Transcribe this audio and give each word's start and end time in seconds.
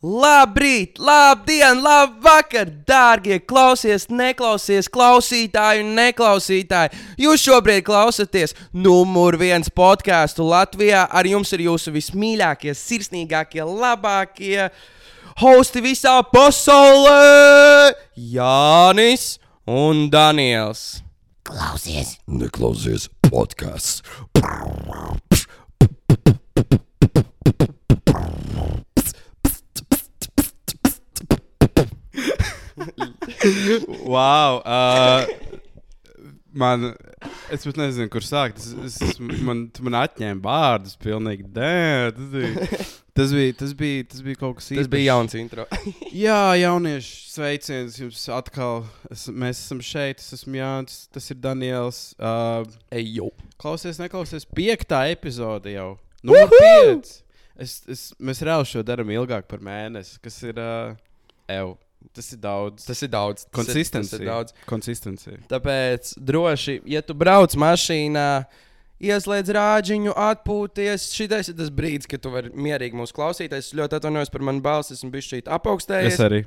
Labrīt, 0.00 0.96
labdien, 0.96 1.82
labvakar, 1.84 2.70
dārgie 2.88 3.36
klausies, 3.44 4.06
neklausies, 4.08 4.86
klausītāji 4.88 5.82
un 5.84 5.90
neklausītāji. 5.98 6.96
Jūs 7.20 7.44
šobrīd 7.44 7.84
klausāties 7.84 8.56
numur 8.72 9.36
viens 9.36 9.68
podkāstu 9.68 10.46
Latvijā. 10.48 11.02
Ar 11.04 11.28
jums 11.28 11.52
ir 11.52 11.66
jūsu 11.66 11.92
vismīļākie, 11.92 12.72
sirsnīgākie, 12.72 13.60
labākie 13.60 14.70
hosti 15.42 15.84
visā 15.84 16.16
pasaulē- 16.32 17.92
Jānis 18.38 19.36
un 19.68 20.08
Daniels. 20.08 21.02
Klausies, 21.44 22.16
Neklausies 22.24 23.10
podkāsts. 23.28 24.00
Wow! 34.10 34.62
Uh, 34.64 35.26
man, 36.52 36.92
es 37.52 37.64
pat 37.66 37.78
nezinu, 37.80 38.08
kur 38.12 38.24
sākt. 38.24 38.60
Es, 38.60 38.98
es, 39.04 39.18
man, 39.20 39.66
tu 39.74 39.84
man 39.86 39.98
atņēma 40.00 40.42
vārdus 40.44 40.96
pilnīgi. 41.00 41.46
Dē, 41.54 42.10
tas, 42.16 42.30
bija, 42.34 42.68
tas, 43.14 43.34
bija, 43.36 43.56
tas, 43.62 43.74
bija, 43.78 44.06
tas 44.12 44.24
bija 44.26 44.40
kaut 44.40 44.58
kas 44.60 44.70
īsts. 44.72 44.82
Tas 44.82 44.92
bija 44.92 45.12
jauns 45.12 45.36
intro. 45.38 45.66
Jā, 46.24 46.40
jaunieši, 46.60 47.14
sveiciens 47.34 47.98
jums 48.00 48.26
atkal. 48.34 48.84
Es, 49.12 49.26
mēs 49.28 49.62
esam 49.64 49.82
šeit, 49.84 50.22
es 50.22 50.38
esmu 50.40 50.60
Jānis, 50.60 51.02
tas 51.14 51.30
ir 51.32 51.40
Daniels. 51.42 52.04
Uh, 52.18 52.64
Ej, 52.94 53.10
jo. 53.20 53.30
klausies, 53.60 54.00
neklausies. 54.02 54.48
Piektā 54.56 55.06
epizode 55.12 55.76
jau. 55.76 55.92
Numur 56.26 56.50
pieci. 56.52 57.20
Es, 57.60 57.82
es, 57.92 58.08
mēs 58.16 58.40
reāli 58.44 58.64
šo 58.68 58.80
darām 58.86 59.10
ilgāk 59.12 59.48
par 59.50 59.60
mēnesi, 59.64 60.16
kas 60.24 60.40
ir. 60.48 60.60
Uh, 60.60 60.98
ev, 61.50 61.74
tas 62.16 62.32
ir 62.34 62.40
daudz. 62.42 62.86
Tas 62.88 63.02
ir 63.02 63.12
daudz. 63.12 63.46
Konsistencija. 64.70 65.38
Tāpēc 65.50 66.14
droši, 66.16 66.80
ja 66.90 67.02
tu 67.06 67.16
brauc 67.18 67.54
mašīnā, 67.60 68.28
ieslēdz 69.00 69.52
rāģiņu, 69.56 70.14
atpūties. 70.28 71.08
Šitais 71.16 71.50
ir 71.52 71.58
tas 71.60 71.72
brīdis, 71.74 72.08
kad 72.10 72.22
tu 72.24 72.32
vari 72.34 72.52
mierīgi 72.52 72.98
mūs 72.98 73.14
klausīties. 73.16 73.70
Es 73.70 73.76
ļoti 73.76 74.00
atvainojos 74.00 74.32
par 74.32 74.44
manu 74.46 74.64
balsi, 74.64 74.96
esmu 74.96 75.12
bijis 75.14 75.30
šeit 75.32 75.52
apaugstējies. 75.52 76.16
Es 76.16 76.24
arī. 76.24 76.42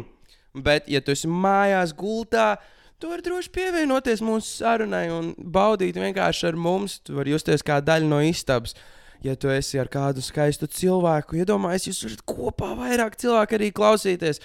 Bet, 0.66 0.88
ja 0.90 1.02
tu 1.02 1.14
esi 1.14 1.30
mājās, 1.30 1.94
gultā, 1.98 2.54
tu 3.02 3.10
vari 3.10 3.24
droši 3.26 3.50
pievienoties 3.54 4.22
mūsu 4.24 4.60
sarunai 4.62 5.06
un 5.12 5.32
baudīt 5.38 5.98
vienkārši 5.98 6.50
ar 6.52 6.58
mums. 6.58 7.00
Tu 7.06 7.16
vari 7.16 7.34
justies 7.34 7.66
kā 7.66 7.80
daļa 7.82 8.10
no 8.10 8.20
istabas. 8.26 8.76
Ja 9.24 9.34
tu 9.40 9.48
esi 9.48 9.78
ar 9.80 9.88
kādu 9.88 10.20
skaistu 10.20 10.68
cilvēku, 10.68 11.38
iedomājies, 11.40 11.86
jūs 11.88 12.02
varat 12.04 12.22
kopā 12.28 12.74
vairāk 12.76 13.14
cilvēku 13.22 13.56
arī 13.56 13.70
klausīties. 13.72 14.42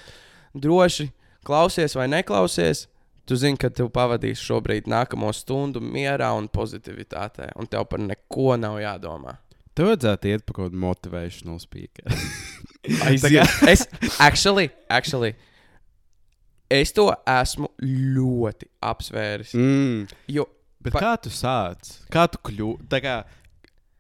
Droši 0.54 1.10
klausies 1.46 1.96
vai 1.96 2.08
neklausies. 2.12 2.88
Tu 3.30 3.38
zini, 3.38 3.58
ka 3.62 3.70
tu 3.70 3.86
pavadīsi 3.94 4.42
šobrīd 4.42 4.88
nākamo 4.90 5.30
stundu 5.38 5.78
mierā 5.84 6.32
un 6.38 6.48
pozitivitātē, 6.50 7.52
un 7.62 7.68
tev 7.70 7.86
par 7.92 8.02
neko 8.02 8.56
nav 8.58 8.80
jādomā. 8.82 9.36
Tev 9.78 9.92
vajadzētu 9.92 10.32
iet 10.32 10.46
pa 10.48 10.56
kaut 10.58 10.72
kādu 10.72 10.82
motivational 10.82 11.60
speaker. 11.62 12.10
Aiziet. 13.06 13.46
es, 13.70 13.86
actually, 14.20 14.72
actually, 14.90 15.36
es 16.74 16.92
to 16.96 17.06
esmu 17.30 17.70
ļoti 17.82 18.66
apsvēris. 18.82 19.54
mm. 19.54 20.08
Jo 20.34 20.48
Bet 20.80 20.94
Pa- 20.96 21.00
kā 21.04 21.14
tu 21.20 21.28
sāc? 21.28 21.90
Kā 22.08 22.24
tu 22.32 22.40
kļūsi? 22.48 22.86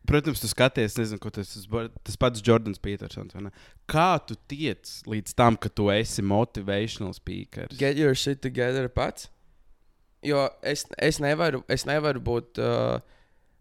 Protams, 0.07 0.39
tu 0.41 0.47
skaties, 0.49 0.95
nezinu, 0.97 1.19
ko 1.21 1.31
tas. 1.33 1.51
Tas 2.07 2.17
pats 2.17 2.43
Jordans 2.45 2.81
Petersons. 2.81 3.35
Kā 3.89 4.09
tu 4.25 4.37
tiec 4.49 4.89
līdz 5.09 5.35
tam, 5.37 5.57
ka 5.59 5.69
tu 5.69 5.89
esi 5.93 6.23
motivational 6.25 7.13
speakers? 7.13 7.75
get 7.77 7.99
your 7.99 8.15
shit 8.15 8.41
together 8.41 8.87
pats. 8.89 9.29
Jo 10.25 10.47
es, 10.63 10.85
es, 10.97 11.19
nevaru, 11.23 11.63
es 11.71 11.85
nevaru 11.87 12.23
būt. 12.23 12.59
Uh, 12.59 12.99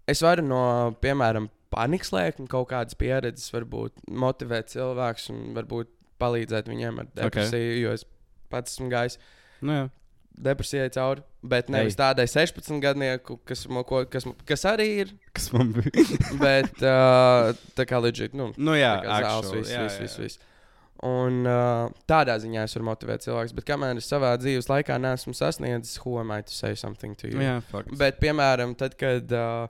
es 0.09 0.23
varu 0.25 0.43
no, 0.47 0.62
piemēram, 1.03 1.51
panikas 1.75 2.15
lēkņa 2.15 2.49
kaut 2.51 2.71
kādas 2.73 2.97
pieredzes, 2.99 3.53
varbūt 3.55 4.09
motivēt 4.09 4.73
cilvēkus 4.73 5.29
un 5.35 5.43
varbūt 5.59 5.93
palīdzēt 6.19 6.71
viņiem 6.71 7.03
ar 7.03 7.11
depresiju, 7.12 7.69
okay. 7.69 7.83
jo 7.83 7.93
es 7.95 8.07
pats 8.51 8.75
esmu 8.75 8.89
gājis 8.91 9.19
Nu, 9.65 9.75
jā. 9.75 9.87
Depresijai 10.43 10.88
cauri. 10.94 11.22
Bet 11.43 11.69
nevis 11.71 11.94
Ei. 11.94 12.00
tādai 12.00 12.26
16 12.31 12.81
gadnieku, 12.82 13.38
kas, 13.47 13.66
mo- 13.71 13.84
ko- 13.87 14.04
kas, 14.10 14.26
kas 14.49 14.65
arī 14.71 14.87
ir. 15.04 15.12
Kas 15.37 15.50
man 15.54 15.72
bija? 15.76 16.04
Bet 16.44 16.82
uh, 16.82 17.53
tā 17.78 17.87
kā 17.88 18.00
legit, 18.03 18.34
nu, 18.38 18.50
nu, 18.56 18.75
jā, 18.78 18.97
zāles, 19.06 19.53
viss, 19.54 19.75
viss, 19.75 19.99
viss, 20.03 20.19
viss. 20.25 20.47
Un 21.06 21.44
uh, 21.47 21.93
tādā 22.10 22.34
ziņā 22.43 22.65
es 22.66 22.72
varu 22.75 22.88
motivēt 22.88 23.22
cilvēkus, 23.22 23.53
bet 23.54 23.69
kamēr 23.69 24.00
es 24.00 24.09
savā 24.10 24.32
dzīves 24.43 24.66
laikā 24.66 24.97
neesmu 24.99 25.31
sasniedzis, 25.38 26.00
who 26.03 26.16
am 26.19 26.32
I 26.34 26.41
to 26.43 26.50
say 26.50 26.75
something 26.75 27.15
to 27.20 27.31
you? 27.31 27.38
Jā, 27.38 27.60
fakts. 27.70 27.94
Bet, 28.00 28.19
piemēram, 28.19 28.75
tad, 28.81 28.97
kad 28.99 29.31
uh, 29.31 29.69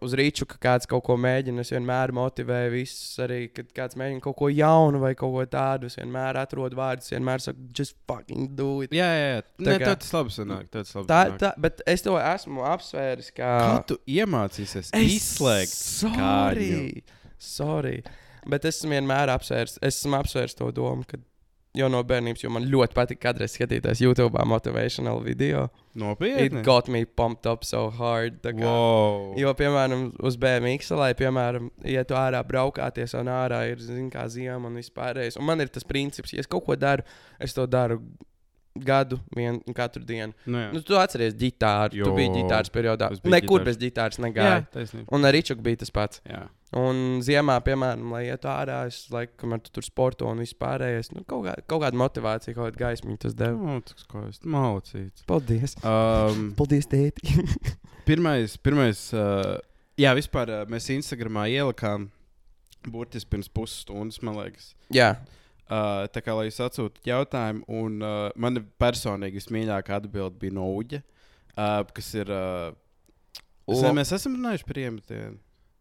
uz 0.00 0.14
rīču 0.16 0.46
ka 0.48 0.56
kāds 0.62 0.86
kaut 0.88 1.04
ko 1.04 1.16
mēģina, 1.20 1.60
es 1.60 1.70
vienmēr 1.74 2.12
motivēju 2.16 2.70
visus. 2.72 3.18
Arī, 3.24 3.38
kad 3.52 3.68
kāds 3.76 3.98
mēģina 4.00 4.22
kaut 4.24 4.36
ko 4.38 4.48
jaunu 4.48 5.00
vai 5.02 5.14
kaut 5.18 5.34
ko 5.34 5.44
tādu, 5.52 5.90
es 5.90 5.96
vienmēr 6.00 6.38
atrodu 6.40 6.78
vārdus, 6.78 7.10
vienmēr 7.12 7.44
saku, 7.44 7.66
just 7.76 7.96
fucking 8.08 8.54
do 8.56 8.82
it. 8.86 8.90
Jā, 8.96 9.08
jā, 9.12 9.26
jā. 9.34 9.42
Tā 9.60 9.68
Nē, 9.68 9.76
kā- 9.84 9.96
tas 10.00 10.12
labi 10.16 10.34
sanāk. 10.36 10.70
Tas 10.72 10.94
labi 10.96 11.06
Tā, 11.12 11.20
sanāk. 11.26 11.38
tā, 11.44 11.52
bet 11.66 11.82
es 11.86 12.02
to 12.06 12.16
esmu 12.16 12.64
apsvēris 12.72 13.30
kā. 13.36 13.52
Kā 13.60 13.86
tu 13.92 13.98
iemācīsies 14.06 14.92
izslēgt? 14.96 15.76
Sorry. 15.76 17.04
Sorry. 17.38 18.02
Bet 18.46 18.64
es 18.64 18.78
esmu 18.80 18.94
vienmēr 18.94 19.28
apsvērs, 19.34 19.78
es 19.82 19.96
esmu 20.00 20.16
apsvērs 20.20 20.54
to 20.56 20.70
domu, 20.72 21.04
ka 21.08 21.18
jau 21.76 21.88
no 21.92 22.02
bērnības, 22.04 22.42
jo 22.44 22.50
man 22.50 22.64
ļoti 22.72 22.96
patīk 22.96 23.20
kādreiz 23.22 23.54
skatīties 23.56 24.00
YouTube 24.02 24.42
motivational 24.48 25.22
video. 25.24 25.68
Nopietni. 25.96 26.60
It 26.60 26.64
got 26.66 26.88
me 26.92 27.04
pumped 27.06 27.46
up 27.46 27.64
so 27.64 27.88
hard. 27.90 28.42
kā- 28.42 28.54
Wow. 28.60 29.34
Jo, 29.40 29.54
piemēram, 29.54 30.10
uz 30.22 30.36
BMX, 30.36 30.90
lai, 30.96 31.14
piemēram, 31.14 31.70
ja 31.84 32.04
tu 32.04 32.14
ārā 32.14 32.42
braukāties 32.44 33.14
un 33.18 33.26
ārā 33.32 33.62
ir, 33.70 33.78
zin, 33.80 34.10
kā 34.10 34.26
ziema 34.28 34.66
un 34.66 34.76
vispārējais. 34.76 35.38
Un 35.38 35.44
man 35.44 35.60
ir 35.60 35.68
tas 35.68 35.84
princips, 35.84 36.32
ja 36.32 36.40
es 36.40 36.46
kaut 36.46 36.66
ko 36.66 36.76
daru, 36.76 37.02
es 37.40 37.54
to 37.54 37.66
daru 37.66 38.00
gadu, 38.84 39.18
vienu 39.36 39.74
katru 39.76 40.04
dienu. 40.06 40.34
Nu, 40.46 40.58
jā. 40.60 40.68
Nu, 40.74 40.82
tu 40.84 40.96
atceries 40.98 41.34
ģitāru, 41.38 41.98
jo, 42.00 42.10
tu 42.10 42.16
biji 42.18 42.32
ģitāras 42.40 42.72
periodā. 42.74 43.10
es 43.14 43.22
Nekur 43.24 43.60
ģitāras. 43.60 43.66
bez 43.70 43.80
ģitāras 43.82 44.18
jā, 44.20 44.24
negāju. 44.26 44.66
taisnība. 44.74 45.08
Un 45.16 45.28
arī 45.28 45.42
čuk 45.46 45.62
bija 45.64 45.82
tas 45.84 45.90
pats. 45.94 46.22
Jā. 46.28 46.44
Un 46.76 47.20
ziemā, 47.22 47.54
piemēram, 47.64 48.10
lai 48.12 48.24
ietu 48.26 48.48
ārā, 48.50 48.80
es 48.90 49.04
laikam, 49.14 49.36
kamēr 49.44 49.62
tu 49.62 49.70
tur 49.78 49.86
sporto 49.86 50.26
un 50.28 50.42
vispārējais, 50.42 51.12
nu, 51.14 51.22
kaut, 51.24 51.46
kā, 51.46 51.54
kaut 51.70 51.84
kāda 51.84 51.96
motivācija, 52.00 52.56
kaut 52.56 52.72
kāda 52.72 52.82
gaismiņa 52.82 53.22
tas 53.22 53.36
deva. 53.38 53.76
Nu, 53.76 53.80
tas 53.86 54.02
skaisti. 54.02 54.50
Malacīts. 54.50 55.24
Paldies! 55.30 55.76
Um, 55.86 56.50
Paldies, 56.58 56.90
tēti! 56.90 57.22
pirmais, 58.08 58.58
pirmais 58.58 59.06
uh, 59.14 59.56
jā, 59.96 60.12
vispār 60.18 60.52
uh, 60.52 60.66
mēs 60.68 60.90
Instagramā 60.98 61.46
ielikām 61.54 62.10
burtiski 62.86 63.30
pirms 63.32 63.48
pusstundas, 63.50 64.20
man 64.26 64.36
liekas. 64.42 64.74
Jā, 64.94 65.14
Uh, 65.16 65.32
tā 66.14 66.20
kā 66.22 66.34
lai 66.38 66.46
jūs 66.48 66.60
atsūtat 66.62 67.02
jautājumu, 67.08 67.64
un 67.68 67.96
uh, 68.02 68.30
man 68.38 68.60
personīgi 68.78 69.40
vismīļākā 69.40 69.96
atbilde 70.00 70.38
bija 70.38 70.54
no 70.54 70.68
Uģa, 70.78 71.00
uh, 71.56 71.82
kas 71.96 72.12
ir. 72.14 72.30
Uh, 72.30 72.74
O- 73.66 73.94
mēs 73.96 74.12
esam 74.14 74.36
runājuši 74.38 74.66
par 74.68 74.78
iemetienu. 74.78 75.38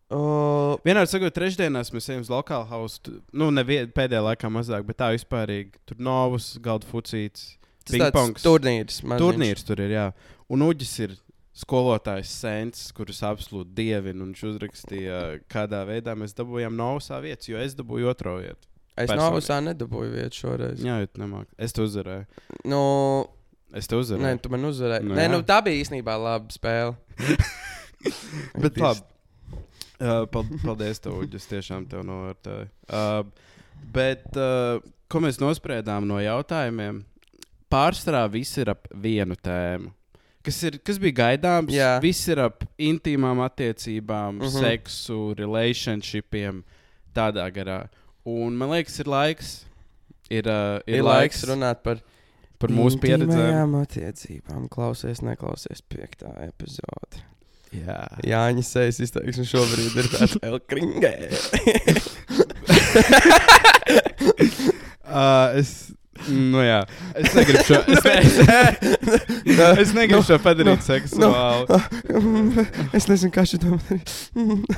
uh, 0.10 0.74
Vienā 0.86 1.04
sakot, 1.10 1.34
trešdienās 1.36 1.92
mēs 1.94 2.10
ejam 2.10 2.24
uz 2.26 2.32
lokālu 2.34 2.66
hausu. 2.72 3.20
Nu, 3.34 3.52
nevien, 3.54 3.92
pēdējā 3.94 4.24
laikā 4.32 4.50
mazāk, 4.50 4.86
bet 4.90 4.98
tā 4.98 5.12
vispārīgi. 5.14 5.78
Tur 5.86 6.02
novus, 6.02 6.56
galda 6.66 6.90
fucīts, 6.90 7.52
pingpongs. 7.86 8.42
turnīrs. 8.42 9.04
Turnīrs 9.22 9.66
tur 9.68 9.82
ir, 9.86 9.94
jā. 9.94 10.08
Un 10.50 10.66
Uģis 10.66 10.96
ir 11.06 11.14
skolotājs 11.56 12.32
Sēns, 12.42 12.88
kurus 12.98 13.22
absolūti 13.26 13.74
dievinu. 13.78 14.26
un 14.26 14.34
Viņš 14.34 14.44
uzrakstīja, 14.50 15.20
kādā 15.48 15.86
veidā 15.88 16.18
mēs 16.18 16.34
dabūjām 16.38 16.74
novusā 16.76 17.22
vietu, 17.24 17.54
jo 17.54 17.62
es 17.62 17.76
dabūju 17.78 18.10
otro 18.12 18.40
vietu. 18.42 18.66
Es 18.96 19.10
personīgi. 19.10 19.20
no 19.20 19.32
visā 19.36 19.58
nedabūju 19.64 20.12
vietu 20.14 20.42
šoreiz. 20.44 20.84
Jā, 20.84 21.02
jau 21.04 21.10
nemāk. 21.20 21.50
Es 21.60 21.76
to 21.76 21.84
uzvarēju. 21.84 22.26
Nu, 22.72 22.82
Es 23.76 23.90
nē, 23.92 23.98
uzvarēju. 24.00 24.40
tu 24.40 24.52
man 24.54 24.70
uzvarēji. 24.70 25.04
Nu, 25.04 25.18
nē, 25.18 25.26
jā. 25.28 25.32
nu, 25.34 25.42
tā 25.44 25.60
bija 25.66 25.82
īstenībā 25.84 26.16
laba 26.16 26.54
spēle. 26.54 26.96
Bet 28.64 28.80
labi. 28.80 29.04
Uh, 29.96 30.24
pal- 30.32 30.48
paldies, 30.62 31.00
tev, 31.04 31.18
Uģis. 31.24 31.48
Tiešām 31.48 31.86
tev 31.92 32.04
novērtēju. 32.08 32.68
Uh, 32.92 33.52
bet, 33.96 34.26
uh, 34.36 34.84
ko 35.12 35.22
mēs 35.24 35.40
nospriedām 35.40 36.08
no 36.08 36.20
jautājumiem? 36.20 37.02
Pārsvarā 37.72 38.26
viss 38.32 38.60
ir 38.60 38.72
ap 38.74 38.90
vienu 38.92 39.38
tēmu. 39.40 39.94
Kas, 40.46 40.60
ir, 40.68 40.78
kas 40.86 41.00
bija 41.02 41.16
gaidāms? 41.24 41.74
Jā. 41.74 41.96
Viss 42.04 42.28
ir 42.30 42.44
ap 42.44 42.68
intīmām 42.78 43.40
attiecībām, 43.48 44.36
mm. 44.38 44.44
-hmm. 44.46 44.68
seksu, 44.68 45.20
relationshipiem, 45.40 46.62
tādā 47.16 47.48
garā. 47.56 47.86
Un 48.26 48.56
man 48.58 48.72
liekas, 48.74 48.98
ir 49.04 49.10
laiks. 49.12 49.54
Ir, 50.34 50.48
uh, 50.50 50.80
Ir, 50.90 51.00
ir 51.00 51.06
laiks 51.06 51.44
runāt 51.46 51.84
par, 51.86 52.00
par 52.62 52.74
mūsu 52.74 52.98
pieredzēm. 53.04 53.76
attiecībām. 53.84 54.66
Klausies, 54.74 55.22
neklausies 55.26 55.84
piektā 55.86 56.32
epizode. 56.48 57.22
Jā. 57.76 58.00
Jāņa 58.26 58.64
sejas 58.66 59.02
izteiksme 59.04 59.46
šobrīd 59.50 59.98
ir 60.00 60.10
tāds 60.14 60.38
elkringē. 60.50 61.14
Uh, 65.06 65.54
es, 65.62 65.70
nu, 66.30 66.62
jā, 66.64 66.80
es 67.20 67.34
negribu 67.36 67.64
šo, 67.68 67.80
es 67.92 68.06
ne, 68.06 68.14
es, 68.22 69.60
es 69.84 69.94
negribu 69.96 70.22
šo 70.26 70.38
padarīt 70.44 70.84
seksuāli. 70.86 71.80
es 72.96 73.08
nezinu, 73.12 73.32
kā 73.36 73.44
šī 73.48 73.60
doma 73.62 73.80
ir. 73.96 74.02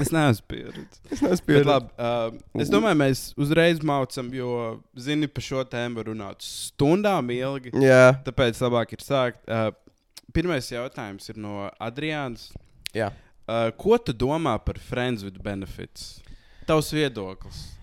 Es 0.01 0.11
neesmu 0.13 0.47
pieredzējis. 0.53 1.01
Es 1.13 1.23
neesmu 1.23 1.49
pieredzējis. 1.51 1.69
labi, 1.69 1.91
uh, 2.01 2.61
es 2.63 2.71
domāju, 2.73 2.99
mēs 3.03 3.23
uzreiz 3.39 3.83
maucam, 3.85 4.31
jo, 4.35 4.51
zini, 4.97 5.29
par 5.31 5.45
šo 5.45 5.63
tēmu 5.69 6.01
var 6.01 6.09
runāt 6.11 6.43
stundām 6.45 7.31
ilgi. 7.37 7.73
Jā, 7.85 8.17
Tāpēc 8.27 8.59
labāk 8.65 8.97
ir 8.97 9.05
sākt. 9.05 9.43
Uh, 9.47 9.69
pirmais 10.35 10.67
jautājums 10.73 11.29
ir 11.31 11.39
no 11.41 11.69
Adriānas. 11.79 12.49
jā. 12.97 13.13
Uh, 13.47 13.69
ko 13.79 13.95
tu 13.95 14.11
domā 14.11 14.57
par 14.59 14.75
Friends 14.75 15.23
with 15.23 15.37
Benefits? 15.39 16.17
Tavs 16.67 16.89
viedoklis. 16.91 17.76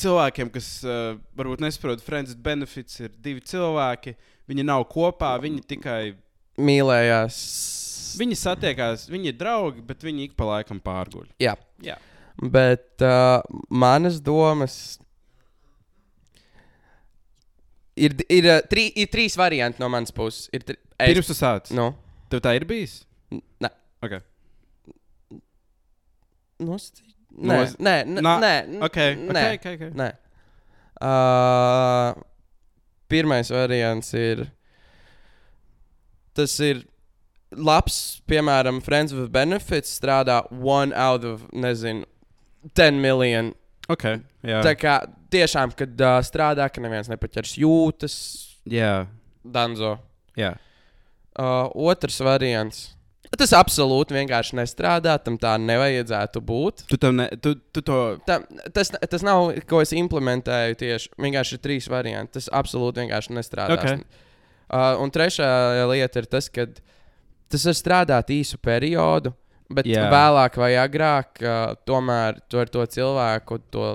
Cilvēkiem, 0.00 0.50
kas 0.54 0.68
uh, 0.86 1.18
varbūt 1.36 1.62
nesaprot, 1.64 2.02
Friends 2.04 2.36
Benefits 2.38 3.00
ir 3.02 3.12
divi 3.20 3.42
cilvēki. 3.44 4.14
Viņi 4.50 4.64
nav 4.66 4.86
kopā, 4.90 5.34
viņi 5.42 5.64
tikai. 5.70 6.14
Mīlējās. 6.60 7.40
Viņi 8.20 8.38
satiekās, 8.40 9.04
viņi 9.12 9.30
ir 9.30 9.36
draugi, 9.38 9.84
bet 9.86 10.02
viņi 10.02 10.28
ik 10.28 10.38
pa 10.38 10.48
laikam 10.48 10.80
pārguļ. 10.82 11.28
Jā. 11.42 11.54
Jā. 11.84 11.98
Bet 12.40 13.04
uh, 13.04 13.42
manas 13.68 14.18
domas 14.24 14.74
ir, 17.94 18.16
ir, 18.26 18.48
uh, 18.48 18.62
trī, 18.70 18.88
ir 18.96 19.10
trīs 19.12 19.36
varianti 19.38 19.82
no 19.82 19.90
manas 19.92 20.14
puses. 20.14 20.48
Ir 20.56 20.64
tri, 20.66 20.80
Pirms 21.00 21.30
tu 21.30 21.36
sāc. 21.36 21.70
Nu, 21.76 21.92
Tev 22.32 22.42
tā 22.44 22.54
ir 22.58 22.66
bijis? 22.68 23.02
nē. 23.30 23.70
Okay. 24.04 24.22
Nosacīt. 26.60 27.14
Nē, 27.40 27.56
Nos- 27.60 27.76
nē, 27.78 27.94
nē, 28.04 28.22
Nā, 28.26 28.32
nē, 28.42 28.82
Okay. 28.88 29.14
nē, 29.16 29.30
Okay, 29.30 29.54
okay, 29.56 29.74
okay. 29.74 29.90
nē. 29.96 30.08
Uh, 31.00 32.12
pirmais 33.08 33.48
variants 33.50 34.12
ir. 34.14 34.50
Tas 36.34 36.58
ir 36.60 36.84
labs, 37.50 38.20
piemēram, 38.28 38.82
Friends 38.84 39.12
with 39.14 39.30
Benefits 39.32 39.98
strādā 39.98 40.42
one 40.52 40.92
out 40.94 41.24
of, 41.24 41.46
nezinu, 41.52 42.04
10 42.74 43.00
miljonu. 43.02 43.54
Okay. 43.90 44.20
Jā. 44.46 44.60
Tā 44.62 44.74
kā 44.78 44.98
tiešām, 45.32 45.72
kad 45.76 46.00
uh, 46.00 46.20
strādā, 46.22 46.68
ka 46.70 46.80
neviens 46.84 47.08
nepaķers 47.10 47.56
jūtas, 47.58 48.14
Jā. 48.68 49.06
Danzo. 49.42 49.96
Jā. 50.36 50.52
Uh, 51.34 51.70
otrs 51.74 52.20
variants. 52.20 52.90
Tas 53.38 53.52
absolūti 53.54 54.16
vienkārši 54.16 54.56
nestrādā, 54.58 55.14
tam 55.22 55.36
tā 55.38 55.52
nevajadzētu 55.62 56.40
būt. 56.42 56.82
Tu, 56.90 56.98
tam 57.00 57.20
ne, 57.20 57.28
tu, 57.38 57.54
tu 57.70 57.82
to. 57.86 57.98
Tā, 58.26 58.40
tas, 58.74 58.90
tas 58.90 59.24
nav, 59.26 59.52
ko 59.70 59.82
es 59.84 59.94
implementēju 59.94 60.78
tieši. 60.80 61.12
Vienkārši 61.14 61.54
ir 61.56 61.62
trīs 61.62 61.86
varianti. 61.92 62.34
Tas 62.40 62.50
absolūti 62.60 63.04
vienkārši 63.04 63.36
nestrādā. 63.38 63.76
Okay. 63.78 64.02
Uh, 64.70 64.98
un 65.02 65.14
trešā 65.14 65.46
lieta 65.90 66.22
ir 66.22 66.26
tas, 66.30 66.50
ka 66.50 66.66
tas 67.50 67.68
var 67.70 67.78
strādāt 67.78 68.34
īsu 68.34 68.58
periodu, 68.62 69.32
bet 69.70 69.86
yeah. 69.86 70.10
vēlāk 70.10 70.58
vai 70.58 70.72
agrāk 70.82 71.42
uh, 71.44 71.78
tomēr 71.86 72.42
tu 72.50 72.58
ar 72.62 72.70
to 72.70 72.86
cilvēku 72.98 73.62
to. 73.70 73.92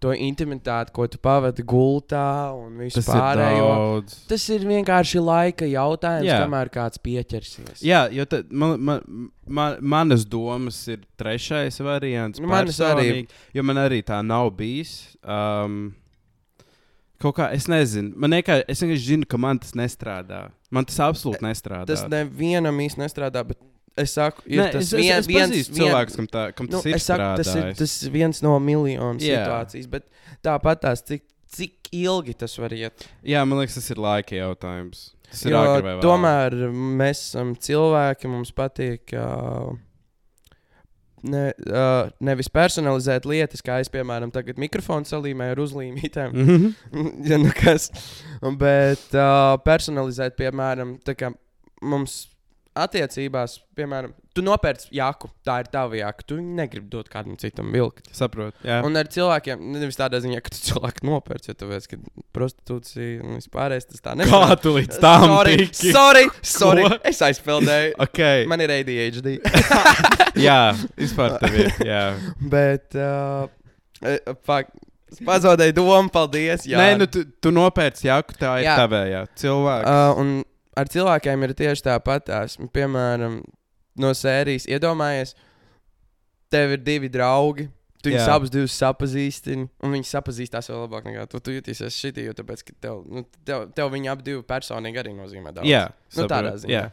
To 0.00 0.14
intimitāti, 0.16 0.94
ko 0.96 1.04
tu 1.12 1.18
pavadi 1.20 1.60
gultā, 1.68 2.54
un 2.56 2.78
visu 2.80 2.96
Tas 3.02 3.08
ir 3.12 3.20
pārējo. 3.20 3.66
daudz. 3.68 4.14
Tas 4.30 4.46
ir 4.48 4.64
vienkārši 4.64 5.20
laika 5.20 5.68
jautājums, 5.68 6.24
Jā. 6.24 6.38
kamēr 6.40 6.70
kāds 6.72 6.96
pieķersies. 7.04 7.82
Jā, 7.84 8.06
jo 8.16 8.24
tad 8.24 8.48
man, 8.48 8.78
man, 8.80 9.02
man, 9.44 9.76
manas 9.84 10.24
domas 10.24 10.78
ir 10.88 11.02
trešais 11.20 11.76
variants. 11.84 12.40
Nu, 12.40 12.48
manas 12.48 12.80
arī. 12.80 13.26
Jo 13.52 13.62
man 13.68 13.76
arī 13.82 14.00
tā 14.00 14.22
nav 14.24 14.48
bijis. 14.56 14.94
Um, 15.20 15.90
kaut 17.20 17.36
kā 17.36 17.50
es 17.52 17.68
nezinu. 17.68 18.14
Man 18.16 18.32
vienkārši, 18.38 18.64
es 18.72 18.80
vienkārši 18.80 19.04
zinu, 19.12 19.28
ka 19.28 19.36
man 19.36 19.60
tas 19.60 19.76
nestrādā. 19.76 20.46
Man 20.72 20.88
tas 20.88 20.96
absolūti 21.04 21.44
nestrādā. 21.44 21.90
Tas 21.92 22.06
nevienam 22.08 22.80
īsti 22.80 23.04
nestrādā, 23.04 23.44
bet 23.44 23.60
es 23.98 24.12
saku, 24.14 24.42
ir 24.46 24.60
Nē, 24.62 24.72
tas 24.72 24.82
es, 24.84 24.92
es, 24.92 24.98
vien- 25.00 25.18
es 25.18 25.26
viens, 25.26 25.50
pazīstu 25.50 25.74
vien- 25.74 25.82
cilvēkus, 25.88 26.16
kam, 26.16 26.26
tā, 26.26 26.44
kam 26.54 26.66
Nu, 26.66 26.72
tas 26.78 26.86
ir 26.86 26.94
es 26.94 27.02
saku, 27.04 27.18
tas 27.36 27.46
ir 27.46 27.62
strādājis. 27.62 27.76
tas 27.78 28.02
viens 28.14 28.42
no 28.42 28.58
miljonu 28.60 29.18
Jā. 29.20 29.44
situācijas, 29.44 29.90
bet 29.90 30.06
tāpat 30.42 30.80
tās, 30.80 31.02
cik, 31.04 31.22
cik 31.50 31.88
ilgi 31.92 32.34
tas 32.38 32.56
var 32.58 32.70
iet. 32.70 33.06
Jā, 33.26 33.44
man 33.46 33.58
liekas, 33.58 33.74
tas 33.74 33.90
ir 33.90 33.96
laika 33.96 34.36
jautājums. 34.38 35.10
Tas 35.30 35.44
ir 35.44 35.52
Jo 35.52 35.62
vēlu. 35.82 36.00
tomēr 36.02 36.54
mēs 36.72 37.20
esam 37.28 37.54
cilvēki, 37.56 38.28
mums 38.28 38.50
patīk. 38.52 39.12
Uh, 39.14 39.76
Ne, 41.22 41.50
uh, 41.68 42.08
nevis 42.24 42.48
personalizēt 42.48 43.26
lietas, 43.28 43.60
kā 43.60 43.74
es, 43.82 43.90
piemēram, 43.92 44.30
tagad 44.32 44.56
mikrofonu 44.56 45.04
salīmēju 45.04 45.52
ar 45.52 45.60
uzlīmītēm. 45.60 46.32
Mhm. 46.32 46.70
ja, 47.28 47.36
nu 47.36 47.50
kas, 47.52 47.90
bet 48.56 49.12
uh, 49.12 49.58
personalizēt, 49.60 50.38
piemēram, 50.40 50.94
tā 51.04 51.12
kā 51.20 51.28
mums 51.82 52.29
attiecībās, 52.78 53.56
piemēram, 53.76 54.12
tu 54.36 54.42
nopērci 54.46 54.90
jaku, 54.94 55.30
tā 55.46 55.56
ir 55.62 55.68
tava 55.72 55.96
jaka, 55.98 56.24
tu 56.30 56.38
negribi 56.40 56.86
dot 56.92 57.08
kādam 57.10 57.36
citam 57.40 57.72
vilkt. 57.74 58.10
Saprotu. 58.14 58.54
Jā. 58.66 58.80
Un 58.86 58.98
ar 58.98 59.10
cilvēkiem, 59.10 59.62
nevis 59.74 59.98
tādā 59.98 60.20
ziņā, 60.22 60.40
ka 60.44 60.52
tu 60.54 60.60
cilvēku 60.68 61.06
nopērci, 61.08 61.50
jo 61.52 61.70
veids, 61.70 61.88
ka 61.90 61.98
prostitūcija 62.36 63.24
un 63.24 63.40
vispārējais 63.40 63.90
tas 63.90 64.04
tā 64.04 64.14
Kā 64.14 64.20
nestrādā. 64.22 64.58
tu 64.62 64.74
līdz 64.76 65.00
tam 65.02 65.26
sorry, 65.34 65.56
tiki? 65.64 65.94
sorry, 65.96 66.26
sorry, 66.42 66.84
Ko? 66.86 67.00
es 67.10 67.22
aizpildēju. 67.26 67.96
Okay. 68.06 68.46
Man 68.50 68.62
ir 68.62 68.74
ADHD. 68.76 69.34
jā, 70.46 70.60
vispār 71.00 71.40
tev 71.42 71.58
ir. 71.64 71.74
Jā. 71.90 72.04
Bet, 72.52 72.94
uh, 72.94 73.50
eh, 74.04 74.22
fuck, 74.46 74.70
pazaudēju 75.26 75.74
domu, 75.74 76.12
paldies. 76.14 76.68
Jā. 76.70 76.78
Nē, 76.78 76.94
nu 77.02 77.10
tu, 77.10 77.24
tu 77.42 77.52
nopērci 77.54 78.06
jaku, 78.06 78.38
tā 78.38 78.60
ir 78.62 78.68
Jā. 78.68 78.78
tavējā. 78.84 79.24
Cilvēks. 79.42 79.90
Uh, 79.90 80.22
un 80.22 80.32
ar 80.78 80.90
cilvēkiem 80.90 81.46
ir 81.46 81.54
tieši 81.58 81.86
tāpat. 81.88 82.30
Piemēram, 82.74 83.40
no 84.00 84.14
sērijas 84.16 84.68
iedomājies, 84.70 85.34
tev 86.52 86.76
ir 86.76 86.82
divi 86.84 87.10
draugi. 87.12 87.68
Tu 88.00 88.08
viņus 88.08 88.22
Jā. 88.24 88.34
abus 88.38 88.48
divus 88.48 88.74
sapazīstini, 88.80 89.66
un 89.84 89.92
viņi 89.92 90.06
sapazīstās 90.08 90.70
vēl 90.70 90.78
labāk 90.86 91.04
nekā 91.04 91.26
tu. 91.28 91.36
Tu 91.44 91.58
jutīsies 91.58 91.98
šitī, 92.00 92.24
jo 92.24 92.32
tāpēc, 92.38 92.62
ka 92.64 92.76
tev, 92.86 93.02
nu, 93.04 93.26
tev, 93.44 93.66
tev 93.76 93.90
viņi 93.92 94.08
abi 94.08 94.24
divi 94.24 94.44
personīgi 94.48 95.02
arī 95.02 95.12
nozīmē 95.18 95.52
daudz. 95.52 95.68
jā, 95.68 95.82
nu, 96.16 96.24
tādā 96.30 96.54
ziņā. 96.62 96.78
jā. 96.78 96.86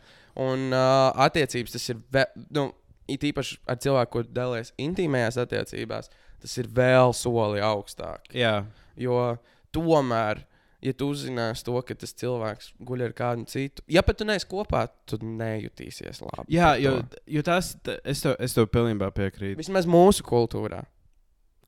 Un 0.44 0.68
uh, 0.76 1.16
attiecības 1.24 1.78
tas 1.78 1.88
ir, 1.94 2.02
ve, 2.12 2.26
nu, 2.54 2.68
it 3.08 3.24
īpaši 3.24 3.56
ar 3.72 3.80
cilvēku, 3.88 4.12
kurš 4.18 4.34
dalās 4.36 4.74
intīmajās 4.84 5.40
attiecībās, 5.46 6.12
tas 6.44 6.58
ir 6.60 6.68
vēl 6.76 7.16
soli 7.16 7.64
augstāk. 7.64 8.28
Jā. 8.36 8.58
Jo 9.00 9.38
tomēr, 9.72 10.44
ja 10.82 10.94
tu 10.94 11.10
uzzināsi 11.14 11.66
to, 11.66 11.76
ka 11.82 11.96
tas 11.98 12.14
cilvēks 12.14 12.74
guļ 12.88 13.06
ar 13.08 13.14
kādu 13.18 13.48
citu, 13.50 13.84
ja 13.92 14.04
pat 14.06 14.20
tu 14.20 14.28
neesi 14.30 14.48
kopā, 14.50 14.86
tu 15.10 15.18
nejutīsies 15.22 16.22
labi. 16.22 16.54
Jā, 16.54 16.76
jo, 16.82 17.00
jo 17.26 17.44
tas, 17.46 17.74
es 18.04 18.22
tev, 18.22 18.36
es 18.40 18.54
tev 18.54 18.70
pilnībā 18.74 19.10
piekrītu. 19.16 19.58
Vismaz 19.58 19.90
mūsu 19.90 20.26
kultūrā. 20.28 20.84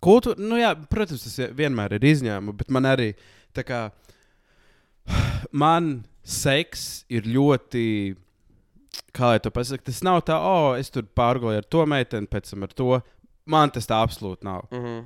Kultūra, 0.04 0.40
nu 0.40 0.60
jā, 0.60 0.72
protams, 0.90 1.26
tas 1.26 1.40
ie- 1.42 1.52
vienmēr 1.58 1.98
ir 1.98 2.06
izņēmums, 2.14 2.58
bet 2.62 2.70
man 2.72 2.88
arī 2.88 3.14
tā 3.58 3.66
kā 3.68 3.82
man 5.52 6.04
seks 6.24 7.06
ir 7.10 7.28
ļoti. 7.28 8.16
Kā 9.16 9.32
lai 9.32 9.40
to 9.42 9.50
pasakā, 9.54 9.86
tas 9.90 10.02
nav 10.06 10.22
tā, 10.28 10.36
oh, 10.38 10.74
es 10.78 10.90
tur 10.94 11.04
pārgāju 11.04 11.62
ar 11.62 11.66
to 11.66 11.86
meiteni, 11.90 12.30
pēc 12.30 12.52
tam 12.52 12.66
ar 12.68 12.74
to. 12.78 13.00
Man 13.50 13.72
tas 13.74 13.88
tā 13.90 13.98
absolūti 14.06 14.46
nav. 14.46 14.68
Mm 14.72 14.84
-hmm. 14.84 15.06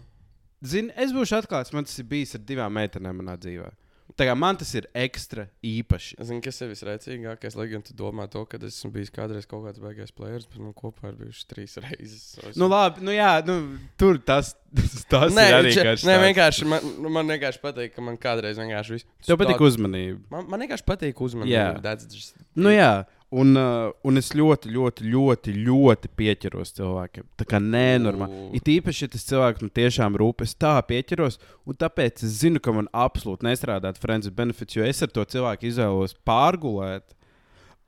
Zini, 0.64 0.92
es 0.96 1.12
būšu 1.12 1.42
atklāts, 1.42 1.74
man 1.74 1.84
tas 1.86 2.00
ir 2.00 2.06
bijis 2.06 2.36
ar 2.36 2.42
divām 2.42 2.74
meitenēm 2.74 3.22
manā 3.22 3.38
dzīvē. 3.38 3.72
Kā 4.18 4.36
man 4.38 4.58
tas 4.60 4.70
ir 4.78 4.86
ekstra 4.94 5.48
īpaši. 5.66 6.16
Es 6.22 6.28
zinu, 6.30 6.42
kas 6.46 6.60
ir 6.62 6.70
visrēcīgākais, 6.70 7.56
lai 7.58 7.66
gan 7.72 7.82
tu 7.82 7.96
domā 7.98 8.28
to, 8.30 8.44
ka 8.46 8.60
es 8.62 8.76
esmu 8.78 8.92
bijis 8.94 9.10
kādreiz 9.14 9.48
kaut 9.50 9.64
kāds 9.66 9.82
baigais 9.82 10.12
players, 10.14 10.46
bet 10.46 10.60
nu, 10.62 10.74
kopā 10.78 11.10
ir 11.12 11.16
bijuši 11.18 11.48
trīs 11.50 11.78
reizes. 11.82 12.22
So 12.36 12.46
es- 12.50 12.60
Nu, 12.62 12.68
labi, 12.70 13.02
nu 13.02 13.12
jā, 13.16 13.32
nu, 13.48 13.58
tur 13.98 14.20
tas, 14.22 14.54
tas, 14.76 15.06
tas 15.14 15.34
nē, 15.34 15.48
ir 15.50 15.58
arī 15.62 15.74
kāds 15.80 16.06
nē, 16.06 16.20
vienkārši 16.28 16.70
man, 16.70 16.86
nu, 17.02 17.10
man 17.10 17.28
vienkārši 17.34 17.64
patīk, 17.64 17.96
ka 17.96 18.06
man 18.06 18.18
kādreiz 18.22 18.62
vienkārši 18.62 18.98
viss. 19.00 19.10
Tev 19.26 19.38
patīk 19.42 19.58
tā- 19.58 19.68
uzmanība. 19.72 20.22
Man, 20.30 20.48
man 20.54 20.66
vienkārši 20.68 20.88
patīk 20.94 21.14
Jā. 21.18 21.26
uzmanība. 21.30 21.82
that's 21.82 22.06
just- 22.14 22.38
Nu, 22.56 22.70
jā, 22.70 23.06
un, 23.34 23.56
uh, 23.58 23.90
un 24.06 24.20
es 24.20 24.30
ļoti, 24.38 24.70
ļoti, 24.74 25.08
ļoti, 25.10 25.56
ļoti 25.66 26.12
pieķeros 26.20 26.76
cilvēkiem. 26.78 27.26
Tā 27.42 27.48
kā 27.50 27.60
nenormāli. 27.64 28.52
It 28.60 28.70
īpaši, 28.70 29.08
ja 29.08 29.14
tas 29.16 29.26
cilvēks 29.30 29.64
man 29.66 29.74
tiešām 29.74 30.20
rūp, 30.22 30.46
es 30.46 30.54
tā 30.60 30.76
pieķeros, 30.90 31.40
un 31.66 31.80
tāpēc 31.82 32.24
es 32.28 32.38
zinu, 32.44 32.62
ka 32.64 32.76
man 32.76 32.92
absolūti 32.94 33.48
nestrādāt 33.48 34.02
Friends 34.02 34.30
Benefits, 34.30 34.78
jo 34.78 34.86
es 34.86 35.02
ar 35.02 35.12
to 35.14 35.26
cilvēku 35.36 35.72
izvēlos 35.72 36.16
pārgulēt. 36.28 37.18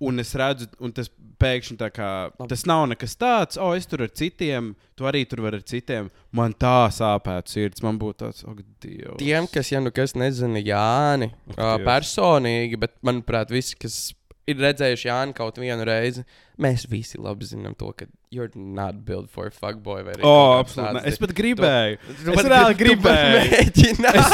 Un 0.04 0.20
es 0.20 0.34
redzu, 0.36 0.66
un 0.84 0.92
tas 0.92 1.08
pēkšņi 1.40 1.78
tā 1.80 1.88
kā 1.94 2.10
Labi. 2.28 2.50
tas 2.52 2.66
nav 2.68 2.82
nekas 2.92 3.14
tāds, 3.16 3.60
o, 3.62 3.70
es 3.78 3.88
tur 3.88 4.04
ar 4.04 4.12
citiem, 4.12 4.74
tu 5.00 5.08
arī 5.08 5.22
tur 5.30 5.46
vari 5.46 5.62
ar 5.62 5.64
citiem. 5.64 6.10
Man 6.36 6.52
tā 6.60 6.90
sāpētu 6.92 7.54
sirds, 7.54 7.84
man 7.86 7.96
būtu 8.02 8.26
tāds, 8.26 8.44
ak, 8.44 8.60
Dievs. 8.84 9.16
Tiem, 9.22 9.48
kas, 9.54 9.72
ja 9.72 9.80
nu 9.80 9.94
kas 9.96 10.18
nezina 10.20 10.60
Jāni 10.60 11.32
Ak, 11.32 11.56
uh, 11.56 11.78
personīgi, 11.88 12.82
bet 12.82 12.98
manuprāt, 13.08 13.56
visi, 13.56 13.80
kas 13.80 14.12
ir 14.48 14.56
redzējuši 14.62 15.08
Jānu 15.10 15.34
kaut 15.38 15.58
vienu 15.62 15.84
reizi, 15.88 16.24
mēs 16.62 16.86
visi 16.92 17.18
labi 17.22 17.46
zinām 17.50 17.74
to, 17.78 17.92
ka 17.98 18.06
you're 18.32 18.52
not 18.56 18.96
built 19.06 19.30
for 19.34 19.46
a 19.48 19.52
fuckboy. 19.52 20.04
vai 20.06 20.14
arī 20.14 20.22
O, 20.22 20.24
kaut 20.30 20.68
kāds 20.70 20.78
absolūti. 20.78 21.08
Es 21.14 21.18
pat 21.24 21.32
gribēju. 21.40 21.96
Tu 22.06 22.12
Es 22.32 22.36
pat- 22.40 22.50
reāli 22.54 22.76
gribēju. 22.84 23.36
mēģināji. 23.56 24.20
Es, 24.22 24.30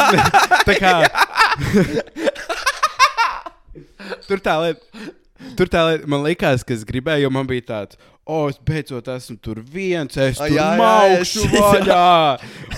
tā 0.67 0.73
kā. 0.81 0.93
Tur 4.27 4.39
tā 4.43 4.55
lieta. 4.65 4.81
Tur 5.57 5.67
tā 5.73 5.81
lieta, 5.87 6.05
man 6.11 6.21
likās, 6.25 6.61
ka 6.67 6.71
es 6.75 6.83
gribēju, 6.85 7.23
jo 7.25 7.29
man 7.33 7.47
bija 7.49 7.63
tāds, 7.71 7.97
o, 8.31 8.37
es 8.51 8.57
beidzot 8.67 9.09
esmu 9.11 9.35
tur 9.43 9.59
viens, 9.73 10.15
es 10.21 10.39
A, 10.39 10.47
tur 10.47 10.55
jā, 10.55 10.67
maukšu 10.79 11.43
jā. 11.49 11.61
vaļā. 11.65 12.05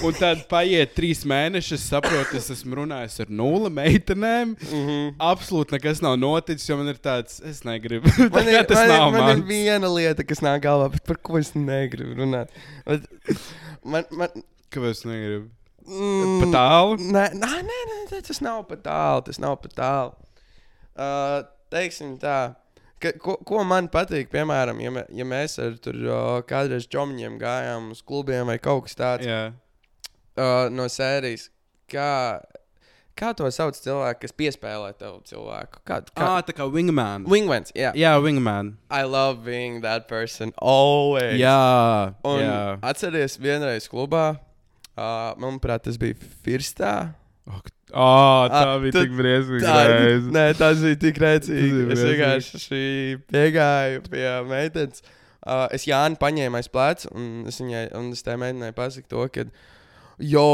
Un 0.03 0.17
tad 0.17 0.41
paiet 0.51 0.95
trīs 0.98 1.22
mēneši, 1.29 1.75
es 1.77 1.86
saprotu, 1.93 2.39
es 2.41 2.50
esmu 2.55 2.79
runājis 2.81 3.19
ar 3.25 3.31
nulli 3.33 3.72
meitenēm. 3.77 4.55
Mhm. 4.69 5.13
Absolūti 5.31 5.77
nekas 5.77 6.01
nav 6.03 6.17
noticis, 6.22 6.65
jo 6.72 6.77
man 6.81 6.89
ir 6.93 7.00
tāds, 7.03 7.38
es 7.48 7.62
negribu. 7.67 8.10
Man 8.33 8.50
ir, 8.53 8.62
tas 8.69 8.81
man, 8.81 8.93
nav 8.95 9.07
ir, 9.10 9.19
man 9.19 9.33
ir 9.38 9.45
viena 9.51 9.91
lieta, 9.93 10.25
kas 10.27 10.41
nāk 10.45 10.63
galvā, 10.65 10.89
bet 10.95 11.05
par 11.07 11.22
ko 11.24 11.38
es 11.41 11.53
negribu 11.57 12.17
runāt. 12.24 12.51
Bet 12.89 13.05
Man, 13.83 14.05
man, 14.15 14.31
Kāpēc 14.72 14.93
es 14.95 15.05
negribu? 15.05 15.50
mm, 15.83 16.38
Pa 16.39 16.48
tālu? 16.53 16.93
Nē, 17.12 17.24
nē, 17.36 17.50
nē, 17.67 17.79
nē, 17.89 18.19
tas 18.24 18.39
nav 18.41 18.62
pa 18.69 18.77
tālu. 18.79 19.25
Tas 19.27 19.39
nav 19.43 19.57
pa 19.60 19.72
tālu. 19.75 20.13
Uh, 20.93 21.41
teiksim 21.74 22.13
tā. 22.22 22.53
Ka, 23.03 23.12
ko, 23.19 23.33
ko 23.43 23.63
man 23.67 23.89
patīk, 23.91 24.29
piemēram, 24.31 24.77
ja, 24.79 24.91
mē, 24.95 25.01
ja 25.12 25.25
mēs 25.27 25.57
ar 25.60 25.74
tur 25.83 25.98
uh, 26.07 26.39
kādreiz 26.48 26.86
čomiņiem 26.88 27.33
gājām 27.41 27.89
uz 27.91 28.00
klubiem 28.07 28.48
vai 28.48 28.55
kaut 28.63 28.86
kas 28.88 28.95
tāds 28.95 29.27
Jā. 29.27 29.41
uh, 30.39 30.69
no 30.72 30.86
sērijas, 30.88 31.50
kā, 31.91 32.39
kā 33.19 33.33
to 33.36 33.50
sauc 33.51 33.75
cilvēku, 33.75 34.22
kas 34.24 34.36
piespēlē 34.39 34.93
tev 34.95 35.17
cilvēku? 35.27 35.81
Kā, 35.83 36.00
kā? 36.13 36.29
Ah, 36.29 36.39
tā 36.48 36.55
kā 36.55 36.63
wingman. 36.72 37.27
Wingmans, 37.27 37.74
jā. 37.75 37.91
Jā, 38.00 38.13
wingman. 38.24 38.77
I 38.88 39.03
love 39.03 39.43
being 39.43 39.81
that 39.83 40.07
person 40.07 40.55
always. 40.63 41.36
Jā, 41.41 42.13
Un 42.24 42.39
jā. 42.45 42.55
atceries 42.88 43.36
vienreiz 43.41 43.89
klubā, 43.91 44.38
uh, 44.95 45.33
manuprāt, 45.36 45.83
tas 45.89 46.00
bija 46.00 46.15
Firstā. 46.45 46.95
Oh, 47.94 48.48
tā 48.50 48.62
Ah, 48.66 48.78
bija 48.82 48.92
tu- 48.96 49.02
tik 49.04 49.12
briesmīga. 49.18 49.66
Tā, 49.68 49.82
reize. 49.92 50.30
nē, 50.34 50.46
tas 50.58 50.80
bija 50.82 51.00
tik 51.02 51.20
rēcīgi. 51.22 51.82
Es 51.94 52.00
vienkārši 52.08 52.62
piegāju 53.30 54.02
pie 54.10 54.26
meitenes. 54.50 55.04
Uh, 55.46 55.68
es 55.76 55.84
Jānu 55.86 56.16
paņēmu 56.18 56.56
aiz 56.56 56.70
pleca, 56.72 57.10
un 57.14 57.44
es 57.52 57.60
viņai, 57.60 57.84
un 58.00 58.12
es 58.16 58.24
meitenei 58.24 58.72
pasaku 58.72 59.10
to, 59.12 59.28
ka, 59.28 59.44
jo, 60.20 60.46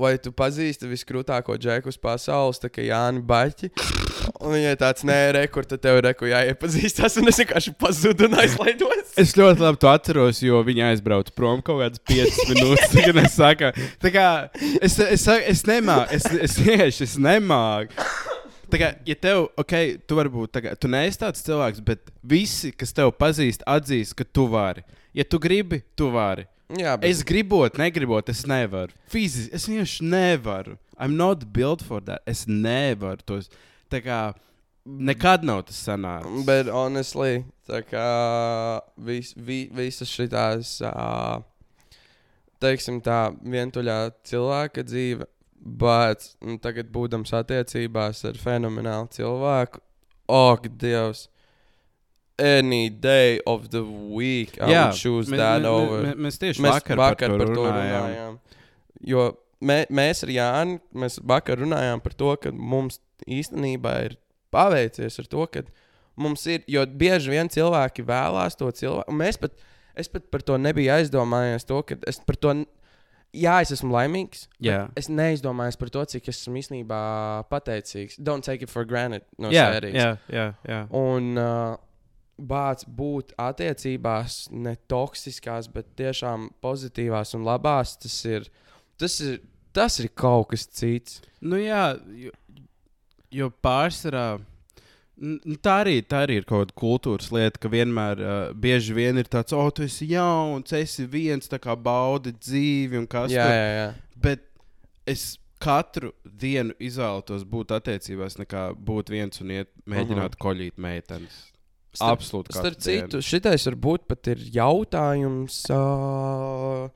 vai 0.00 0.16
tu 0.22 0.32
pazīsti 0.34 0.88
viskrūtāko 0.90 1.56
džeku 1.60 1.92
uz 1.92 1.98
pasaules, 2.00 2.60
tā 2.62 2.70
kā 2.72 2.84
Jāni 2.84 3.22
Baķi. 3.26 3.70
Un 4.42 4.52
viņai 4.52 4.74
tāds, 4.80 5.04
nē, 5.06 5.18
re, 5.36 5.44
kur 5.52 5.66
tad 5.68 5.80
tev 5.84 6.00
ir, 6.00 6.08
ko 6.18 6.28
jāiepazīstās, 6.28 7.18
un 7.20 7.30
es 7.30 7.40
vienkārši 7.40 7.72
pazudu 7.80 8.26
un 8.28 8.38
aizlaidos. 8.42 9.14
Es 9.20 9.36
ļoti 9.38 9.62
labi 9.62 9.80
to 9.82 9.90
atceros, 9.90 10.42
jo 10.44 10.60
viņa 10.66 10.90
aizbrauca 10.92 11.34
prom 11.36 11.62
kaut 11.64 11.80
kādas 11.84 12.02
5 12.10 12.40
minūtes. 12.50 12.96
Kad 13.06 13.20
es 13.22 13.36
saku, 13.36 13.70
tā 14.02 14.12
kā 14.14 14.26
es, 14.82 14.98
es, 14.98 15.26
es, 15.36 15.62
nemāku, 15.68 16.18
es, 16.18 16.26
es 16.48 16.58
vienkārši 16.60 17.06
es 17.06 17.14
nemāku. 17.22 18.08
Tā 18.66 18.80
kā, 18.82 18.90
ja 19.06 19.14
tev, 19.14 19.44
ok, 19.62 19.72
tu 20.10 20.18
varbūt, 20.18 20.58
kā, 20.64 20.74
tu 20.80 20.90
neesi 20.90 21.20
tāds 21.20 21.44
cilvēks, 21.46 21.84
bet 21.86 22.10
visi, 22.26 22.72
kas 22.74 22.90
tev 22.96 23.12
pazīst, 23.14 23.62
atzīst, 23.62 24.16
ka 24.18 24.26
tu 24.26 24.48
vari. 24.50 24.82
Ja 25.14 25.24
tu 25.24 25.38
gribi, 25.40 25.84
tu 25.96 26.10
vari. 26.14 26.48
Jā, 26.74 26.96
bet 26.98 27.06
Es 27.10 27.22
gribot, 27.22 27.78
negribot, 27.78 28.28
es 28.32 28.42
nevaru. 28.48 28.94
Fiziski, 29.12 29.54
es 29.54 29.68
vienkārši 29.70 30.08
nevaru. 30.10 30.74
I'm 30.98 31.14
not 31.16 31.44
built 31.52 31.84
for 31.84 32.02
that. 32.02 32.22
Es 32.26 32.46
nevaru 32.48 33.22
tos. 33.22 33.50
Tā 33.92 34.00
kā 34.02 34.20
nekad 34.86 35.44
nav 35.46 35.62
tas 35.68 35.78
sanācis. 35.86 36.42
Bet, 36.46 36.70
honestly, 36.72 37.44
tā 37.68 37.82
kā 37.86 38.08
vis, 38.96 39.32
vi, 39.36 39.66
visas 39.74 40.10
šīs, 40.10 40.76
uh, 40.86 41.42
teiksim, 42.62 43.00
tā 43.04 43.20
vientuļā 43.42 43.98
cilvēka 44.26 44.86
dzīve, 44.86 45.26
bet 45.82 46.30
nu, 46.42 46.58
tagad, 46.62 46.90
būdams 46.94 47.34
attiecībās 47.36 48.24
ar 48.26 48.42
fenomenālu 48.42 49.10
cilvēku, 49.14 49.82
ak, 50.30 50.70
Dievs! 50.82 51.26
Any 52.38 52.90
day 52.90 53.40
of 53.46 53.70
the 53.70 53.82
week, 53.82 54.58
I 54.60 54.66
Jā, 54.70 54.82
would 54.88 54.96
choose 55.00 55.28
mē- 55.30 55.36
that 55.38 55.62
mē- 55.62 55.66
over. 55.72 56.02
mē- 56.04 56.14
Mēs 56.26 56.36
tieši 56.38 56.60
Mēs 56.60 56.74
vakar, 56.82 56.96
vakar 56.96 57.28
par 57.38 57.46
to 57.46 57.52
runājām. 57.54 58.02
runājām. 58.02 58.38
Jo 59.00 59.36
mē, 59.62 59.86
mēs 59.88 60.22
ar 60.22 60.28
Jānu, 60.28 60.80
mēs 60.94 61.18
vakar 61.24 61.56
runājām 61.56 62.02
par 62.02 62.12
to, 62.12 62.36
ka 62.36 62.50
mums 62.52 62.98
īstenībā 63.26 64.04
ir 64.04 64.16
paveicies 64.52 65.18
ar 65.18 65.24
to, 65.32 65.46
ka 65.46 65.62
mums 66.18 66.46
ir, 66.46 66.62
jo 66.68 66.84
bieži 66.86 67.30
vien 67.30 67.48
cilvēki 67.48 68.04
vēlās 68.04 68.56
to 68.56 68.70
cilvēku, 68.70 69.08
mēs 69.16 69.40
pat, 69.40 69.52
es 69.96 70.08
pat 70.08 70.30
par 70.30 70.40
to 70.42 70.58
nebiju 70.58 70.92
aizdomājies, 70.92 71.64
to, 71.64 71.82
ka 71.82 71.96
es 72.06 72.20
par 72.20 72.36
to, 72.36 72.52
jā, 73.34 73.60
es 73.62 73.70
esmu 73.72 73.92
laimīgs. 73.96 74.46
Jā. 74.60 74.90
Es 74.94 75.08
neizdomājos 75.08 75.78
par 75.78 75.88
to, 75.88 76.04
cik 76.04 76.28
es 76.28 76.42
esmu 76.46 76.60
īstenībā 76.60 77.00
pateicīgs. 77.48 78.18
Don't 78.22 78.44
take 78.44 78.62
it 78.62 78.68
for 78.70 78.84
granted 78.84 79.22
no 79.38 79.48
jā, 79.48 79.80
jā, 80.28 80.54
jā. 80.68 80.86
Un 80.92 81.36
uh, 81.38 81.76
bāc 82.38 82.84
būt 82.86 83.32
attiecībās, 83.40 84.48
ne 84.52 84.76
toksiskās, 84.90 85.68
bet 85.72 85.86
tiešām 85.96 86.50
pozitīvās 86.62 87.34
un 87.38 87.46
labās, 87.48 87.96
tas 88.02 88.16
ir, 88.28 88.48
tas 89.00 89.20
ir, 89.24 89.40
tas 89.72 89.98
ir 90.02 90.10
kaut 90.14 90.50
kas 90.52 90.66
cits. 90.68 91.22
Nu, 91.40 91.56
jā, 91.56 91.96
jo, 92.12 92.30
jo 93.30 93.48
pārsvarā. 93.62 94.40
n- 95.16 95.40
n- 95.46 95.56
Tā 95.64 95.78
arī, 95.84 96.02
tā 96.04 96.26
arī 96.26 96.36
ir 96.42 96.44
kaut 96.44 96.66
kāda 96.66 96.76
kultūras 96.76 97.30
lieta, 97.32 97.58
ka 97.58 97.68
vienmēr 97.72 98.20
uh, 98.20 98.52
bieži 98.52 98.92
vien 98.92 99.16
ir 99.16 99.24
tāds, 99.32 99.56
oh, 99.56 99.70
tu 99.72 99.82
esi 99.82 100.10
jauns, 100.12 100.72
esi 100.72 101.06
viens, 101.06 101.48
tā 101.48 101.58
kā 101.58 101.76
baudi 101.76 102.32
dzīvi 102.36 102.98
un 102.98 103.06
kas 103.06 103.32
jā. 103.32 103.48
Bet 104.20 104.44
es 105.06 105.38
katru 105.58 106.12
dienu 106.24 106.74
izvēlētos 106.78 107.44
būt 107.48 107.72
attiecībās, 107.72 108.36
nekā 108.36 108.74
būt 108.76 109.08
viens 109.08 109.40
un 109.40 109.50
iet, 109.56 109.70
mēģināt 109.88 110.34
uh 110.34 110.36
-huh. 110.36 110.42
koļīt 110.44 110.76
meitenes. 110.76 111.46
Starp- 111.96 112.18
Absolūti. 112.20 112.52
Starp 112.56 112.78
citu, 112.84 113.20
šitais 113.24 113.64
varbūt 113.70 114.06
pat 114.10 114.28
ir 114.34 114.42
jautājums, 114.54 115.58
uh, 115.72 116.88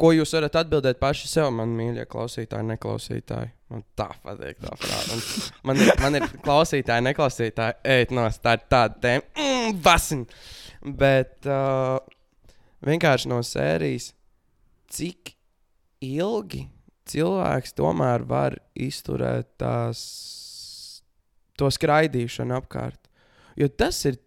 ko 0.00 0.10
jūs 0.16 0.32
varat 0.36 0.56
atbildēt 0.62 1.00
paši 1.00 1.28
sev, 1.28 1.50
man 1.56 1.72
mīļie 1.76 2.06
klausītāji, 2.10 2.68
neklausītāji. 2.74 3.50
Man 3.70 3.84
tā 3.98 4.08
patīk 4.24 4.58
tā. 4.64 4.72
Un 5.14 5.20
Man, 5.70 5.76
ir- 5.84 5.92
man 6.02 6.14
ir 6.18 6.24
klausītāji, 6.42 7.04
neklausītāji, 7.10 7.74
ej, 7.84 8.06
no 8.16 8.24
tā 8.42 8.56
ir 8.58 8.64
tāda 8.72 8.96
tēma, 9.04 9.22
mm, 9.36 9.76
vasin. 9.84 10.24
Bet 10.82 11.46
uh, 11.46 11.98
vienkārši 12.86 13.28
no 13.30 13.40
sērijas, 13.44 14.12
cik 14.90 15.34
ilgi 16.02 16.64
cilvēks 17.10 17.74
tomēr 17.76 18.24
var 18.26 18.56
izturēt 18.74 19.46
tās, 19.60 20.00
to 21.58 21.68
skraidīšanu 21.70 22.56
apkārt. 22.56 23.09
Jo 23.58 23.68
tas 23.68 23.98
ir 24.08 24.20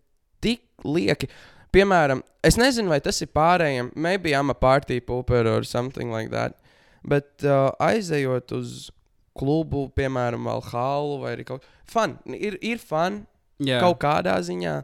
tik 0.44 0.66
lieki. 0.84 1.30
Piemēram, 1.74 2.22
es 2.46 2.58
nezinu, 2.60 2.92
vai 2.94 3.00
tas 3.02 3.22
ir 3.24 3.32
pārējiem. 3.34 3.94
Maybe 3.96 4.36
I'm 4.36 4.52
a 4.54 4.58
party 4.58 5.00
pooper 5.02 5.48
or 5.50 5.64
something 5.64 6.12
like 6.14 6.30
that. 6.32 6.60
Bet 7.04 7.44
uh, 7.44 7.72
aizejot 7.84 8.52
uz 8.56 8.92
klubu, 9.38 9.88
piemēram, 9.98 10.46
Valhalla 10.48 11.20
vai 11.24 11.36
arī 11.36 11.46
kaut 11.48 11.64
kā 11.64 11.74
fun. 11.90 12.18
Ir, 12.34 12.58
ir 12.62 12.82
fun 12.82 13.24
Jā. 13.64 13.80
kaut 13.84 14.00
kādā 14.04 14.36
ziņā, 14.46 14.76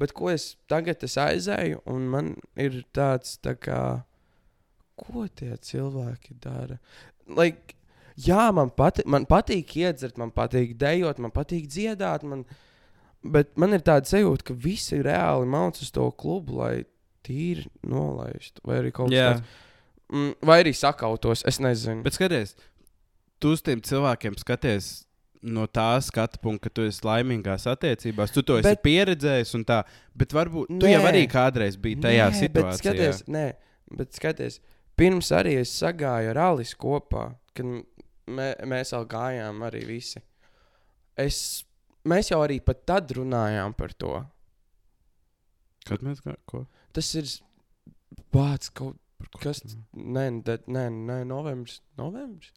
bet 0.00 0.14
ko 0.16 0.30
es 0.32 0.54
tagad 0.70 1.02
es 1.06 1.16
aizēju, 1.20 1.82
un 1.90 2.06
man 2.12 2.34
ir 2.60 2.82
tāds, 2.96 3.36
tā 3.42 3.56
kā, 3.58 3.80
ko 4.96 5.26
tie 5.36 5.54
cilvēki 5.68 6.38
dara. 6.42 6.78
Like, 7.26 7.76
jā, 8.16 8.48
man, 8.56 8.70
pati, 8.70 9.04
man 9.08 9.26
patīk 9.28 9.76
iedzert, 9.82 10.18
man 10.20 10.32
patīk 10.34 10.76
dejot, 10.80 11.20
man 11.22 11.34
patīk 11.34 11.68
dziedāt, 11.72 12.26
man, 12.26 12.46
bet 13.32 13.52
man 13.60 13.76
ir 13.76 13.84
tāda 13.86 14.08
sajūta, 14.08 14.50
ka 14.50 14.56
visi 14.66 15.00
reāli 15.04 15.48
mauc 15.50 15.78
uz 15.82 15.90
to 15.94 16.06
klubu, 16.18 16.60
lai 16.60 16.74
tīri 17.26 17.66
nolaistu, 17.86 18.62
vai 18.66 18.80
arī 18.82 18.92
kaut 18.94 19.10
kas 19.10 19.40
tāds. 19.40 19.62
Mm, 20.12 20.36
vai 20.46 20.60
arī 20.62 20.72
sakautos, 20.76 21.42
es 21.50 21.58
nezinu. 21.62 22.04
Bet 22.06 22.14
skaties, 22.14 22.54
tu 23.42 23.56
uz 23.56 23.64
tiem 23.66 23.82
cilvēkiem 23.82 24.38
skaties 24.38 24.92
no 25.46 25.66
tā 25.70 25.88
skatu 26.02 26.40
punkta, 26.42 26.68
ka 26.68 26.78
tu 26.78 26.86
esi 26.86 27.02
laimīgās 27.06 27.66
attiecībās, 27.70 28.32
tu 28.34 28.42
to 28.46 28.58
esi 28.60 28.70
bet, 28.70 28.82
pieredzējis 28.86 29.52
un 29.58 29.66
tā. 29.68 29.80
Bet 30.16 30.34
varbūt 30.36 30.72
tu 30.80 30.90
jau 30.90 31.02
Nē. 31.02 31.10
arī 31.10 31.26
kādreiz 31.30 31.76
biji 31.80 32.00
tajā 32.06 32.30
Nē, 32.30 32.38
situācijā. 32.40 32.70
Bet 32.70 32.82
skaties, 32.82 33.20
nē, 33.30 33.44
bet 34.00 34.18
skaties, 34.18 34.58
pirms 34.98 35.30
arī 35.36 35.58
es 35.60 35.74
sagāju 35.76 36.32
ar 36.32 36.42
Alisu 36.48 36.78
kopā, 36.80 37.28
kad 37.56 37.68
mē, 38.26 38.48
mēs 38.66 38.94
vēl 38.96 39.06
gājām 39.10 39.62
arī 39.68 39.84
visi. 39.88 40.22
Es, 41.16 41.38
mēs 42.08 42.30
jau 42.32 42.40
arī 42.44 42.60
pat 42.64 42.84
tad 42.88 43.12
runājām 43.18 43.74
par 43.78 43.94
to. 43.98 44.12
Kad 45.86 46.02
mēs 46.06 46.22
kā, 46.24 46.34
ko? 46.50 46.64
Tas 46.96 47.10
ir 47.18 47.28
bācis 48.34 48.72
kaut 48.74 48.96
kas. 49.42 49.62
Nē, 49.94 50.28
nē, 50.42 50.86
nē, 50.90 51.18
novembris. 51.28 51.80
novembris? 51.98 52.52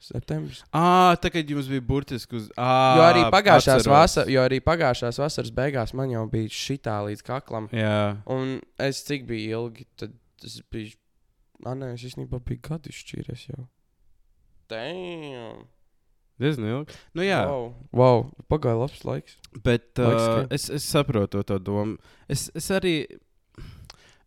Septembris. 0.00 0.62
Ah, 0.72 1.12
tā 1.20 1.28
kā 1.28 1.42
jums 1.44 1.66
bija 1.68 1.82
burtiski 1.84 2.38
uz. 2.38 2.46
À, 2.56 2.96
Jo 2.96 3.02
arī 3.04 3.24
pagājušās 3.34 3.84
vasaras, 3.84 4.30
jo 4.32 4.40
arī 4.40 4.62
pagājušās 4.64 5.18
vasaras 5.20 5.52
beigās 5.52 5.92
man 5.96 6.08
jau 6.14 6.22
bija 6.32 6.48
šitā 6.56 6.94
līdz 7.04 7.24
kaklam. 7.26 7.68
Jā, 7.76 8.16
Un 8.32 8.56
es 8.80 9.02
cik 9.04 9.28
bija 9.28 9.60
ilgi, 9.60 9.84
tad 10.00 10.16
tas 10.40 10.56
bija. 10.72 10.96
Ah, 11.66 11.76
nē, 11.76 11.92
es 11.98 12.06
īstenībā 12.08 12.40
biju 12.48 12.64
gadu 12.64 12.88
izšķīries 12.88 13.44
jau. 13.50 13.66
Damn! 14.72 15.68
Diezgan 16.40 16.66
ilgi. 16.72 16.96
Nu, 17.14 17.22
jā, 17.22 17.40
Wow, 17.46 17.74
wow. 17.92 18.24
pagāja 18.50 18.78
labs 18.80 19.04
laiks. 19.04 19.36
bet 19.64 19.98
Laiks 19.98 20.22
uh, 20.28 20.46
es, 20.50 20.68
es 20.70 20.84
saprotu 20.92 21.42
to 21.44 21.58
domu. 21.58 21.96
Es, 22.28 22.50
es 22.54 22.70
arī. 22.70 23.06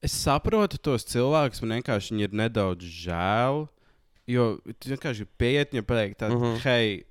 Es 0.03 0.11
saprotu 0.19 0.77
tos 0.83 1.05
cilvēkus, 1.07 1.61
man 1.63 1.77
vienkārši 1.79 2.11
viņi 2.13 2.25
ir 2.27 2.33
nedaudz 2.35 2.83
žēl. 3.05 3.61
Jo 4.27 4.57
tu 4.79 4.89
vienkārši 4.91 5.25
pieiet 5.39 5.71
viņam 5.71 5.85
pateikt, 5.87 6.17
tā, 6.19 6.27
mm 6.29 6.35
Mhm. 6.35 6.43
-hmm. 6.43 6.59
hei, 6.63 7.03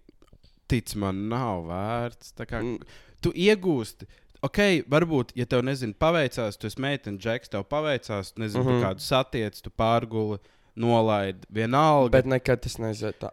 tic 0.68 0.94
man, 0.96 1.28
nav 1.28 1.64
vērts. 1.68 2.32
Kā 2.36 2.60
Mm. 2.62 2.78
tu 3.20 3.30
iegūsti. 3.32 4.06
Ok, 4.42 4.58
varbūt, 4.90 5.32
ja 5.36 5.46
tev 5.46 5.62
nezinu, 5.62 5.94
paveicās, 5.94 6.56
tu 6.58 6.66
esi 6.66 6.80
meitene, 6.80 7.16
džeks, 7.18 7.48
tev 7.48 7.62
paveicās, 7.64 8.32
nezinu, 8.36 8.64
mm 8.64 8.68
Mhm. 8.68 8.76
-hmm. 8.78 8.84
kādu 8.88 9.00
satiec, 9.00 9.60
tu 9.62 9.70
pārguli, 9.70 10.38
nolaidi, 10.76 11.46
vienalga. 11.50 12.10
Bet 12.10 12.26
nekad 12.26 12.60
tas 12.60 12.76
neaiziet 12.78 13.20
tā. 13.20 13.30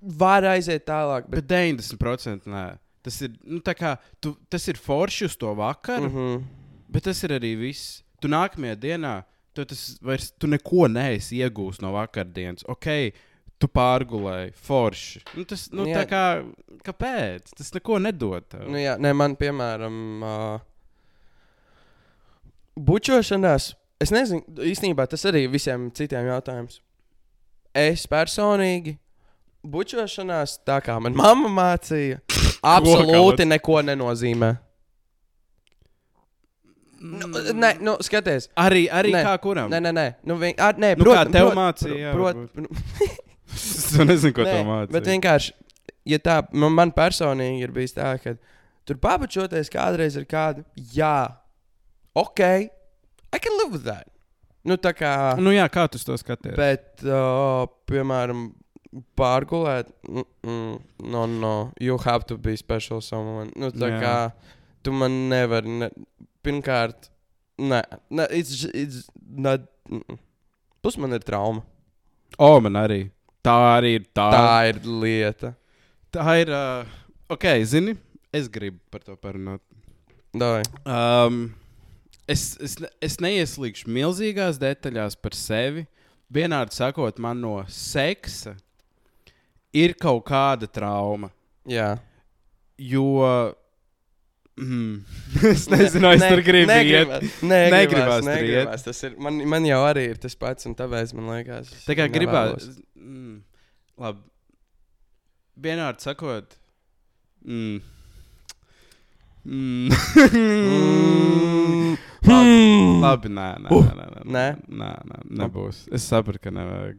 Var 0.00 0.46
aiziet 0.54 0.86
tālāk, 0.88 1.28
bet. 1.28 1.44
Bet 1.44 1.50
90% 1.52 2.48
nē. 2.48 2.66
Tas 3.04 3.16
ir, 3.24 3.32
nu, 3.44 3.60
tā 3.64 3.74
kā, 3.76 3.94
tu, 4.20 4.34
tas 4.52 4.66
ir 4.68 4.80
forši 4.80 5.24
uz 5.28 5.36
to 5.36 5.54
vakaru, 5.54 6.08
Mm 6.08 6.14
-hmm. 6.14 6.36
-hmm. 6.36 6.44
bet 6.88 7.04
tas 7.04 7.22
ir 7.24 7.30
arī 7.30 7.58
viss. 7.58 8.02
Tu 8.20 8.28
nākamajā 8.28 8.76
dienā, 8.76 9.22
tu, 9.54 9.64
tas 9.64 9.98
vairs, 10.02 10.30
tu 10.38 10.46
neko 10.46 10.88
neesi 10.88 11.38
iegūst 11.38 11.82
no 11.82 11.92
vakardienas. 11.92 12.64
Ok, 12.68 12.86
tu 13.58 13.68
pārgulēji, 13.68 14.52
forši. 14.54 15.20
Nu, 15.36 15.44
tas, 15.44 15.66
nu, 15.72 15.84
Jā. 15.84 16.00
tā 16.00 16.06
kā, 16.08 16.24
kāpēc? 16.86 17.52
Tas 17.56 17.74
neko 17.74 17.98
nedod. 17.98 18.46
Tev. 18.48 18.68
Nu, 18.68 18.78
jā, 18.80 18.96
nē, 18.98 19.12
man, 19.12 19.36
piemēram, 19.36 20.22
uh, 20.22 20.60
bučošanās, 22.76 23.74
es 24.00 24.10
nezinu, 24.14 24.42
īstenībā 24.56 25.06
tas 25.10 25.26
arī 25.28 25.44
visiem 25.50 25.90
citiem 25.96 26.30
jautājums. 26.30 26.80
Es 27.76 28.06
personīgi, 28.10 28.96
bučošanās, 29.66 30.58
tā 30.66 30.80
kā 30.84 30.96
man 31.02 31.14
mamma 31.18 31.50
mācīja, 31.52 32.20
absolūti 32.76 33.46
neko 33.48 33.80
nenozīmē. 33.88 34.54
Nu, 37.00 37.28
nē, 37.56 37.70
nu, 37.80 37.94
skaties, 38.04 38.50
Arī, 38.60 38.82
arī 38.92 39.14
Nē. 39.14 39.22
kā 39.24 39.38
kuram? 39.40 39.70
nē, 39.72 39.78
nē, 39.80 39.92
nē, 39.96 40.02
nu, 40.28 40.34
vien, 40.36 40.52
ar, 40.60 40.76
nē 40.76 40.90
Nu, 40.98 41.06
prot, 41.06 41.16
kā 41.16 41.22
tev 41.32 41.52
mācīja, 41.56 42.10
Prot, 42.12 42.42
prot, 42.52 43.14
es 43.56 43.94
nezinu, 44.04 44.34
ko 44.36 44.44
Nē, 44.44 44.52
tev 44.52 44.66
mācīja. 44.68 44.92
Bet 44.98 45.08
vienkārši, 45.08 45.54
ja 46.12 46.18
tā 46.20 46.34
man, 46.52 46.74
man 46.76 46.92
personīgi 46.92 47.64
ir 47.64 47.72
bijis 47.72 47.96
tā, 47.96 48.10
ka 48.20 48.34
tur 48.84 49.00
pabučoties 49.00 49.72
kādreiz 49.72 50.18
ar 50.20 50.28
kādu, 50.28 50.66
jā, 50.92 51.14
ok, 52.20 52.44
I 53.32 53.38
can 53.40 53.56
live 53.62 53.72
with 53.72 53.88
that. 53.88 54.04
Nu, 54.68 54.76
tā 54.76 54.92
kā, 54.92 55.14
Nu, 55.40 55.54
jā, 55.56 55.64
kā 55.72 55.86
tu 55.88 55.96
to 56.04 56.20
skaties? 56.20 56.52
bet, 56.52 57.00
uh, 57.08 57.64
piemēram, 57.88 58.50
pārgulēt, 59.18 59.90
mm, 60.08 60.26
mm, 60.46 60.78
no, 61.12 61.26
no, 61.26 61.54
you 61.80 61.96
have 62.04 62.26
to 62.26 62.36
be 62.36 62.56
special 62.56 63.00
someone. 63.00 63.50
Nu, 63.56 63.70
tā 63.70 63.92
Jā. 63.92 64.00
kā, 64.02 64.16
tu 64.82 64.94
man 64.94 65.14
nevari, 65.30 65.70
ne, 65.84 65.90
pirmkārt, 66.44 67.10
nē, 67.60 67.80
nē, 68.10 68.26
it's, 68.34 68.64
it's 68.74 69.06
not, 69.20 69.68
mm, 69.88 70.02
mm. 70.02 70.18
plus 70.82 70.98
man 70.98 71.14
ir 71.14 71.26
trauma. 71.26 71.62
O, 72.38 72.52
man 72.62 72.78
arī. 72.80 73.04
Tā 73.44 73.56
arī 73.78 73.94
ir 74.00 74.06
tā. 74.12 74.26
Tā 74.34 74.56
ir 74.68 74.80
lieta. 74.84 75.54
Tā 76.12 76.34
ir. 76.42 76.50
Uh, 76.52 76.98
ok, 77.32 77.46
zini, 77.64 77.94
es 78.36 78.50
gribu 78.52 78.78
par 78.92 79.04
to 79.06 79.16
parunāt. 79.16 79.62
Dai. 80.36 80.60
Um, 80.84 81.46
es, 82.30 82.52
es, 82.62 82.76
es 83.02 83.16
neieslīgšu 83.22 83.90
milzīgās 83.90 84.60
detaļās 84.60 85.16
par 85.18 85.34
sevi. 85.38 85.86
Vienādi 86.30 86.76
sakot, 86.76 87.18
man 87.22 87.40
no 87.42 87.56
seksa 87.66 88.54
ir 89.76 89.94
kaut 90.00 90.24
kāda 90.28 90.66
trauma. 90.70 91.30
Jā. 91.68 91.94
Jo. 92.80 93.04
Mm, 94.60 95.04
es 95.52 95.66
nezinu, 95.72 96.10
es 96.12 96.24
tur 96.26 96.42
gribu 96.44 96.74
iet. 96.84 97.12
Nē, 97.46 97.60
Negribās 97.72 98.24
negribās. 98.26 98.82
tur. 98.82 98.90
Tas 98.90 99.04
ir, 99.08 99.14
man, 99.22 99.38
man 99.48 99.64
jau 99.68 99.78
arī 99.88 100.02
ir 100.10 100.18
tas 100.20 100.34
pats, 100.36 100.66
un 100.68 100.74
tāpēc 100.76 101.14
man 101.16 101.30
liekas, 101.32 101.70
Tā 101.86 101.96
kā 101.96 102.08
gribās. 102.12 102.66
Mm, 102.98 103.38
labi. 104.00 104.20
Vienādi 105.60 106.04
sakot. 106.04 106.58
Mm, 107.44 107.80
mm, 109.48 109.88
Mm. 111.90 111.96
labi, 113.00 113.00
labi, 113.02 113.28
nē, 113.32 113.46
nē, 113.64 113.68
Uh, 113.72 113.86
nē, 113.88 113.94
nē, 113.96 114.06
nē, 114.12 114.24
nē? 114.30 114.42
nē, 114.68 114.90
nē, 115.10 115.18
nebūs. 115.40 115.78
Es 115.96 116.04
saprotu, 116.06 116.38
ka 116.44 116.52
nevajag. 116.54 116.98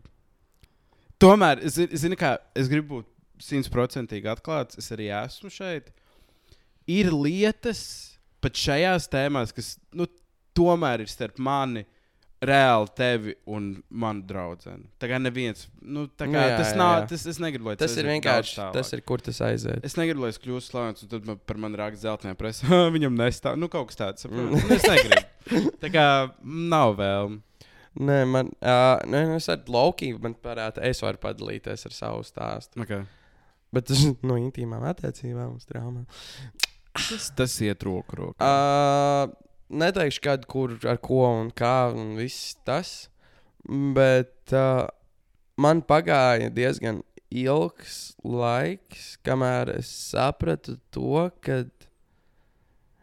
Tomēr, 1.22 1.62
es, 1.68 1.78
zi- 1.78 1.90
zini, 2.02 2.18
kā 2.20 2.36
es 2.58 2.70
gribu 2.72 3.02
būt 3.02 3.10
simtprocentīgi 3.42 4.30
atklāts, 4.32 4.78
es 4.82 4.92
arī 4.94 5.10
esmu 5.24 5.52
šeit. 5.54 5.92
Ir 6.90 7.12
lietas 7.14 7.82
pat 8.42 8.58
šajās 8.58 9.08
tēmās, 9.12 9.54
kas 9.54 9.76
nu, 9.94 10.08
tomēr 10.58 11.04
ir 11.04 11.10
starp 11.12 11.38
mani, 11.42 11.86
reāli 12.42 12.90
tevi 12.98 13.36
un 13.54 13.68
manu 14.02 14.24
draugu. 14.26 14.74
Tā 14.98 15.10
kā 15.12 15.20
neviens, 15.22 15.68
nu, 15.86 16.08
tā 16.10 16.26
kā 16.26 16.34
Nu, 16.34 16.40
jā, 16.42 16.56
tas 16.58 16.72
jā, 16.72 16.78
nav, 16.80 16.94
jā. 16.96 17.04
tas, 17.12 17.26
es 17.30 17.38
negribu, 17.44 17.70
lai 17.70 17.76
Tas 17.78 17.94
ir 17.94 18.02
aiziet 18.02 18.16
vienkārši, 18.16 18.56
tas 18.74 18.90
ir, 18.98 19.04
kur 19.06 19.22
tas 19.22 19.42
aiziet. 19.46 19.86
Es 19.86 19.94
negribu, 20.00 20.24
lai 20.26 20.32
es 20.34 20.42
kļūstu 20.42 20.74
slavens, 20.74 21.06
un 21.06 21.12
tad 21.14 21.30
man, 21.30 21.38
par 21.46 21.62
mani 21.62 21.78
raksta 21.78 22.08
zeltainā 22.08 22.34
presē. 22.40 22.66
Viņam 22.98 23.14
nestāv. 23.22 23.60
Nu, 23.62 23.70
kaut 23.70 23.92
kas 23.92 24.02
tāds. 24.02 24.26
Mm. 24.26 24.56
Mm. 24.58 24.74
Es 24.74 24.90
negribu. 24.90 25.72
Tā 25.86 25.94
kā 25.94 26.08
nav 26.74 26.98
vēl. 26.98 27.38
Nē, 28.00 28.22
man, 28.24 28.48
uh, 28.64 29.02
nē, 29.04 29.26
nu, 29.28 29.36
es 29.36 29.50
ar 29.52 29.66
Loki, 29.68 30.14
man 30.16 30.36
parāda, 30.40 30.80
es 30.88 31.02
varu 31.04 31.20
padalīties 31.20 31.84
ar 31.90 31.96
savu 31.96 32.24
stāstu. 32.24 32.80
Okay. 32.86 33.04
Bet 33.76 33.90
tas 33.90 34.06
no 34.28 34.38
intīmām 34.40 34.86
attiecībām 34.88 35.58
uz 35.58 35.68
traumām. 35.68 36.06
Tas, 36.96 37.30
tas 37.36 37.56
iet 37.64 37.84
roku 37.88 38.20
rokā. 38.20 38.48
Uh, 38.48 39.34
neteikšu, 39.76 40.24
kad, 40.24 40.48
kur, 40.52 40.78
ar 40.88 41.00
ko 41.04 41.26
un 41.28 41.52
kā, 41.56 41.92
un 41.92 42.16
viss 42.20 42.56
tas. 42.68 43.10
Bet 43.68 44.56
uh, 44.56 44.88
man 45.60 45.84
pagāja 45.88 46.50
diezgan 46.52 47.04
ilgs 47.32 48.16
laiks, 48.28 49.16
kamēr 49.28 49.76
es 49.78 49.92
sapratu 50.12 50.78
to, 50.96 51.28
ka. 51.44 51.64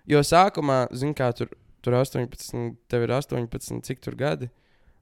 Jo 0.08 0.22
sākumā, 0.24 0.86
zināmā 0.96 1.20
mērā, 1.20 1.34
tur, 1.36 1.50
tur 1.84 1.96
18, 2.00 2.78
tev 2.88 3.04
ir 3.04 3.12
18, 3.12 3.82
cik 3.84 4.00
tur 4.04 4.16
gadi. 4.16 4.48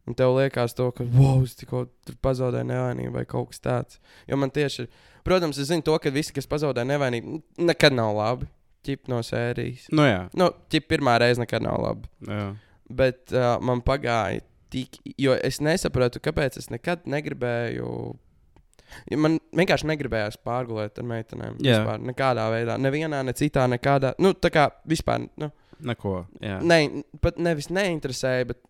Un 0.06 0.14
tev 0.14 0.36
liekas, 0.36 0.74
to, 0.78 0.90
ka, 0.94 1.04
wow, 1.16 1.40
es 1.42 1.56
tikko 1.58 1.86
pazaudēju 2.22 2.68
nevainību 2.68 3.14
vai 3.16 3.24
kaut 3.26 3.50
kas 3.50 3.62
tāds. 3.64 3.98
Jo 4.30 4.38
man 4.38 4.52
tieši 4.54 4.84
ir, 4.84 4.90
protams, 5.26 5.58
es 5.58 5.66
zinu 5.72 5.82
to, 5.86 5.96
ka 5.98 6.12
visi, 6.14 6.34
kas 6.36 6.46
pazaudē 6.46 6.84
nevainību, 6.86 7.40
nekad 7.66 7.96
nav 7.96 8.12
labi. 8.14 8.46
Ķip 8.86 9.08
no 9.10 9.18
sērijas. 9.26 9.88
Nu, 9.90 10.04
jā. 10.06 10.20
Nu, 10.38 10.52
ķip 10.70 10.86
pirmā 10.92 11.16
reize 11.18 11.42
nekad 11.42 11.64
nav 11.66 11.80
labi. 11.82 12.06
jā. 12.30 12.44
Bet 12.86 13.32
uh, 13.34 13.56
man 13.66 13.80
pagāja 13.82 14.44
tik, 14.70 15.00
jo 15.18 15.34
es 15.34 15.58
nesapratu, 15.58 16.20
kāpēc 16.22 16.60
es 16.60 16.70
nekad 16.70 17.02
negribēju. 17.10 17.88
Man 19.18 19.40
vienkārši 19.58 19.88
negribējās 19.90 20.38
pārgulēt 20.46 21.00
ar 21.02 21.08
meitenēm. 21.10 21.56
Jā. 21.66 21.80
Vispār, 21.80 22.04
nekādā 22.12 22.46
veidā. 22.54 22.76
Nevienā, 22.78 23.24
ne 23.26 23.34
citā, 23.34 23.64
nekādā. 23.70 24.12
Nu, 24.22 24.30
tā 24.38 24.52
kā 24.54 24.68
vispār. 24.86 25.26
Nu, 25.42 25.50
Neko. 25.86 26.14
Jā. 26.40 26.60
ne, 26.64 27.02
pat 27.20 27.42
nevis 27.42 27.66
neinteresēja, 27.74 28.46
bet 28.52 28.62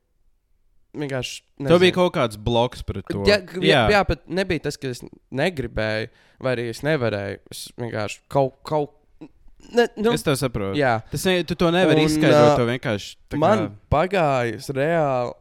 vienkārši. 0.97 1.43
Tev 1.61 1.69
bija 1.69 1.79
nezinu. 1.79 1.95
kaut 1.99 2.15
kāds 2.17 2.39
bloks 2.41 2.83
pret 2.87 3.07
to. 3.13 3.23
Jā, 3.29 3.39
jā. 3.65 3.83
jā, 3.95 4.01
bet 4.09 4.25
nebija 4.29 4.65
tas, 4.67 4.79
ka 4.81 4.91
es 4.95 5.03
negribēju, 5.31 6.09
vai 6.45 6.55
arī 6.57 6.69
es 6.73 6.83
nevarēju. 6.87 7.41
Es 7.55 7.65
vienkārši 7.81 8.23
kaut 8.33 8.57
kā. 8.67 8.83
Ne, 9.77 9.89
nu, 9.99 10.13
Es 10.15 10.23
tev 10.23 10.37
saprotu. 10.39 10.77
jā, 10.79 10.97
Tas 11.11 11.25
ne, 11.27 11.41
tu 11.49 11.57
to 11.59 11.71
nevari 11.75 12.05
Un, 12.05 12.07
izskaidrot. 12.11 12.59
To 12.61 12.67
vienkārši. 12.69 13.17
tā 13.33 13.39
man 13.41 13.65
Kā, 13.65 13.73
pagājis 13.97 14.69
reāli. 14.77 15.33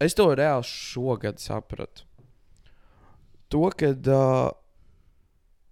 Es 0.00 0.16
to 0.16 0.26
reāli 0.34 0.64
šogad 0.66 1.38
sapratu. 1.42 2.06
To, 3.50 3.66
kad. 3.76 4.06
Uh, 4.06 4.50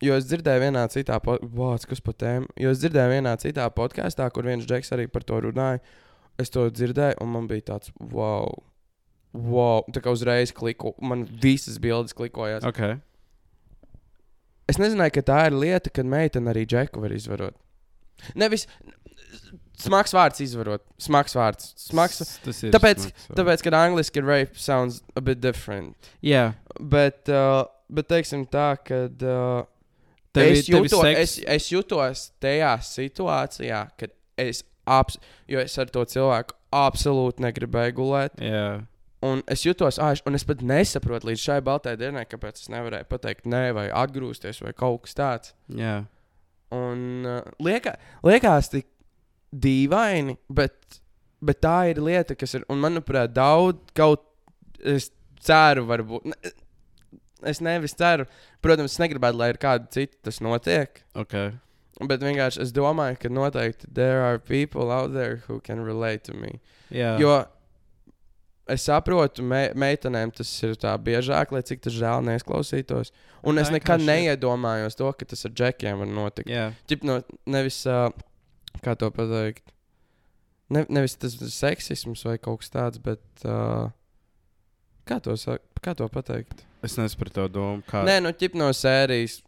jo 0.03 0.15
es 0.15 0.29
dzirdēju 0.31 0.63
vienā 0.63 0.85
citā, 0.93 1.17
podkāstā, 1.19 1.89
kas 1.91 2.01
par 2.07 2.15
tēmu, 2.23 2.47
jo 2.63 2.71
es 2.71 2.79
dzirdēju 2.79 3.17
vienā 3.17 3.33
citā 3.43 3.65
podkāstā, 3.75 4.29
kur 4.31 4.47
viens 4.47 4.67
džeks 4.69 4.93
arī 4.95 5.09
par 5.11 5.25
to 5.27 5.41
runāja. 5.43 5.81
Es 6.39 6.53
to 6.55 6.69
dzirdēju, 6.71 7.17
un 7.25 7.33
man 7.35 7.49
bija 7.51 7.65
tāds, 7.73 7.91
wow, 7.99 8.47
wow. 9.35 9.85
Tā 9.93 10.03
kā 10.05 10.13
uzreiz 10.15 10.53
kliku, 10.55 10.95
man 11.01 11.25
visas 11.43 11.79
bildes 11.83 12.15
klikojās. 12.17 12.65
okay. 12.69 12.99
Es 14.69 14.77
nezināju, 14.77 15.15
ka 15.17 15.23
tā 15.25 15.39
ir 15.49 15.55
lieta, 15.57 15.91
kad 15.91 16.05
meitene 16.05 16.51
arī 16.53 16.67
džeku 16.69 17.01
var 17.01 17.15
izvarot. 17.17 17.57
Nevis 18.37 18.67
smags 19.79 20.13
vārds 20.13 20.43
izvarot, 20.45 20.83
smags 21.01 21.37
vārds. 21.39 21.71
Smags, 21.81 22.19
Tas- 22.45 22.63
ir. 22.67 22.73
Tāpēc- 22.75 23.07
smags, 23.07 23.29
tāpēc, 23.39 23.63
ka 23.65 23.73
angliski 23.79 24.21
rape 24.25 24.59
sounds 24.61 25.03
a 25.17 25.23
bit 25.25 25.41
different. 25.41 25.97
Jā. 26.21 26.55
Bet 26.81 27.29
uh, 27.33 27.65
bet 27.89 28.09
teiksim 28.09 28.47
tā, 28.47 28.77
ka. 28.85 29.07
Uh, 29.09 29.67
Tev 30.37 30.45
es, 30.53 30.69
ir- 30.69 30.77
ir 30.77 30.85
jūto, 30.85 31.01
es, 31.09 31.39
es 31.49 31.71
jutos 31.73 32.27
tajā 32.39 32.75
situācijā, 32.85 33.79
kad 33.97 34.13
es, 34.37 34.61
abs, 34.87 35.17
es 35.49 35.79
ar 35.81 35.89
to 35.89 36.05
cilvēku 36.05 36.53
absolūti 36.77 37.41
negribēju 37.47 37.95
gulēt. 37.97 38.37
Jā, 38.45 38.85
Un 39.27 39.43
es 39.51 39.65
jutos, 39.67 39.99
es- 39.99 40.23
un 40.27 40.35
es 40.39 40.45
pat 40.47 40.61
nesaprotu 40.63 41.27
līdz 41.27 41.41
šai 41.43 41.61
baltai 41.67 41.97
dienai, 41.99 42.25
kāpēc 42.31 42.61
es 42.63 42.69
nevarēju 42.71 43.09
pateikt, 43.11 43.47
nē, 43.51 43.73
vai 43.75 43.89
atgrūsties, 43.91 44.61
vai 44.63 44.73
kaut 44.73 45.03
kas 45.03 45.15
tāds. 45.19 45.55
jā. 45.75 46.05
Un 46.71 47.25
uh, 47.27 47.41
lieka, 47.65 47.95
liekas, 48.23 48.69
tik 48.69 48.87
dīvaini, 49.57 50.37
bet, 50.53 51.01
bet 51.41 51.61
tā 51.65 51.91
ir 51.91 52.01
lieta, 52.05 52.37
kas 52.37 52.55
ir. 52.59 52.65
Un, 52.69 52.79
manuprāt, 52.83 53.33
daudz 53.33 53.79
kaut 53.97 54.27
es 54.85 55.11
ceru, 55.41 55.87
varbūt. 55.89 56.27
Ne, 56.29 56.53
es 57.49 57.63
nevis 57.65 57.95
ceru, 57.97 58.27
protams, 58.61 58.93
es 58.93 59.01
negribētu, 59.01 59.39
lai 59.41 59.49
ar 59.55 59.61
kādu 59.63 59.89
citu 59.97 60.19
tas 60.29 60.43
notiek. 60.45 61.03
Okay. 61.17 61.55
Bet 62.05 62.21
vienkārši 62.23 62.61
es 62.63 62.71
domāju, 62.77 63.17
ka 63.25 63.29
noteikti 63.33 63.89
there 63.95 64.21
are 64.23 64.39
people 64.39 64.93
out 64.93 65.15
there 65.15 65.41
who 65.49 65.59
can 65.61 65.81
relate 65.83 66.23
to 66.29 66.35
me. 66.37 66.61
Jā. 66.95 67.17
Jo 67.19 67.47
es 68.73 68.85
saprotu, 68.89 69.45
me, 69.47 69.69
meitenēm 69.79 70.33
tas 70.37 70.51
ir 70.67 70.77
tā 70.81 70.93
biežāk, 71.01 71.53
lai 71.55 71.63
cik 71.67 71.83
tas 71.87 71.97
žēl 71.97 72.25
neizklausītos. 72.27 73.13
Un 73.49 73.61
es 73.63 73.71
nekad 73.73 74.03
ir. 74.03 74.09
neiedomājos 74.11 74.99
to, 74.99 75.11
ka 75.15 75.29
tas 75.29 75.47
ar 75.49 75.55
džekiem 75.55 76.03
var 76.03 76.11
notikt. 76.11 76.51
Jā. 76.53 76.71
Ģip, 76.91 77.05
no, 77.09 77.21
nevis, 77.49 77.81
uh, 77.89 78.09
kā 78.85 78.95
to 78.99 79.11
pateikt, 79.15 79.73
ne, 80.75 80.85
nevis 80.93 81.17
tas 81.21 81.37
seksisms 81.55 82.25
vai 82.29 82.37
kaut 82.43 82.63
kas 82.65 82.75
tāds, 82.75 83.03
bet 83.03 83.47
uh, 83.47 83.91
kā, 85.09 85.21
to, 85.25 85.37
kā 85.85 85.95
to 85.99 86.09
pateikt? 86.13 86.65
Es 86.85 86.99
nesaprotu 86.99 87.41
to 87.41 87.47
domu. 87.59 87.83
Kā... 87.89 88.05
Nē, 88.07 88.19
nu, 88.23 88.35
ķip 88.37 88.55
no 88.59 88.71
sērijas. 88.77 89.41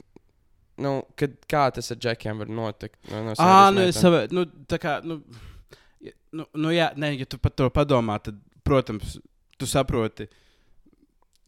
Nu, 0.80 1.00
kad, 1.18 1.34
kā 1.50 1.66
tas 1.76 1.92
ar 1.92 1.98
džekiem 2.00 2.40
var 2.40 2.48
notikt? 2.50 2.96
No, 3.10 3.20
no 3.26 3.34
Ah, 3.36 3.68
sērijas 3.68 3.74
nu, 3.76 3.86
es 3.86 4.00
saprotu. 4.00 4.38
Nu, 4.38 4.66
tā 4.70 4.80
kā, 4.82 4.96
nu, 5.06 5.20
nu, 6.32 6.46
nu, 6.54 6.72
jā, 6.74 6.90
nē, 6.98 7.12
ja 7.20 7.28
tu 7.28 7.38
par 7.42 7.54
to 7.54 7.68
padomā, 7.74 8.16
tad, 8.24 8.38
protams, 8.70 9.18
tu 9.58 9.68
saproti, 9.68 10.30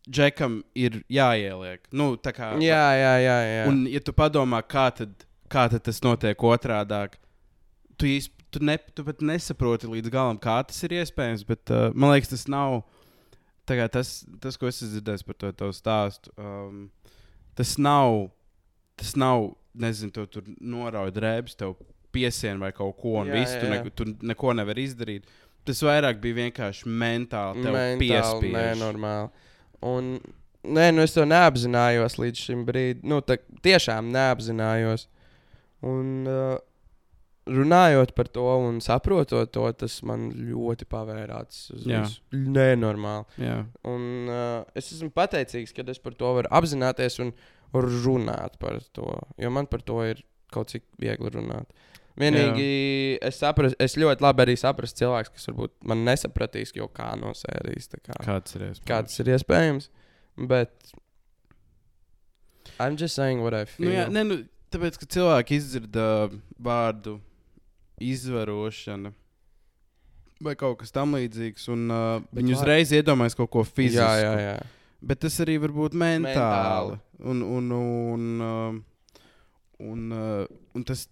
Džekam 0.03 0.57
ir 0.75 0.97
jāieliek. 1.07 1.85
Nu, 1.95 2.17
kā, 2.19 2.49
Jā, 2.59 2.87
jā, 2.99 3.13
jā. 3.23 3.37
jā. 3.47 3.67
Un, 3.71 3.85
ja 3.87 4.01
tu 4.03 4.11
padomā, 4.11 4.59
kā 4.67 4.89
tad, 4.99 5.13
kā 5.47 5.69
tad 5.71 5.85
tas 5.87 6.03
notiek 6.03 6.43
otrādi, 6.43 6.99
tu, 7.95 8.09
īsti, 8.11 8.49
tu, 8.51 8.65
ne, 8.67 8.75
tu 8.99 9.05
pat 9.07 9.23
nesaproti 9.23 9.87
līdz 9.87 10.11
galam, 10.11 10.41
kā 10.43 10.57
tas 10.67 10.83
ir 10.83 10.97
iespējams. 10.99 11.47
Bet 11.47 11.71
uh, 11.71 11.93
man 11.95 12.17
liekas, 12.17 12.33
tas 12.35 12.49
nav 12.51 12.81
tas, 13.67 14.11
tas 14.43 14.59
ko 14.59 14.69
es 14.69 14.81
esmu 14.81 14.97
dzirdējis 14.97 15.27
par 15.29 15.39
to 15.39 15.53
tavu 15.63 15.77
stāstu. 15.77 16.33
Um, 16.35 16.91
tas 17.59 17.77
nav, 17.79 18.27
tas 18.99 19.15
nav, 19.17 19.53
nezinu, 19.73 20.13
tu 20.13 20.27
tur 20.27 20.51
norauj 20.61 21.13
drēbes, 21.15 21.57
tev 21.57 21.77
piesien 22.13 22.61
vai 22.61 22.73
kaut 22.77 22.99
ko, 23.01 23.21
un 23.23 23.31
Jā, 23.31 23.39
viss, 23.39 23.55
tu, 23.57 23.69
jā. 23.71 23.79
ne, 23.79 23.95
tu 23.95 24.09
neko 24.33 24.53
nevari 24.59 24.85
izdarīt. 24.89 25.31
Tas 25.69 25.83
vairāk 25.87 26.19
bija 26.23 26.41
vienkārši 26.41 26.89
mentāli, 26.91 27.63
Mentāli, 27.63 27.99
piespiež. 28.01 28.55
nenormāli. 28.57 29.31
Un, 29.87 30.09
nē, 30.67 30.89
nu 30.95 31.05
es 31.07 31.15
to 31.15 31.23
neapzinājos 31.29 32.19
līdz 32.19 32.45
šim 32.49 32.65
brīdim. 32.67 33.05
Nu, 33.13 33.21
tā, 33.27 33.37
tiešām 33.63 34.11
neapzinājos. 34.15 35.07
Un, 35.87 36.27
uh, 36.31 36.59
runājot 37.47 38.13
par 38.15 38.29
to 38.31 38.45
un 38.63 38.79
saprotot 38.83 39.51
to, 39.55 39.65
tas 39.75 39.97
man 40.07 40.29
ļoti 40.35 40.87
pavērās. 40.91 41.63
Uz, 41.75 41.87
uz 41.87 42.19
nenormāli. 42.33 43.27
Jā. 43.43 43.57
Un, 43.91 44.05
uh, 44.31 44.61
es 44.79 44.93
esmu 44.95 45.11
pateicīgs, 45.15 45.75
ka 45.75 45.87
es 45.91 45.99
par 46.03 46.15
to 46.19 46.31
varu 46.39 46.51
apzināties 46.55 47.19
un 47.25 47.33
runāt 47.75 48.59
par 48.63 48.79
to. 48.95 49.15
Jo 49.41 49.51
man 49.51 49.67
par 49.71 49.83
to 49.83 50.03
ir 50.07 50.23
kaut 50.53 50.71
cik 50.75 50.85
viegli 51.01 51.31
runāt. 51.33 51.71
Vienīgi 52.21 52.67
es, 53.25 53.39
sapras, 53.41 53.73
es 53.81 53.97
ļoti 53.97 54.25
labi 54.25 54.45
arī 54.45 54.57
saprotu 54.61 54.99
cilvēku, 55.01 55.33
kas 55.37 55.49
varbūt 55.49 55.73
man 55.89 56.03
nesapratīs, 56.05 56.75
jo 56.77 56.89
kā 56.93 57.13
no 57.17 57.33
sērijas. 57.37 57.89
Kā, 58.05 58.19
Kāds 58.27 58.57
ir 58.59 58.67
iespējams? 58.69 58.85
kā 58.91 58.99
tas 59.07 59.21
ir 59.23 59.31
iespējams. 59.33 59.89
Bet 60.53 60.93
I'm 62.79 62.97
just 63.01 63.15
saying 63.15 63.43
what 63.43 63.55
I 63.55 63.65
feel. 63.65 63.89
Nu, 63.89 63.95
jā, 63.95 64.07
ne, 64.13 64.25
nu, 64.29 64.39
tāpēc, 64.73 64.99
ka 65.01 65.09
cilvēki 65.17 65.57
izdzird 65.61 65.97
uh, 66.01 66.33
vārdu 66.63 67.19
izvarošana 68.03 69.13
vai 70.43 70.55
kaut 70.59 70.81
kas 70.81 70.91
tamlīdzīgs, 70.95 71.69
un 71.71 71.85
uh, 71.93 72.23
Bet 72.33 72.41
viņi 72.41 72.55
uzreiz 72.57 72.93
iedomājas 72.97 73.37
kaut 73.39 73.53
ko 73.55 73.63
fizisku. 73.67 74.03
jā, 74.03 74.25
jā, 74.25 74.33
jā. 74.51 74.57
Bet 75.03 75.21
tas 75.23 75.37
arī 75.43 75.57
var 75.63 75.73
būt 75.75 75.95
mentāli. 75.99 76.33
Mentāli. 76.35 76.99
Un, 77.31 77.43
un, 77.47 77.69
un, 77.77 78.27
uh, 78.43 79.87
un, 79.87 80.03
uh, 80.15 80.75
un 80.75 80.85
tas, 80.87 81.05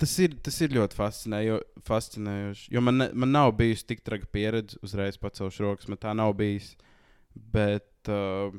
tas, 0.00 0.14
ir, 0.22 0.36
tas 0.44 0.56
ir 0.64 0.74
ļoti 0.74 0.98
fascinējo, 0.98 1.58
fascinējoši. 1.86 2.68
Jo 2.74 2.82
man, 2.84 3.00
ne, 3.02 3.08
man 3.14 3.32
nav 3.34 3.52
bijusi 3.58 3.86
tik 3.90 4.04
traga 4.06 4.28
pieredze, 4.32 4.78
uzreiz 4.84 5.18
pacelšu 5.20 5.66
rokas, 5.66 5.90
man 5.90 6.00
tā 6.00 6.14
nav 6.16 6.34
bijis. 6.38 6.72
Bet, 7.34 7.90
uh, 8.08 8.54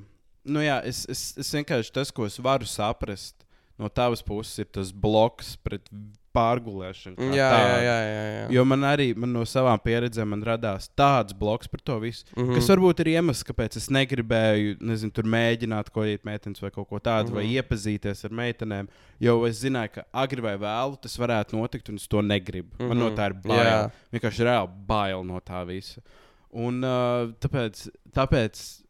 nu 0.45 0.63
jā, 0.63 0.81
es, 0.87 1.05
es, 1.11 1.27
es 1.41 1.53
vienkārši 1.55 1.95
tas, 1.95 2.11
ko 2.13 2.27
es 2.27 2.37
varu 2.43 2.67
saprast 2.69 3.45
no 3.79 3.89
tavas 3.91 4.23
puses, 4.23 4.57
ir 4.63 4.69
tas 4.71 4.91
bloks 4.91 5.55
pret 5.63 5.89
pārgulēšanu. 6.35 7.15
kā 7.17 7.29
Jā, 7.37 7.49
jā, 7.55 7.77
jā, 7.85 7.95
jā, 8.09 8.23
jā. 8.35 8.45
Jo 8.55 8.65
man 8.67 8.81
arī 8.89 9.07
man 9.15 9.31
no 9.33 9.41
savām 9.47 9.79
pieredzēm 9.83 10.27
man 10.35 10.43
radās 10.45 10.89
tāds 10.99 11.33
bloks 11.37 11.67
par 11.71 11.79
to 11.87 11.97
visu. 12.03 12.25
Mhm. 12.35 12.45
Mm. 12.49 12.55
Kas 12.59 12.69
varbūt 12.73 12.99
ir 13.05 13.11
iemesls, 13.15 13.43
kāpēc 13.47 13.77
es 13.81 13.87
negribēju, 13.89 14.77
nezinu, 14.81 15.11
tur 15.15 15.23
mēģināt 15.23 15.89
ko 15.95 16.03
iet 16.03 16.23
meitenes 16.27 16.61
vai 16.61 16.69
kaut 16.75 16.89
ko 16.89 16.99
tādu, 16.99 17.29
mm 17.29 17.31
-hmm. 17.31 17.35
vai 17.35 17.45
Mhm. 17.45 17.55
iepazīties 17.57 18.25
ar 18.25 18.31
meitenēm. 18.31 18.87
Jo 19.19 19.45
es 19.45 19.63
zināju, 19.63 19.91
ka 19.93 20.03
agri 20.13 20.41
vai 20.41 20.57
vēlu 20.57 20.99
tas 21.01 21.17
varētu 21.17 21.53
notikt, 21.57 21.89
un 21.89 21.95
es 21.95 22.07
to 22.07 22.21
negribu. 22.21 22.69
Mm 22.77 22.85
-hmm. 22.85 22.87
Man 22.89 22.97
no 22.99 23.09
Mhm. 23.09 23.15
tā 23.15 23.25
ir 23.27 23.33
bail. 23.33 23.65
Jā. 23.65 23.91
Vienkārši 24.13 24.43
reāli 24.43 24.69
bail 24.87 25.23
no 25.23 25.39
tā 25.39 25.65
visa. 25.65 26.01
Un 26.53 26.83
uh, 26.83 27.31
tāpēc, 27.39 27.89
tāpēc 28.13 28.81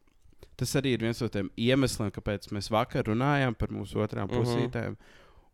tas 0.57 0.75
arī 0.75 0.93
ir 0.93 0.99
viens 0.99 1.19
no 1.21 1.27
tiem 1.27 1.49
iemesliem, 1.57 2.11
kāpēc 2.11 2.47
mēs 2.51 2.69
vakar 2.71 3.03
runājām 3.03 3.55
par 3.57 3.69
mūsu 3.69 3.95
otrām 3.95 4.29
Mhm. 4.29 4.37
pusītēm. 4.37 4.95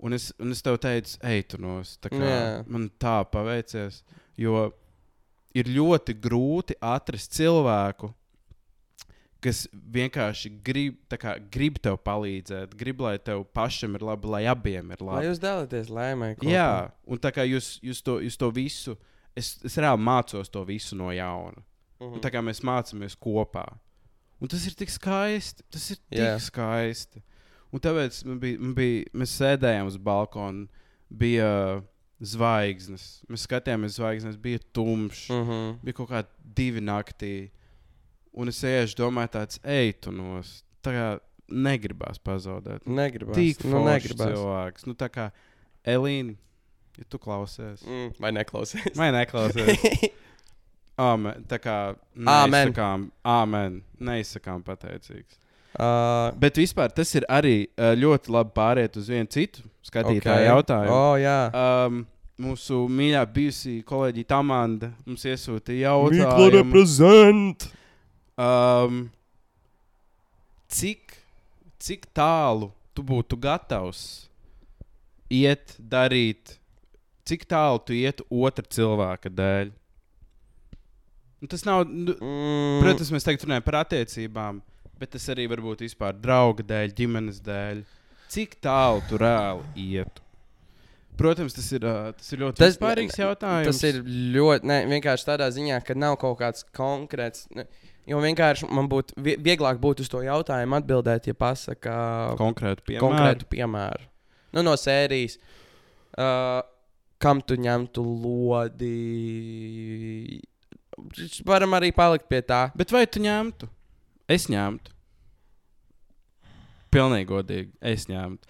Un 0.02 0.14
es, 0.18 0.32
un 0.42 0.50
es 0.52 0.64
tev 0.66 0.80
teicu, 0.82 1.18
ej, 1.30 1.44
tu 1.54 1.60
nos. 1.62 1.98
tā 2.02 2.10
kā 2.10 2.22
Jā. 2.22 2.46
Man 2.66 2.90
tā 3.02 3.20
paveicies. 3.30 4.02
Jo 4.40 4.72
ir 5.54 5.68
ļoti 5.70 6.16
grūti 6.24 6.78
atrast 6.82 7.36
cilvēku, 7.38 8.10
kas 9.42 9.64
vienkārši 9.74 10.52
grib, 10.64 10.98
kā, 11.20 11.36
grib 11.54 11.80
tev 11.82 11.98
palīdzēt, 12.06 12.76
grib, 12.78 13.02
lai 13.02 13.16
tev 13.20 13.44
pašam 13.58 13.98
ir 13.98 14.06
labi, 14.06 14.30
lai 14.30 14.44
abiem 14.50 14.94
ir 14.94 15.02
Lai 15.02 15.16
labi. 15.16 15.30
jūs 15.32 15.42
dalāties 15.42 15.90
laimē. 15.90 16.36
kopā. 16.38 16.52
Jā, 16.54 16.92
un 17.06 17.22
tā 17.22 17.32
kā 17.34 17.46
jūs, 17.50 17.80
jūs, 17.82 18.04
to, 18.06 18.20
jūs 18.22 18.38
to 18.38 18.52
visu, 18.54 18.98
es, 19.36 19.56
es 19.66 19.78
reāli 19.82 20.02
mācos 20.06 20.50
to 20.54 20.64
visu 20.66 20.98
no 20.98 21.10
jauna. 21.14 21.62
Mhm. 22.02 22.14
Un 22.18 22.22
tā 22.22 22.32
kā 22.34 22.42
mēs 22.46 22.62
mācāmies 22.66 23.18
kopā. 23.18 23.66
Un 24.42 24.50
tas 24.50 24.64
ir 24.66 24.74
tik 24.74 24.90
skaisti. 24.90 25.66
Tas 25.70 25.90
ir 25.94 25.98
tik 26.10 26.18
yeah. 26.18 26.40
skaisti. 26.42 27.22
Un 27.72 27.80
tāpēc 27.84 28.20
man 28.28 28.40
bija, 28.42 28.60
man 28.60 28.76
bija, 28.76 29.08
mēs 29.16 29.34
sēdējām 29.40 29.88
uz 29.88 29.98
balkona, 30.02 30.68
bija 31.08 31.50
zvaigznes. 32.22 33.06
Mēs 33.32 33.48
skatījāmies 33.48 33.98
zvaigznes, 33.98 34.38
bija 34.42 34.62
tumšs, 34.76 35.26
mm. 35.32 35.42
Mhm. 35.42 35.74
bija 35.86 35.98
kaut 35.98 36.12
kādi 36.12 36.56
divi 36.62 36.84
naktī. 36.84 37.34
Un 38.32 38.52
es 38.52 38.62
iešu, 38.64 38.96
domāju, 39.02 39.34
tāds, 39.34 39.60
ej, 39.68 39.94
tu 40.04 40.14
nos. 40.16 40.62
Tā 40.86 40.94
kā 40.96 41.08
negribās 41.52 42.20
pazaudēt. 42.24 42.86
Negribas. 42.88 43.36
Tik 43.36 43.66
nu, 43.68 43.84
negribas. 43.86 44.32
cilvēks. 44.32 44.88
Nu, 44.88 44.96
tā 44.96 45.10
kā 45.12 45.30
Elīna, 45.84 46.38
ja 47.00 47.08
tu 47.12 47.20
klausies. 47.20 47.84
Mm, 47.88 48.14
vai 48.22 48.32
neklausies? 48.36 48.96
Vai 48.96 49.10
neklausies? 49.16 50.08
Amen. 51.02 51.44
Tā 51.50 51.58
kā 51.62 51.76
Āmen. 52.20 52.52
neizsakām, 52.54 53.06
amen. 53.26 53.78
Neizsakām 53.98 54.62
pateicīgs. 54.68 55.40
Uh, 55.72 56.34
Bet 56.42 56.58
vispār 56.60 56.92
tas 56.92 57.14
ir 57.16 57.24
arī 57.32 57.70
uh, 57.80 57.94
ļoti 57.96 58.34
labi 58.36 58.52
pāriet 58.58 58.98
uz 59.00 59.08
vienu 59.12 59.30
citu 59.32 59.64
skatītāju 59.88 60.42
okay. 60.42 60.50
jautājumu. 60.50 60.96
Oh, 60.96 61.14
jā. 61.20 61.38
Um, 61.56 62.02
mūsu 62.42 62.82
mīļā 62.92 63.22
bijusī 63.32 63.78
kolēģi 63.88 64.26
Tamanda 64.28 64.92
mums 65.06 65.24
iesūtīja 65.30 65.94
jautājumu, 65.94 66.84
um, 68.42 69.04
cik, 70.72 71.18
cik 71.80 72.08
tālu 72.16 72.72
tu 72.96 73.06
būtu 73.06 73.38
gatavs 73.40 74.04
iet, 75.32 75.76
darīt, 75.80 76.58
cik 77.28 77.46
tālu 77.50 77.80
tu 77.86 77.96
ietu 77.96 78.26
otra 78.28 78.66
cilvēka 78.68 79.32
dēļ. 79.32 79.72
Nu, 81.42 81.50
tas 81.50 81.64
nav, 81.66 81.88
nu, 81.90 82.14
Mm, 82.22 82.82
protams, 82.84 83.10
mēs 83.14 83.26
tagad 83.26 83.48
runājam 83.48 83.64
par 83.66 83.80
attiecībām, 83.80 84.60
bet 85.02 85.14
tas 85.18 85.26
arī 85.34 85.48
var 85.52 85.62
būt 85.66 85.84
vispār 85.86 86.18
drauga 86.22 86.66
dēļ, 86.72 86.96
ģimenes 86.98 87.42
dēļ. 87.46 87.84
Cik 88.32 88.58
tālu 88.64 89.04
tu 89.10 89.16
reāli 89.22 89.88
ietu? 89.98 90.20
protams, 91.22 91.54
tas 91.54 91.68
ir, 91.76 91.84
tas 92.18 92.32
ir 92.34 92.40
ļoti 92.42 92.58
Tas- 92.58 92.72
vispārīgs 92.74 93.18
jautājums. 93.20 93.68
Tas 93.68 93.82
ir 93.86 93.98
ļoti, 94.34 94.66
ne, 94.66 94.78
vienkārši 94.90 95.28
tādā 95.28 95.46
ziņā, 95.54 95.76
ka 95.86 95.94
nav 95.94 96.16
kaut 96.18 96.40
kāds 96.40 96.64
konkrēts. 96.74 97.44
Ne, 97.54 97.68
jo 98.10 98.18
vienkārši 98.24 98.66
man 98.74 98.88
būtu 98.90 99.14
vie- 99.22 99.36
vieglāk 99.38 99.78
būt 99.84 100.00
uz 100.02 100.10
to 100.10 100.24
jautājumu 100.26 100.80
atbildēt, 100.80 101.28
ja 101.30 101.36
pasakā 101.38 101.98
konkrēti 102.40 102.82
piemēri. 102.88 103.04
konkrētu 103.04 103.46
piemēru. 103.54 104.08
Nu, 104.56 104.64
no 104.66 104.74
sērijas, 104.80 105.36
uh, 106.18 106.64
kam 107.22 107.44
tu 107.46 107.54
ņemtu 107.60 108.02
lodi. 108.24 108.96
Varam 111.46 111.78
arī 111.78 111.92
palikt 111.94 112.26
pie 112.32 112.42
tā. 112.42 112.64
Bet 112.76 112.90
vai 112.96 113.06
tu 113.06 113.20
ņemtu? 113.24 113.70
Es 114.32 114.48
ņemtu. 114.52 114.94
Pilnīgi 116.91 117.30
godīgi. 117.30 117.72
Es 117.94 118.08
ņemtu. 118.12 118.48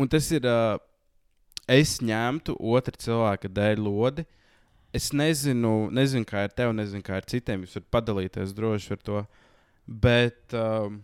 Un 0.00 0.10
tas 0.10 0.30
ir. 0.34 0.46
Uh, 0.48 0.78
es 1.70 1.98
ņemtu 2.04 2.56
otra 2.60 2.96
cilvēka 3.00 3.48
dēļ 3.48 3.82
lodi. 3.84 4.26
Es 4.94 5.10
nezinu, 5.16 5.88
nezinu, 5.90 6.26
kā 6.28 6.44
ir 6.46 6.52
tev, 6.54 6.70
nezinu, 6.76 7.02
kā 7.02 7.18
ir 7.18 7.26
citiem. 7.30 7.64
Jūs 7.64 7.80
varat 7.80 7.90
padalīties 7.96 8.54
droši 8.54 8.94
ar 8.94 9.00
to. 9.02 9.22
Bet 9.84 10.54
um, 10.54 11.00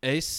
es 0.00 0.30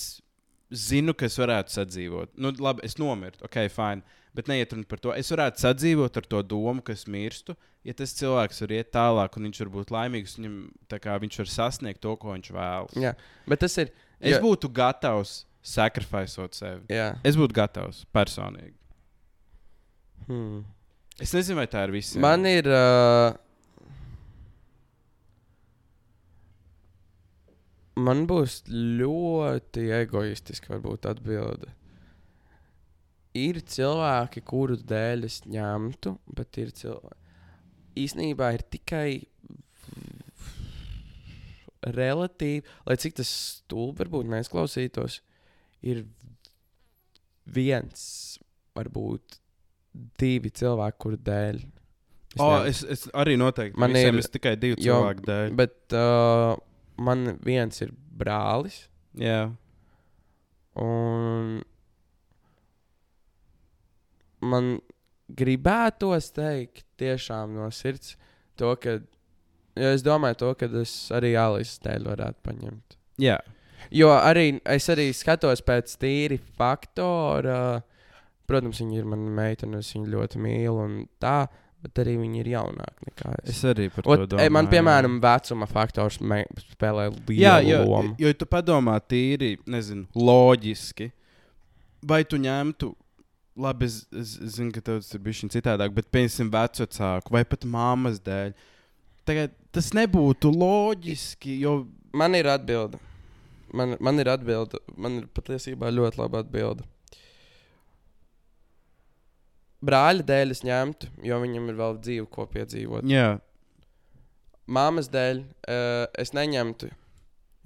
zinu, 0.72 1.14
ka 1.14 1.28
es 1.28 1.38
varētu 1.38 1.76
sadzīvot. 1.76 2.34
Nu, 2.42 2.54
labi, 2.64 2.86
es 2.88 2.98
nomirtu, 3.00 3.46
ok, 3.46 3.62
fine. 3.72 4.20
Bet 4.38 4.48
neiet 4.48 4.72
runa 4.72 4.88
par 4.88 5.02
to. 5.04 5.12
Es 5.12 5.28
varētu 5.34 5.60
sadzīvot 5.60 6.18
ar 6.22 6.28
to 6.32 6.40
domu, 6.48 6.80
ka 6.86 6.94
es 6.96 7.04
mirstu. 7.04 7.56
Ja 7.84 7.96
tas 7.98 8.14
cilvēks 8.16 8.62
var 8.64 8.74
iet 8.78 8.92
tālāk, 8.96 9.36
un 9.36 9.50
viņš 9.50 9.60
var 9.66 9.72
būt 9.74 9.92
laimīgs, 9.92 10.38
viņam, 10.38 10.58
tā 10.92 11.02
kā 11.04 11.18
viņš 11.20 11.40
var 11.42 11.50
sasniegt 11.52 12.02
to, 12.06 12.16
ko 12.22 12.32
viņš 12.32 12.52
vēlas. 12.56 12.96
Jā, 12.96 13.16
bet 13.50 13.64
tas 13.66 13.76
ir. 13.82 13.92
Es 14.22 14.38
ja- 14.38 14.42
būtu 14.44 14.70
gatavs 14.72 15.42
sacrificēt 15.66 16.56
sevi. 16.56 16.86
Jā. 16.94 17.16
Es 17.26 17.36
būtu 17.36 17.58
gatavs 17.58 18.06
personīgi. 18.14 18.78
Hmm. 20.28 20.64
Es 21.20 21.34
nezinu, 21.34 21.58
vai 21.60 21.68
tā 21.68 21.84
ir 21.88 21.92
visa. 21.92 22.20
Man 22.22 22.46
ir. 22.46 22.70
Uh, 22.70 23.34
man 28.00 28.26
būs 28.30 28.62
ļoti 28.70 29.90
egoistiski, 30.02 30.72
varbūt 30.72 31.10
atbilde. 31.12 31.74
Ir 33.38 33.62
cilvēki, 33.64 34.42
kuru 34.44 34.76
dēļ 34.76 35.24
es 35.28 35.38
ņemtu, 35.48 36.18
bet 36.36 36.58
ir 36.60 36.72
cilvēki. 36.76 37.18
Īsnībā 38.02 38.50
ir 38.58 38.64
tikai 38.72 39.22
relatīvi, 41.96 42.64
lai 42.86 42.98
cik 43.02 43.16
tas 43.22 43.30
stulbi 43.58 44.04
varbūt 44.04 44.28
neizklausītos, 44.32 45.20
ir 45.82 46.04
viens, 47.52 48.04
varbūt 48.78 49.40
divi 50.22 50.52
cilvēki, 50.56 51.00
kuru 51.02 51.18
dēļ. 51.28 51.62
es 52.32 52.40
O, 52.40 52.46
ņemtu. 52.52 52.68
es, 52.70 52.84
es 52.96 53.08
arī 53.18 53.34
noteikti. 53.40 53.80
Man 53.82 53.92
Man 53.92 53.98
ir 53.98 54.06
tikai 54.36 54.54
divu 54.62 54.78
jo- 54.80 54.86
cilvēku 55.02 55.26
dēļ. 55.28 55.56
Bet 55.60 55.96
uh, 55.98 56.54
man 57.02 57.38
viens 57.48 57.82
ir 57.84 57.92
brālis, 57.96 58.86
Jā, 59.20 59.50
un 60.80 61.58
man 64.42 64.80
gribētos 65.32 66.32
teikt 66.36 66.86
tiešām 67.00 67.54
no 67.56 67.70
sirds 67.72 68.16
to, 68.60 68.74
ka. 68.82 69.00
Jo 69.80 69.94
es 69.96 70.04
domāju, 70.04 70.36
to, 70.42 70.50
ka 70.60 70.68
es 70.82 70.94
arī 71.16 71.32
Alises 71.40 71.80
dēļ 71.86 72.10
varētu 72.12 72.42
paņemt. 72.50 72.98
jā. 73.24 73.40
Jo 73.92 74.12
arī 74.14 74.60
es 74.70 74.86
arī 74.94 75.08
skatos 75.16 75.64
pēc 75.66 75.96
tīri 76.00 76.36
faktora. 76.60 77.82
Protams, 78.48 78.78
viņa 78.84 78.98
ir 79.00 79.08
mana 79.10 79.32
meitene, 79.34 79.80
es 79.82 79.90
viņu 79.96 80.12
ļoti 80.12 80.40
mīlu, 80.44 80.76
un 80.84 80.94
tā, 81.24 81.48
bet 81.82 81.98
arī 82.04 82.14
viņa 82.20 82.40
ir 82.44 82.50
jaunāka 82.52 83.08
nekā 83.08 83.32
es. 83.42 83.56
Es 83.56 83.64
arī 83.72 83.88
par 83.90 84.06
Ot, 84.06 84.20
to 84.20 84.28
e, 84.28 84.30
domāju. 84.36 84.54
man, 84.54 84.70
piemēram, 84.70 85.18
vecuma 85.24 85.66
faktors 85.72 86.20
spēlē 86.20 87.08
lielu 87.10 87.42
Jā, 87.42 87.56
jo, 87.66 87.80
lomu. 87.90 88.14
jo 88.22 88.34
tu 88.38 88.46
padomā 88.46 89.00
tīri, 89.02 89.56
nezinu, 89.66 90.06
loģiski. 90.16 91.10
Vai 92.06 92.22
tu 92.26 92.38
ņemtu, 92.38 92.92
labi, 93.62 93.88
es, 93.88 94.02
es, 94.12 94.36
es 94.42 94.58
zinu, 94.58 94.74
ka 94.76 94.84
tev 94.84 95.00
tas 95.02 95.14
ir 95.16 95.24
bijis 95.24 95.46
citādāk, 95.54 95.94
bet 95.96 96.10
piemēram, 96.14 96.52
vecāku 96.54 97.34
vai 97.38 97.46
pat 97.48 97.66
māmas 97.70 98.22
dēļ. 98.26 98.54
Tagad 99.30 99.54
tas 99.72 99.92
nebūtu 99.96 100.50
loģiski, 100.52 101.60
jo 101.62 101.84
Man 102.14 102.36
ir 102.36 102.48
atbilde. 102.48 103.00
Man, 103.74 103.96
man 104.00 104.20
ir 104.20 104.28
atbilde. 104.28 104.80
Man 105.00 105.22
ir 105.22 105.30
patiesībā 105.32 105.92
ļoti 105.94 106.20
laba 106.20 106.42
atbilde. 106.44 106.84
Brāļa 109.82 110.26
dēļ 110.28 110.54
es 110.54 110.62
ņemtu, 110.68 111.08
jo 111.26 111.40
viņam 111.42 111.72
ir 111.72 111.78
vēl 111.80 111.96
dzīve, 112.04 112.28
ko 112.30 112.46
piedzīvot. 112.52 113.08
jā, 113.10 113.40
Māmas 114.72 115.10
dēļ 115.12 115.40
uh, 115.42 116.06
es 116.22 116.36
neņemtu, 116.38 116.92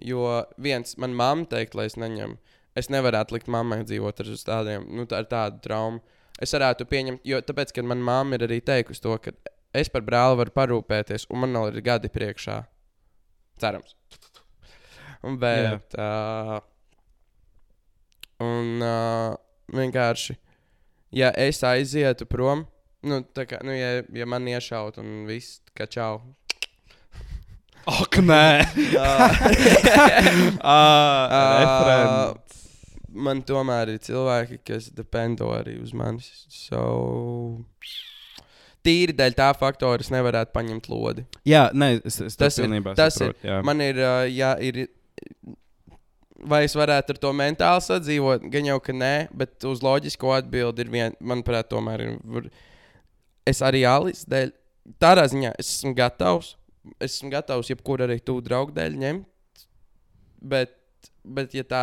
jo 0.08 0.22
viens, 0.56 0.96
man 1.02 1.18
mamma 1.18 1.46
teikt, 1.52 1.76
lai 1.76 1.90
es 1.90 1.98
neņemu. 2.00 2.40
Es 2.76 2.92
nevaru 2.92 3.22
atlikt 3.22 3.48
mammai 3.52 3.84
dzīvot 3.88 4.22
ar 4.22 4.32
tādiem, 4.50 4.86
nu, 4.98 5.06
tā, 5.08 5.24
ar 5.24 5.30
tādu 5.32 5.62
traumu. 5.64 6.02
Es 6.44 6.52
varētu 6.52 6.88
pieņemt, 6.92 7.24
jo 7.24 7.40
tāpēc, 7.48 7.72
ka 7.72 7.84
manā 7.88 8.04
mamma 8.04 8.36
ir 8.36 8.44
arī 8.50 8.60
teikusi 8.66 9.04
to, 9.04 9.16
ka 9.24 9.32
es 9.76 9.92
par 9.92 10.04
brāli 10.04 10.42
varu 10.42 10.52
parūpēties, 10.56 11.30
un 11.32 11.46
man 11.46 11.56
vēl 11.56 11.72
ir 11.72 11.86
gadi 11.86 12.12
priekšā. 12.12 12.60
Cerams. 13.64 13.96
Bet. 15.40 15.96
Uh, 15.96 16.60
un 18.44 18.84
uh, 18.84 19.38
vienkārši, 19.74 20.36
ja 21.16 21.32
es 21.40 21.64
aizietu 21.66 22.28
prom, 22.30 22.66
nu, 23.08 23.22
tā 23.36 23.48
kā, 23.50 23.62
nu 23.66 23.74
ja, 23.76 24.02
ja 24.14 24.28
man 24.30 24.48
iešaut 24.52 25.00
un 25.02 25.24
viss, 25.30 25.62
ka 25.78 25.88
čau. 25.88 26.20
ak, 27.86 28.20
nē, 28.20 28.46
ah, 30.76 31.26
referents. 31.64 32.65
Man 33.16 33.42
tomēr 33.48 33.94
ir 33.96 34.00
cilvēki, 34.04 34.60
kas 34.68 34.90
dependo 34.96 35.48
arī 35.56 35.78
uz 35.82 35.94
manis. 35.98 36.28
So, 36.52 37.64
tīri 38.86 39.16
dēļ 39.18 39.36
tā 39.38 39.48
faktora 39.58 40.04
es 40.04 40.12
nevaru 40.14 40.44
paņemt 40.54 40.90
lodi. 40.92 41.24
Jā, 41.48 41.70
nē, 41.74 42.02
es, 42.06 42.20
es 42.22 42.36
Tas 42.38 42.58
ir- 42.60 42.70
tas 42.96 43.16
ir- 43.22 43.32
saprotu. 43.34 43.48
jā. 43.48 43.64
Man 43.64 43.82
ir, 43.82 43.96
ja 44.36 44.56
ir. 44.60 44.88
Vai 46.46 46.64
es 46.68 46.76
varētu 46.78 47.16
ar 47.16 47.18
to 47.18 47.32
mentāli 47.34 47.82
sadzīvot? 47.82 48.44
Gan 48.52 48.66
jau, 48.68 48.80
ka 48.84 48.94
nē, 48.94 49.30
bet 49.34 49.64
uz 49.66 49.80
loģisko 49.82 50.34
atbildi 50.36 50.80
ir 50.84 50.90
viena, 50.94 51.16
manuprāt, 51.20 51.70
tomēr 51.72 52.02
ir. 52.06 52.52
Es 53.48 53.62
arī 53.62 53.82
Alis 53.90 54.26
dēļ, 54.30 54.52
tādā 55.02 55.24
ziņā 55.32 55.54
es 55.58 55.72
esmu 55.80 55.96
gatavs. 55.98 56.56
Es 57.02 57.16
esmu 57.18 57.32
gatavs 57.32 57.70
jebkuru 57.72 58.06
arī 58.06 58.20
tuvu 58.22 58.44
draugu 58.46 58.76
dēļ 58.76 58.98
ņemt. 59.02 59.26
Bet, 60.44 60.76
bet 61.26 61.56
ja 61.58 61.64
tā 61.64 61.82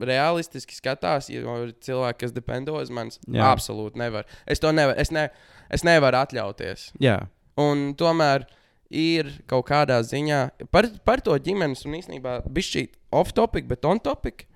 realistiski 0.00 0.74
skatās, 0.76 1.28
ja 1.32 1.40
ir 1.64 1.72
cilvēki, 1.84 2.18
kas 2.24 2.32
dependo 2.32 2.74
uz 2.80 2.90
manis, 2.90 3.18
Jā. 3.28 3.50
absolūti 3.52 4.00
nevar. 4.00 4.24
Es 4.46 4.58
to 4.62 4.72
nevaru. 4.72 4.98
Es, 5.00 5.10
ne, 5.12 5.28
es 5.70 5.84
nevaru 5.84 6.16
atļauties. 6.22 6.92
Jā, 7.00 7.18
Un 7.60 7.90
tomēr 7.98 8.46
ir 8.90 9.26
kaut 9.50 9.66
kādā 9.68 9.98
ziņā 10.06 10.68
par, 10.72 10.86
par 11.04 11.20
to 11.20 11.34
ģimenes, 11.38 11.82
un 11.84 11.98
īstenībā 11.98 12.38
bija 12.48 12.64
šī 12.70 12.84
off-topic, 13.12 13.66
bet 13.68 13.84
on-topic. 13.84 14.46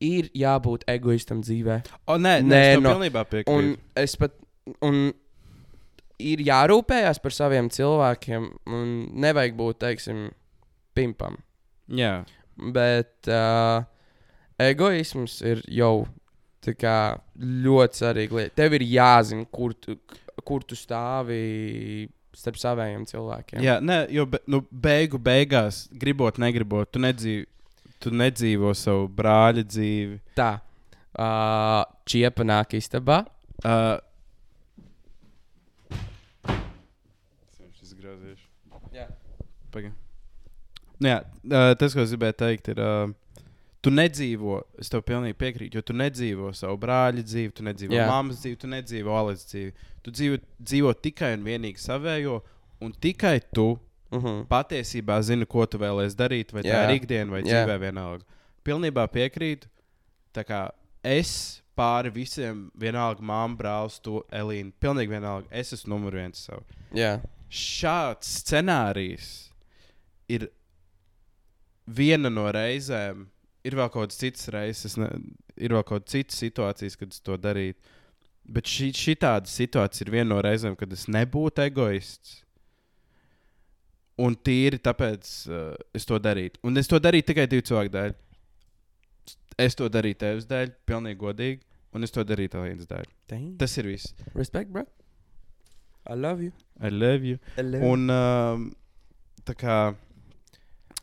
Ir 0.00 0.28
jābūt 0.34 0.84
egoistam 0.90 1.40
dzīvē. 1.42 1.80
o, 2.06 2.16
nē, 2.18 2.36
nē, 2.42 2.48
Nē, 2.50 2.60
es 2.76 2.80
no- 2.82 2.92
pilnībā 2.94 3.22
Un 3.24 3.30
piekrītu. 3.32 3.78
es 3.96 4.16
pat. 4.16 4.34
Un 4.82 5.12
ir 6.18 6.38
jārūpējas 6.38 7.18
par 7.22 7.30
saviem 7.32 7.68
cilvēkiem, 7.70 8.48
un 8.66 8.92
nevajag 9.14 9.56
būt, 9.56 9.78
teiksim, 9.78 10.30
pimpam. 10.94 11.38
Jā, 11.88 12.24
Bet 12.58 13.28
uh, 13.30 13.84
egoisms 14.58 15.40
ir 15.46 15.62
jau 15.70 16.06
kā, 16.78 17.16
ļoti 17.40 18.02
svarīga 18.02 18.36
lieta. 18.36 18.54
Tev 18.60 18.74
ir 18.76 18.84
jāzina, 18.90 19.46
kur 19.50 19.72
tu, 19.72 19.96
kur 20.44 20.64
tu 20.66 20.76
stāvi 20.76 22.08
starp 22.36 22.58
saviem 22.60 23.06
cilvēkiem. 23.08 23.62
jā 23.64 23.78
nē, 23.82 24.02
jo 24.14 24.26
be, 24.30 24.40
nu, 24.46 24.62
beigu 24.70 25.18
beigās, 25.18 25.86
gribot, 25.90 26.38
negribot, 26.38 26.90
tu 26.92 27.00
nedzīvo, 27.02 27.46
tu 27.98 28.12
nedzīvo 28.14 28.74
savu 28.78 29.08
brāļa 29.10 29.64
dzīvi. 29.66 30.20
Tā. 30.38 30.58
Uh, 31.18 31.82
čiepa 32.06 32.44
nāk 32.46 32.76
istabā. 32.78 33.24
Uh. 33.64 33.96
Jā. 38.94 39.08
Paga. 39.72 39.90
Nu, 40.98 41.10
jā, 41.10 41.18
tas, 41.78 41.92
ko 41.94 42.02
es 42.02 42.12
gribēju 42.14 42.36
teikt, 42.38 42.70
ir, 42.72 42.78
uh, 42.82 43.10
tu 43.82 43.90
nedzīvo, 43.94 44.62
es 44.82 44.88
tev 44.90 45.02
pilnīgi 45.06 45.36
piekrītu, 45.38 45.78
jo 45.78 45.82
tu 45.82 45.94
nedzīvo 45.96 46.52
savu 46.56 46.78
brāļa 46.82 47.22
dzīvi, 47.22 47.52
tu 47.54 47.62
nedzīvo 47.66 47.94
Jā. 47.94 48.06
mammas 48.10 48.40
dzīvi, 48.42 48.56
tu 48.58 48.66
nedzīvo 48.70 49.14
Alas 49.18 49.44
dzīvi. 49.46 49.72
Tu 50.02 50.10
dzīvo, 50.10 50.38
dzīvo 50.62 50.94
tikai 51.04 51.34
un 51.38 51.44
vienīgi 51.46 51.78
savējo, 51.84 52.40
un 52.80 52.92
tikai 52.92 53.40
tu 53.54 53.78
Uh 54.10 54.22
-huh. 54.24 54.46
patiesībā 54.48 55.20
zini, 55.22 55.44
ko 55.46 55.66
tu 55.66 55.76
vēlēsies 55.78 56.14
darīt, 56.16 56.52
vai 56.52 56.62
tā 56.62 56.72
Jā. 56.72 56.84
ir 56.88 56.94
ikdiena 56.96 57.30
vai 57.30 57.42
Jā. 57.42 57.48
dzīvē 57.66 57.78
vienalga. 57.80 58.24
Pilnībā 58.64 59.04
piekrītu. 59.08 59.66
Tā 60.32 60.44
kā 60.44 60.70
es 61.04 61.62
pāri 61.76 62.10
visiem, 62.10 62.70
vienalga, 62.74 63.20
māma, 63.20 63.56
brālis, 63.56 64.00
to 64.00 64.24
Elīna. 64.32 64.72
Pilnīgi 64.80 65.08
vienalga. 65.08 65.46
Es 65.50 65.72
esmu 65.72 65.88
numur 65.94 66.12
viens 66.12 66.38
savu. 66.46 66.62
Jā, 66.94 67.20
Šāds 67.50 68.42
scenārijs 68.42 69.50
ir 70.28 70.48
viena 71.86 72.30
no 72.30 72.50
reizēm. 72.52 73.26
Ir 73.68 73.76
vēl 73.76 73.90
kaut 73.92 74.06
kādas 74.06 74.20
citas 74.20 74.48
reizes, 74.54 74.92
es 74.92 74.98
ne, 75.00 75.08
ir 75.60 75.74
vēl 75.76 75.84
kaut 75.84 76.06
kādas 76.06 76.14
citas 76.16 76.40
situācijas, 76.40 76.96
kad 76.96 77.12
es 77.12 77.24
to 77.24 77.36
darītu. 77.40 77.96
Bet 78.48 78.68
šī, 78.70 78.90
šī 78.96 79.14
tāda 79.20 79.50
situācija 79.50 80.06
ir 80.06 80.12
viena 80.14 80.30
no 80.30 80.38
reizēm, 80.44 80.76
kad 80.78 80.92
es 80.96 81.04
nebūtu 81.12 81.66
egoists. 81.66 82.38
Un 84.18 84.34
tīri 84.34 84.80
tāpēc 84.82 85.32
uh, 85.52 85.74
es 85.94 86.08
to 86.08 86.16
darītu. 86.18 86.58
Un 86.66 86.80
es 86.80 86.88
to 86.90 86.98
darīju 86.98 87.28
tikai 87.28 87.44
divu 87.50 87.66
cilvēku 87.68 87.92
dēļ. 87.94 88.16
Es 89.62 89.76
to 89.78 89.86
darīju 89.92 90.18
tevis 90.22 90.48
dēļ, 90.48 90.72
pilnīgi 90.88 91.20
godīgi. 91.20 91.60
Un 91.94 92.04
es 92.06 92.12
to 92.14 92.24
darīju 92.26 92.64
viens 92.64 92.88
dēļ. 92.88 93.06
Dang. 93.30 93.52
Tas 93.60 93.76
ir 93.80 93.88
viss. 93.92 94.14
Respect, 94.34 94.72
bro. 94.72 94.84
I 96.08 96.16
love 96.16 96.42
you. 96.42 96.52
I 96.80 96.88
love 96.88 97.24
you. 97.24 97.38
I 97.56 97.62
love 97.62 97.84
you. 97.84 97.92
Un 97.92 98.10
um, 98.12 98.68
tā 99.44 99.54
kā 99.58 99.78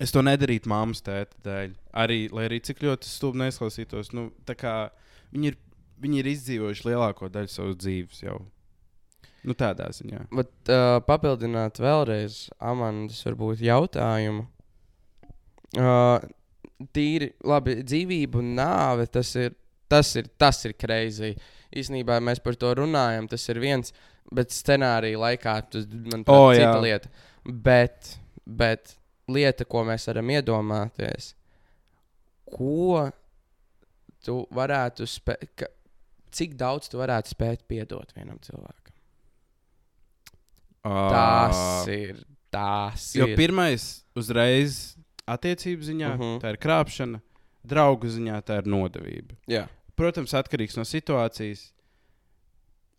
es 0.01 0.13
to 0.13 0.23
nedarītu 0.25 0.69
māmas 0.71 1.03
tēta 1.05 1.38
dēļ. 1.45 1.75
Arī, 2.03 2.19
lai 2.36 2.49
arī 2.49 2.60
cik 2.63 2.84
ļoti 2.86 3.10
stulbi 3.10 3.43
neizklausītos, 3.43 4.12
nu, 4.15 4.29
kā 4.60 4.75
viņi 5.34 5.51
ir, 5.51 5.60
viņi 6.03 6.21
ir 6.21 6.31
izdzīvojuši 6.34 6.89
lielāko 6.89 7.29
daļu 7.31 7.51
savas 7.51 7.79
dzīves 7.84 8.23
jau. 8.25 8.39
Nu, 9.45 9.53
tādā 9.53 9.91
ziņā. 9.93 10.23
Bet 10.34 10.73
uh, 10.73 10.97
papildināt 11.05 11.77
vēlreiz 11.77 12.47
Amandas 12.65 13.21
varbūt 13.27 13.62
jautājumu. 13.62 14.47
Uh, 15.75 16.17
tīri, 16.95 17.29
labi, 17.45 17.77
dzīvība 17.86 18.41
un 18.41 18.55
nāve, 18.58 19.05
tas 19.12 19.36
ir, 19.38 19.53
tas 19.91 20.12
ir, 20.17 20.31
tas 20.41 20.63
ir 20.65 20.73
crazy. 20.79 21.36
Īsnībā 21.75 22.17
mēs 22.23 22.41
par 22.43 22.58
to 22.60 22.71
runājam, 22.79 23.29
tas 23.29 23.45
ir 23.51 23.62
viens, 23.62 23.93
bet 24.34 24.53
scenārija 24.55 25.21
laikā 25.21 25.55
tas 25.71 25.88
man 26.12 26.25
O, 26.25 26.49
ir 26.51 26.63
jā. 26.63 26.71
cita 26.71 26.81
lieta. 26.81 27.12
Bet, 27.45 28.15
bet 28.45 28.95
lieta, 29.27 29.65
ko 29.65 29.83
mēs 29.88 30.07
varam 30.07 30.29
iedomāties, 30.29 31.33
ko 32.45 33.11
tu 34.25 34.47
varētu 34.53 35.07
spēt, 35.09 35.65
cik 36.35 36.55
daudz 36.59 36.89
tu 36.91 36.97
varētu 37.01 37.33
spēt 37.33 37.63
piedot 37.69 38.11
vienam 38.15 38.38
cilvēkam. 38.43 38.93
Tas 40.85 41.88
ir. 41.89 42.23
Tas 42.53 43.09
Jo 43.17 43.25
ir. 43.27 43.35
pirmais, 43.35 44.03
uzreiz 44.15 44.95
attiecību 45.27 45.81
ziņā, 45.83 46.11
uh 46.13 46.15
Mhm. 46.15 46.23
-huh. 46.23 46.41
tā 46.41 46.49
ir 46.53 46.57
krāpšana, 46.57 47.19
draugu 47.65 48.07
ziņā, 48.07 48.41
tā 48.45 48.59
ir 48.61 48.63
nodevība. 48.69 49.35
Jā, 49.47 49.67
Protams, 49.95 50.33
atkarīgs 50.33 50.75
no 50.77 50.83
situācijas. 50.83 51.71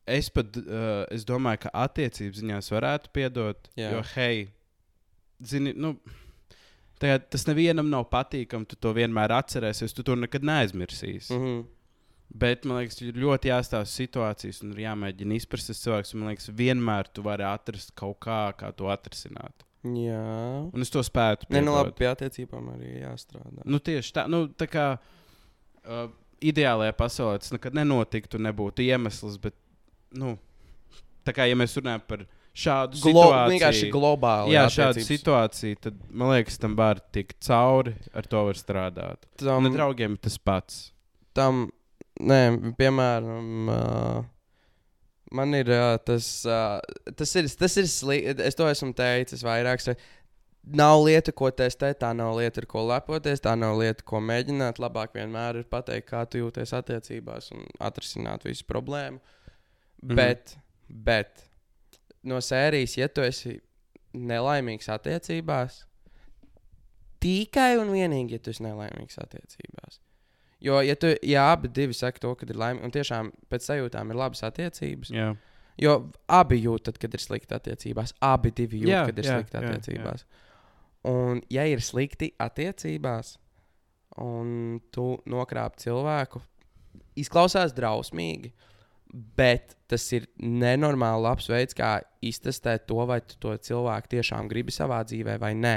Es 0.07 0.31
pat 0.31 0.57
uh, 0.57 1.05
es 1.11 1.25
domāju, 1.25 1.59
ka 1.67 1.71
attiecību 1.75 2.33
ziņā 2.41 2.59
varētu 2.73 3.11
piedot. 3.13 3.69
Jā. 3.77 3.91
Jo, 3.93 4.03
hei, 4.15 4.49
zini, 5.43 5.73
nu, 5.77 5.95
tajā, 7.03 7.21
tas 7.33 7.47
nevienam 7.49 7.91
nav 7.93 8.09
patīkami. 8.13 8.69
Tu 8.71 8.79
to 8.81 8.93
vienmēr 8.97 9.35
atcerēsies, 9.37 9.95
tu 9.97 10.05
to 10.07 10.19
nekad 10.19 10.47
neaizmirsīsi. 10.47 11.33
Mm. 11.33 11.41
mm 11.41 11.47
-hmm. 11.47 11.65
Bet 12.35 12.65
man 12.65 12.81
liekas, 12.81 12.99
ir 13.03 13.15
ļoti 13.15 13.53
jāstāsta 13.53 13.87
situācijas 13.87 14.59
un 14.63 14.73
jāmēģina 14.75 15.37
izprast 15.37 15.71
tas 15.71 15.81
cilvēks. 15.83 16.15
Man 16.15 16.29
liekas, 16.29 16.49
vienmēr 16.51 17.07
tu 17.15 17.23
vari 17.23 17.45
atrast 17.47 17.95
kaut 17.95 18.19
kā, 18.19 18.53
kā 18.59 18.73
to 18.75 18.91
atrisināt. 18.91 19.63
Jā. 19.95 20.71
Un 20.75 20.83
es 20.83 20.91
to 20.91 21.03
spētu. 21.07 21.47
Nē, 21.55 21.63
nu 21.63 21.75
labi, 21.77 21.93
pie 21.97 22.09
attiecībām 22.11 22.73
arī 22.75 22.97
jāstrādā. 23.05 23.63
Nu, 23.65 23.79
tieši 23.79 24.13
tā, 24.13 24.27
nu, 24.29 24.49
tā 24.49 24.67
kā 24.71 24.87
uh, 24.99 26.09
ideālajā 26.43 26.97
pasaulē 26.97 27.39
tas 27.43 27.55
nekad 27.55 27.77
nenotiktu, 27.79 28.41
nebūtu 28.43 28.85
iemesls. 28.87 29.39
Bet, 29.43 29.55
nu, 30.19 30.35
tā 31.27 31.37
kā 31.37 31.47
ja 31.49 31.59
mēs 31.59 31.77
runājam 31.79 32.05
par 32.09 32.27
šādu 32.57 33.01
Glo 33.03 33.25
situāciju, 33.27 33.53
vienkārši 33.53 33.89
globāli. 33.93 34.55
jā, 34.57 34.63
šādu 34.73 35.03
situāciju, 35.05 35.81
tad 35.87 35.99
man 36.11 36.33
liekas, 36.33 36.57
tam 36.63 36.77
var 36.79 37.03
tikt 37.13 37.37
cauri, 37.45 37.93
ar 38.17 38.29
to 38.33 38.45
var 38.49 38.57
strādāt. 38.61 39.27
Tam, 39.43 39.67
Un 39.67 39.75
draugiem 39.75 40.17
tas 40.17 40.39
pats. 40.41 40.87
tam 41.37 41.67
nē, 42.17 42.41
piemēram, 42.81 43.69
uh, 43.69 44.25
man 45.37 45.53
ir 45.59 45.69
uh, 45.69 45.97
tas, 46.01 46.31
uh, 46.49 46.81
tas 47.17 47.35
ir, 47.37 47.49
tas 47.61 47.77
ir 47.77 47.89
slikti. 47.93 48.37
Es 48.47 48.57
to 48.57 48.69
esmu 48.71 48.95
teicis 48.97 49.45
vairākas 49.45 49.93
reizes. 49.93 50.13
Nav 50.67 50.99
lieta, 51.05 51.31
ko 51.31 51.47
testēt, 51.55 52.01
tā 52.01 52.09
nav 52.17 52.33
lieta, 52.41 52.59
ar 52.59 52.67
ko 52.67 52.81
lepoties, 52.89 53.39
tā 53.45 53.53
nav 53.55 53.77
lieta, 53.79 54.03
ko 54.03 54.19
mēģināt. 54.19 54.81
Labāk 54.83 55.13
vienmēr 55.15 55.61
ir 55.61 55.69
pateikt, 55.71 56.09
kā 56.09 56.25
tu 56.27 56.41
jūties 56.41 56.73
attiecībās 56.75 57.53
un 57.55 57.69
atrisināt 57.87 58.43
visu 58.49 58.65
problēmu. 58.67 59.21
Mhm. 60.03 60.17
Bet, 60.19 60.57
bet 60.91 61.46
no 62.27 62.41
sērijas, 62.43 62.97
ja 62.99 63.09
tu 63.13 63.25
esi 63.25 63.57
nelaimīgs 64.17 64.89
attiecībās, 64.93 65.83
tikai 67.23 67.77
un 67.81 67.93
vienīgi, 67.95 68.37
ja 68.37 68.43
tu 68.43 68.53
esi 68.53 68.65
nelaimīgs 68.67 69.21
attiecībās. 69.23 70.01
Jo, 70.67 70.81
ja, 70.85 70.97
tu, 70.97 71.11
ja 71.27 71.51
abi 71.53 71.69
divi 71.69 71.95
saka 71.95 72.23
to, 72.23 72.33
ka 72.39 72.49
ir 72.49 72.57
laimīgi, 72.59 72.87
un 72.87 72.95
tiešām 72.95 73.31
pēc 73.53 73.69
sajūtām 73.69 74.13
ir 74.13 74.19
labas 74.19 74.43
attiecības, 74.47 75.13
Jā, 75.13 75.31
jo 75.83 75.97
abi 76.33 76.63
jūt, 76.63 76.87
tad, 76.89 77.01
kad 77.03 77.15
ir 77.15 77.23
slikti 77.23 77.57
attiecībās, 77.57 78.17
abi 78.25 78.55
divi 78.57 78.81
jūt, 78.87 78.93
Jā, 78.93 79.03
kad 79.11 79.21
ir 79.21 79.29
jā, 79.29 79.37
slikti 79.37 79.59
jā, 79.59 79.63
jā. 79.63 79.73
attiecībās. 79.75 80.27
Un, 81.07 81.43
ja 81.53 81.67
ir 81.71 81.85
slikti 81.85 82.33
attiecībās, 82.43 83.37
un 84.25 84.81
tu 84.95 85.11
nokrāp 85.29 85.77
cilvēku, 85.83 86.41
izklausās 87.21 87.77
drausmīgi, 87.77 88.51
bet 89.37 89.77
tas 89.91 90.05
ir 90.17 90.27
nenormāli 90.43 91.25
labs 91.25 91.49
veids, 91.51 91.77
kā 91.77 91.99
iztestēt 92.25 92.87
to, 92.91 92.99
vai 93.09 93.21
tu 93.25 93.39
to 93.41 93.55
cilvēku 93.69 94.17
tiešām 94.17 94.51
gribi 94.51 94.75
savā 94.75 95.01
dzīvē 95.07 95.39
vai 95.43 95.55
nē. 95.57 95.77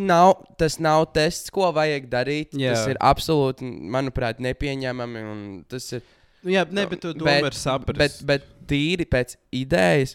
Nav, 0.00 0.38
tas 0.60 0.78
nav 0.80 1.10
tests, 1.16 1.50
ko 1.52 1.68
vajag 1.76 2.06
darīt. 2.08 2.54
Jā. 2.56 2.72
Tas 2.72 2.94
ir 2.94 3.00
absolūti, 3.04 3.66
manuprāt, 3.66 4.38
nepieņemami. 4.40 5.24
un 5.28 5.42
Tas 5.68 5.90
ir 5.98 6.06
Nu, 6.38 6.52
jā 6.54 6.62
ne, 6.70 6.84
bet 6.86 7.02
tu 7.02 7.12
domā, 7.18 7.38
ir 7.50 7.56
saprast. 7.58 7.98
Bet, 7.98 8.18
bet 8.26 8.44
tīri 8.70 9.06
pēc 9.10 9.34
idejas, 9.58 10.14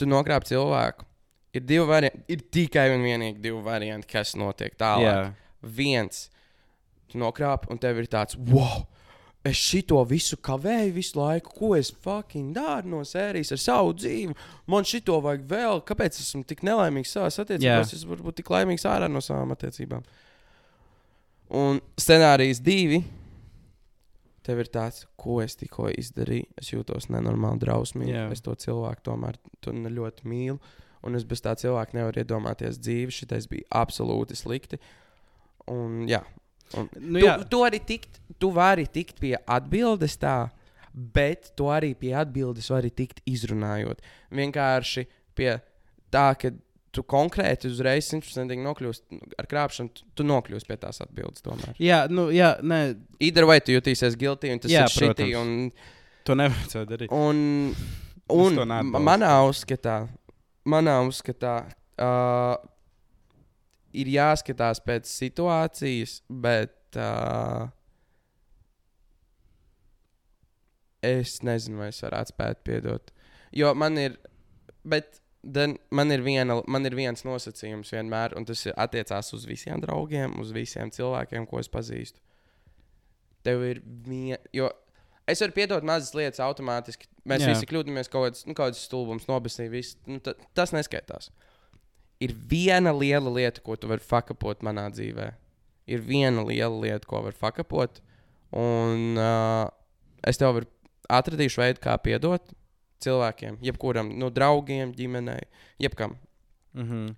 tu 0.00 0.08
nokrāp 0.08 0.46
cilvēku. 0.48 1.06
Ir 1.54 1.62
divi 1.62 1.84
varianti, 1.86 2.24
ir 2.34 2.40
tikai 2.56 2.88
un 2.96 3.04
vienīgi 3.04 3.38
divi 3.44 3.60
varianti, 3.62 4.08
kas 4.10 4.32
notiek 4.38 4.74
tālāk. 4.80 5.04
Jā. 5.06 5.68
Viens, 5.76 6.24
tu 7.12 7.20
nokrāp, 7.22 7.68
un 7.70 7.78
tev 7.80 8.00
ir 8.02 8.08
tāds, 8.10 8.34
wow, 8.50 8.82
es 9.44 9.60
šito 9.60 10.00
visu 10.08 10.38
kavēju 10.40 10.92
visu 10.96 11.18
laiku, 11.20 11.52
ko 11.58 11.72
es 11.76 11.90
fucking 12.04 12.54
daru 12.56 12.94
no 12.94 13.00
sērijas 13.06 13.52
ar 13.54 13.60
savu 13.60 13.92
dzīvi. 13.96 14.36
Man 14.72 14.86
šito 14.88 15.18
vajag 15.24 15.44
vēl, 15.50 15.82
kāpēc 15.88 16.20
esmu 16.22 16.44
tik 16.48 16.64
nelaimīgs 16.64 17.12
savā 17.12 17.28
attiecībās? 17.28 17.92
Jā. 17.92 17.98
Es 17.98 18.06
varu 18.08 18.30
būt 18.30 18.40
tik 18.40 18.52
laimīgs 18.54 18.86
ārā 18.88 19.10
no 19.12 19.20
savām 19.24 19.52
attiecībām. 19.54 20.06
Un 21.60 21.82
scenārijs 22.00 22.62
divi. 22.64 23.02
Tev 24.44 24.60
ir 24.60 24.68
tāds, 24.68 25.06
ko 25.16 25.38
es 25.40 25.56
tikko 25.56 25.88
izdarīju. 25.92 26.50
Es 26.60 26.68
jūtos 26.72 27.08
nenormāli 27.12 27.62
drausmīgi. 27.62 28.12
Jā. 28.12 28.24
Es 28.32 28.44
to 28.44 28.52
cilvēku 28.60 29.06
tomēr 29.08 29.38
ne 29.72 29.92
ļoti 29.92 30.28
mīlu. 30.28 30.58
Un 31.04 31.16
es 31.16 31.24
bez 31.28 31.40
tā 31.44 31.52
cilvēka 31.60 31.96
nevaru 31.96 32.20
iedomāties 32.20 32.80
dzīvi. 32.80 33.12
Šitais 33.12 33.48
bija 33.48 33.68
absolūti 33.80 34.36
slikti. 34.36 34.80
Un, 35.72 36.02
jā, 36.08 36.20
un, 36.78 36.88
Nu, 36.98 37.18
tu, 37.20 37.26
jā. 37.26 37.36
tu, 37.50 37.62
arī 37.66 37.80
tikt, 37.84 38.20
tu 38.40 38.50
vari 38.56 38.86
tikt 38.90 39.20
pie 39.22 39.36
atbildes 39.46 40.16
tā, 40.20 40.50
bet 40.94 41.52
tu 41.58 41.68
arī 41.74 41.92
pie 41.98 42.12
atbildes 42.16 42.70
vari 42.70 42.90
tikt 42.94 43.20
izrunājot. 43.26 44.00
Vienkārši 44.34 45.06
pie 45.34 45.56
tā, 46.14 46.28
ka 46.38 46.52
tu 46.94 47.02
konkrēti 47.10 47.66
uzreiz 47.66 48.06
simtprocentīgi 48.06 48.62
nokļūsi 48.62 49.18
ar 49.42 49.48
krāpšanu, 49.50 49.90
tu, 49.96 50.04
tu 50.14 50.26
nokļūsi 50.28 50.68
pie 50.68 50.76
tās 50.78 51.00
atbildes 51.02 51.42
tomēr. 51.42 51.74
Jā, 51.82 52.04
nu, 52.10 52.28
jā, 52.30 52.52
nē, 52.62 52.78
Either 53.26 53.48
vai 53.50 53.56
tu 53.60 53.74
jutīsies 53.74 54.14
guilty, 54.20 54.52
un 54.54 54.62
tas 54.62 54.70
Jā, 54.70 54.84
ir 54.86 54.94
šitī, 54.94 55.26
un, 55.40 55.72
to 56.22 56.36
nevajadzētu 56.38 56.90
darīt. 56.92 57.10
un, 57.10 57.74
un 58.30 58.60
manā 59.02 59.32
uzskatā, 59.48 60.04
manā 60.70 61.00
uzskatā 61.08 61.56
uh, 61.66 62.54
ir 63.94 64.10
jāskatās 64.10 64.82
pēc 64.84 65.08
situācijas, 65.10 66.18
bet 66.28 66.98
uh, 66.98 67.68
es 71.04 71.38
nezinu, 71.46 71.82
vai 71.82 71.90
es 71.92 72.02
varētu 72.04 72.34
spēt 72.34 72.62
piedot. 72.66 73.12
Jo 73.54 73.72
man 73.78 73.98
ir, 74.00 74.16
bet 74.82 75.20
then, 75.44 75.76
man 75.94 76.12
ir, 76.14 76.24
viena, 76.24 76.58
man 76.70 76.88
ir 76.88 76.96
viens 76.96 77.24
nosacījums 77.26 77.92
vienmēr, 77.94 78.36
un 78.38 78.46
tas 78.48 78.66
attiecās 78.74 79.32
uz 79.36 79.44
visiem 79.48 79.82
draugiem, 79.84 80.38
uz 80.40 80.54
visiem 80.56 80.92
cilvēkiem, 80.94 81.46
ko 81.50 81.60
es 81.62 81.70
pazīstu. 81.70 82.22
Tev 83.44 83.62
ir 83.68 83.82
viena, 83.84 84.40
jo 84.56 84.70
es 85.28 85.42
varu 85.44 85.56
piedot 85.56 85.84
mazas 85.86 86.14
lietas 86.16 86.42
automātiski. 86.44 87.08
Mēs 87.28 87.44
Jā. 87.44 87.52
Visi 87.52 87.68
kļūdāmies 87.68 88.10
kaut 88.12 88.40
kādas, 88.56 88.88
nu, 88.88 89.18
nobasīt, 89.28 89.70
visu, 89.72 89.98
nu, 90.08 90.20
ta, 90.24 90.34
tas 90.56 90.72
neskaitās. 90.76 91.30
Ir 92.24 92.32
viena 92.50 92.92
liela 92.96 93.30
lieta, 93.30 93.60
ko 93.64 93.76
tu 93.76 93.90
vari 93.90 94.02
fakapot 94.02 94.62
manā 94.64 94.88
dzīvē. 94.94 95.28
Ir 95.90 96.04
viena 96.06 96.44
liela 96.46 96.76
lieta, 96.80 97.06
ko 97.08 97.20
var 97.26 97.36
fakapot, 97.36 98.00
Un 98.54 99.18
uh, 99.18 99.66
es 100.22 100.38
tev 100.38 100.54
varu 100.54 100.68
atradīšu 101.10 101.60
veidu, 101.60 101.82
kā 101.82 101.96
piedot 102.02 102.54
cilvēkiem, 103.04 103.58
jebkuram, 103.64 104.12
no 104.20 104.30
draugiem, 104.32 104.94
ģimenei, 104.96 105.42
jebkam. 105.82 106.14
Mm 106.72 106.88
-hmm. 106.88 107.14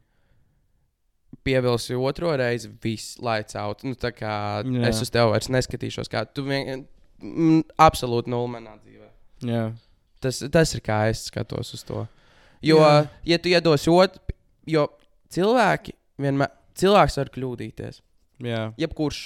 Pievilsi 1.45 1.95
otro 1.95 2.37
reizi, 2.37 2.71
viss 2.83 3.19
laic 3.19 3.55
out. 3.55 3.85
Nu, 3.85 3.93
tā 3.93 4.11
kā 4.11 4.65
Jā. 4.65 4.89
es 4.89 5.03
uz 5.03 5.11
tevi 5.11 5.31
vairs 5.31 5.49
neskatīšos, 5.49 6.09
kā 6.11 6.25
tu 6.25 6.43
vienkārši 6.43 6.87
mm, 7.23 7.63
absolūti 7.79 8.31
nulle 8.31 8.49
manā 8.49 8.79
dzīvē. 8.81 9.09
Jā. 9.43 9.73
Tas, 10.21 10.43
tas 10.51 10.75
ir 10.75 10.81
kā 10.81 11.09
es 11.11 11.27
skatos 11.27 11.75
uz 11.75 11.85
to. 11.85 12.07
Jo. 12.63 12.79
Jā. 12.79 13.09
ja 13.25 13.39
tu 13.39 13.49
iedos 13.49 13.89
otru, 13.89 14.21
jo 14.71 14.87
cilvēki 15.33 15.97
vienmēr, 16.23 16.53
cilvēks 16.79 17.19
var 17.21 17.33
kļūdīties. 17.35 18.01
Jā. 18.47 18.63
Jebkurš, 18.81 19.23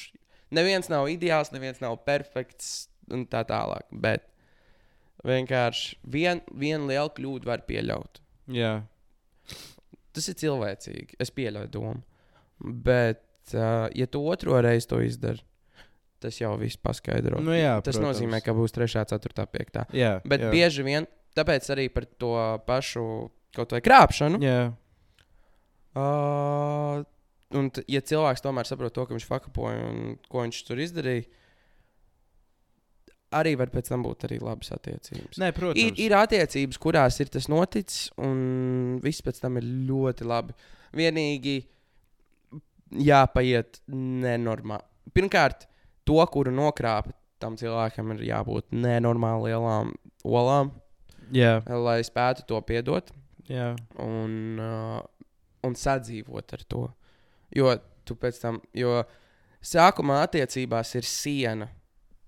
neviens 0.54 0.90
nav 0.92 1.08
ideāls, 1.10 1.52
neviens 1.54 1.80
nav 1.82 1.98
perfekts 2.06 2.88
un 3.10 3.26
tā 3.30 3.42
tālāk. 3.48 3.88
Bet 3.90 4.26
vienkārši 5.26 5.98
vien, 6.10 6.42
vienu 6.52 6.90
lielu 6.90 7.12
kļūdu 7.16 7.50
var 7.50 7.64
pieļaut. 7.68 8.22
Jā. 8.50 8.80
Tas 10.14 10.30
ir 10.30 10.38
cilvēcīgi. 10.40 11.18
Es 11.22 11.32
pieļauju 11.34 11.70
domu. 11.74 12.02
Bet, 12.60 13.22
uh, 13.54 13.86
ja 13.96 14.06
tu 14.10 14.22
otro 14.28 14.58
reizi 14.62 14.88
to 14.90 15.00
izdari, 15.04 15.42
tas 16.20 16.36
jau 16.40 16.52
viss 16.60 16.80
paskaidro. 16.80 17.40
Nu, 17.42 17.54
jā 17.56 17.78
tas 17.80 17.96
protams. 17.96 18.18
nozīmē, 18.18 18.42
ka 18.44 18.54
būs 18.56 18.74
3, 18.76 19.06
4, 19.08 19.46
5. 19.48 19.82
Jā. 19.96 20.18
Bet 20.28 20.44
jā. 20.44 20.50
bieži 20.52 20.84
vien, 20.84 21.08
tāpēc 21.38 21.70
arī 21.72 21.88
par 21.94 22.06
to 22.20 22.34
pašu 22.66 23.04
kaut 23.56 23.72
vai 23.74 23.80
krāpšanu. 23.84 24.42
Jā. 24.44 24.60
Uh, 25.98 27.02
un, 27.58 27.70
ja 27.90 28.02
cilvēks 28.06 28.44
tomēr 28.44 28.68
saprot 28.68 28.94
to, 28.94 29.06
ka 29.06 29.16
viņš 29.16 29.26
fakapoja 29.26 29.86
un 29.88 30.16
ko 30.30 30.44
viņš 30.44 30.60
tur 30.68 30.82
izdarīja, 30.82 31.26
arī 33.40 33.54
var 33.58 33.70
pēc 33.72 33.90
tam 33.90 34.04
būt 34.06 34.26
arī 34.28 34.40
labas 34.42 34.72
attiecības. 34.74 35.38
Nē, 35.42 35.50
protams. 35.56 35.82
Ir, 35.82 35.98
ir 36.06 36.14
attiecības, 36.18 36.78
kurās 36.82 37.18
ir 37.22 37.30
tas 37.32 37.46
noticis, 37.50 38.08
un 38.22 38.98
viss 39.02 39.22
pēc 39.26 39.42
tam 39.42 39.58
ir 39.60 39.66
ļoti 39.90 40.26
labi. 40.26 40.56
Vienīgi 40.98 41.56
jāpaiet 43.06 43.82
nenormāli. 43.94 44.86
Pirmkārt, 45.14 45.66
to, 46.06 46.18
kuru 46.30 46.52
nokrāpa, 46.54 47.14
tam 47.42 47.56
cilvēkam 47.58 48.14
ir 48.16 48.26
jābūt 48.30 48.74
nenormāli 48.74 49.50
lielām 49.50 49.94
olām, 50.26 50.74
Jā. 51.34 51.60
lai 51.70 52.00
spētu 52.04 52.44
to 52.50 52.58
piedot 52.66 53.12
Jā. 53.48 53.72
un, 54.02 54.58
uh, 54.60 54.98
un 55.66 55.76
sadzīvot 55.76 56.56
ar 56.56 56.64
to. 56.68 56.86
Jo 57.54 57.74
tu 58.06 58.16
pēc 58.18 58.40
tam, 58.42 58.60
jo 58.76 59.00
sākumā 59.62 60.22
attiecībās 60.26 60.94
ir 60.98 61.08
siena. 61.08 61.68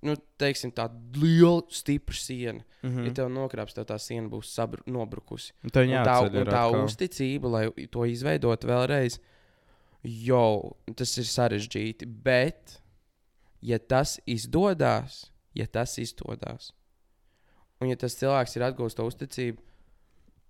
Nu, 0.03 0.16
teiksim, 0.41 0.72
tāda 0.74 0.99
liela, 1.22 1.62
stipra 1.70 2.16
siena. 2.18 2.64
Mm. 2.83 2.89
Mhm. 2.89 3.05
Ja 3.07 3.14
tev 3.20 3.28
nokrāps, 3.30 3.76
tad 3.76 3.87
tā 3.93 3.99
siena 4.03 4.26
būs 4.30 4.51
sabru, 4.51 4.83
nobrukusi. 4.91 5.53
Un 5.62 5.70
tev 5.70 5.87
Un 5.87 6.09
tā, 6.09 6.16
un 6.26 6.39
ir 6.41 6.51
tā 6.51 6.64
uzticība, 6.74 7.53
lai 7.53 7.87
to 7.87 8.07
izveidotu 8.11 8.70
vēlreiz, 8.70 9.20
jau 10.03 10.74
tas 10.99 11.14
ir 11.22 11.28
sarežģīti. 11.30 12.09
Bet, 12.26 12.80
ja 13.62 13.78
tas 13.78 14.18
izdodas, 14.26 15.30
ja 15.55 15.68
tas 15.70 15.95
izdodas, 16.03 16.72
un 17.80 17.93
ja 17.93 17.99
tas 17.99 18.18
cilvēks 18.18 18.59
ir 18.59 18.66
atgūstis 18.66 18.99
to 18.99 19.07
uzticību, 19.07 19.62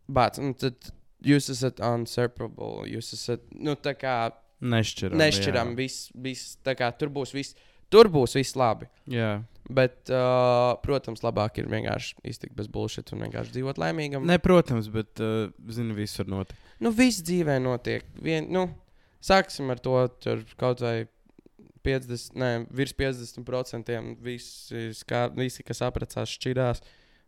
bāc, 0.09 0.41
nu, 0.41 0.57
tad 0.57 0.93
jūs 1.27 1.51
esat 1.55 1.81
unsurpassable. 1.85 2.87
Jūs 2.91 3.13
esat 3.17 3.45
nu, 3.55 3.77
tā 3.79 3.95
kā 3.99 4.17
Nešķiram. 4.63 5.19
nešķiram. 5.19 5.73
Viss, 5.79 6.11
viss, 6.15 6.57
tā 6.63 6.77
kā 6.79 6.91
tur 6.95 7.11
būs 7.11 7.33
viss, 7.35 7.57
tur 7.91 8.11
būs 8.13 8.37
viss 8.39 8.55
labi. 8.59 8.87
Jā. 9.11 9.41
Bet, 9.73 10.11
uh, 10.11 10.75
protams, 10.83 11.23
labāk 11.23 11.59
ir 11.63 11.69
vienkārši 11.71 12.17
iztikt 12.27 12.55
bez 12.59 12.69
bullshit 12.71 13.11
un 13.15 13.23
vienkārši 13.27 13.55
dzīvot 13.57 13.79
laimīgam. 13.79 14.27
Ne, 14.27 14.39
protams, 14.43 14.89
bet, 14.93 15.23
uh, 15.23 15.51
zini, 15.71 15.95
viss 15.97 16.19
var 16.19 16.31
notikt. 16.31 16.71
Nu, 16.83 16.91
viss 16.95 17.23
dzīvē 17.23 17.61
notiek. 17.63 18.07
Vien, 18.23 18.49
nu, 18.55 18.67
sāksim 19.23 19.71
ar 19.71 19.83
to, 19.83 19.97
tur 20.23 20.43
kaut 20.59 20.83
vai 20.83 21.05
50, 21.87 22.35
ne, 22.39 22.51
virs 22.75 22.95
50% 22.99 23.95
visi, 24.23 24.91
kā, 25.09 25.25
visi 25.35 25.65
kas 25.67 25.83
apprecās, 25.87 26.35
šķirās. 26.39 26.83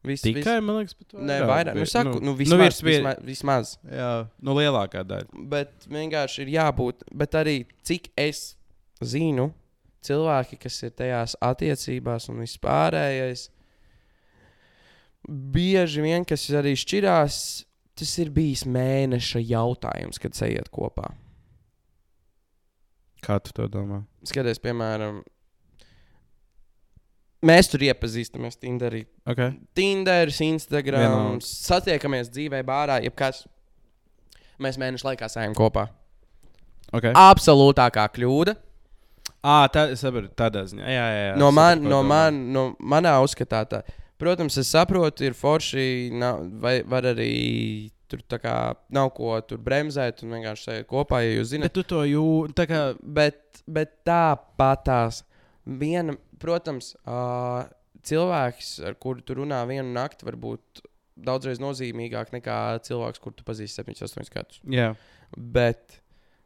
Viss, 0.05 0.21
Tikai, 0.27 0.59
man 0.61 0.83
liekas, 0.83 0.95
pat 1.01 1.15
Nē, 1.17 1.39
vairāk. 1.49 1.79
Nu, 1.81 1.85
saku, 1.89 2.19
nu, 2.19 2.27
nu, 2.29 2.35
vismaz, 2.37 2.61
virs 2.61 2.81
vie- 2.85 2.99
vismaz, 2.99 3.23
vismaz. 3.25 3.71
Jā, 3.89 4.11
nu 4.45 4.53
lielākā 4.59 5.01
daļa. 5.09 5.45
Bet 5.49 5.87
vienkārši 5.89 6.45
ir 6.45 6.51
jābūt. 6.59 7.07
Bet 7.13 7.37
arī 7.41 7.63
cik 7.89 8.11
es 8.21 8.43
zinu, 9.01 9.49
cilvēki, 10.05 10.59
kas 10.61 10.77
ir 10.85 10.93
tajās 10.99 11.37
attiecībās 11.41 12.29
un 12.29 12.43
vispārējais, 12.45 13.47
bieži 15.29 16.05
vien, 16.05 16.25
kas 16.29 16.45
arī 16.53 16.75
šķirās, 16.77 17.37
tas 17.97 18.13
ir 18.21 18.29
bijis 18.35 18.67
mēneša 18.69 19.41
jautājums, 19.49 20.21
kad 20.21 20.37
ejiet 20.45 20.69
kopā. 20.75 21.15
Kā 23.25 23.39
tu 23.41 23.55
to 23.57 23.71
domā? 23.73 24.03
Skaties, 24.29 24.61
piemēram, 24.61 25.23
mēs 27.47 27.71
tur 27.73 27.85
iepazīstamies 27.87 28.59
Tinderī. 28.61 29.05
Okay. 29.29 29.55
Tinderis, 29.77 30.41
Instagram, 30.45 31.41
satiekamies 31.45 32.31
dzīvē, 32.33 32.63
bārā, 32.67 33.01
jebkas. 33.05 33.45
Mēs 34.63 34.79
mēnešu 34.81 35.09
laikā 35.09 35.29
sējam 35.31 35.57
kopā. 35.59 35.89
Okay. 36.95 37.15
Absolūtākā 37.19 38.07
kļūda. 38.15 38.55
À, 39.45 39.65
tā, 39.69 39.89
es 39.93 40.01
saprotu, 40.01 40.31
tādā 40.39 40.63
ziņā. 40.69 40.85
Jā, 40.89 41.05
jā, 41.05 41.25
jā. 41.29 41.33
no, 41.41 41.51
man, 41.53 41.77
saprotu, 41.77 41.85
ko 41.85 41.93
no, 41.93 42.01
man, 42.09 42.39
no 42.55 42.63
manā 42.81 43.17
uzskatā, 43.21 43.65
tā. 43.69 43.83
protams, 44.21 44.57
es 44.61 44.71
saprotu, 44.73 45.27
ir 45.27 45.37
forši, 45.37 45.89
nav, 46.17 46.47
vai 46.63 46.79
var 46.89 47.11
arī 47.11 47.35
tur 48.09 48.23
tā 48.31 48.39
kā 48.41 48.55
nav 48.95 49.11
ko 49.17 49.35
tur 49.49 49.61
bremzēt 49.65 50.23
un 50.25 50.37
vienkārši 50.37 50.69
sēžat 50.69 50.89
kopā, 50.91 51.21
ja 51.25 51.39
jūs 51.39 51.53
zināt. 51.53 51.73
Bet 51.73 51.77
tu 51.77 51.87
to 51.95 52.03
jūti. 52.09 52.57
Tā. 52.57 52.81
Bet, 53.03 53.63
bet 53.67 53.95
tāpatās, 54.07 55.23
viena, 55.67 56.17
protams, 56.43 56.93
uh, 57.07 57.65
cilvēks, 58.05 58.75
ar 58.85 58.97
kuru 59.01 59.23
tu 59.25 59.37
runā 59.41 59.63
vienu 59.69 59.91
nakti, 59.95 60.27
var 60.29 60.37
būt 60.41 60.83
daudzreiz 61.17 61.61
nozīmīgāk 61.63 62.33
nekā 62.35 62.59
cilvēks, 62.85 63.21
kuru 63.23 63.39
tu 63.39 63.45
pazīsti 63.47 63.81
7, 63.85 63.95
8 64.09 64.33
gadus. 64.35 64.61
Jā. 64.69 64.91
Bet 65.37 66.01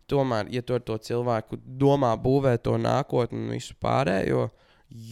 tomēr, 0.09 0.51
ja 0.53 0.63
tu 0.63 0.77
ar 0.77 0.85
to 0.85 0.97
cilvēku 0.99 1.59
domā 1.65 2.13
būvēt 2.21 2.63
to 2.69 2.77
nākotni 2.81 3.41
un 3.47 3.51
visu 3.57 3.75
pārējo, 3.83 4.51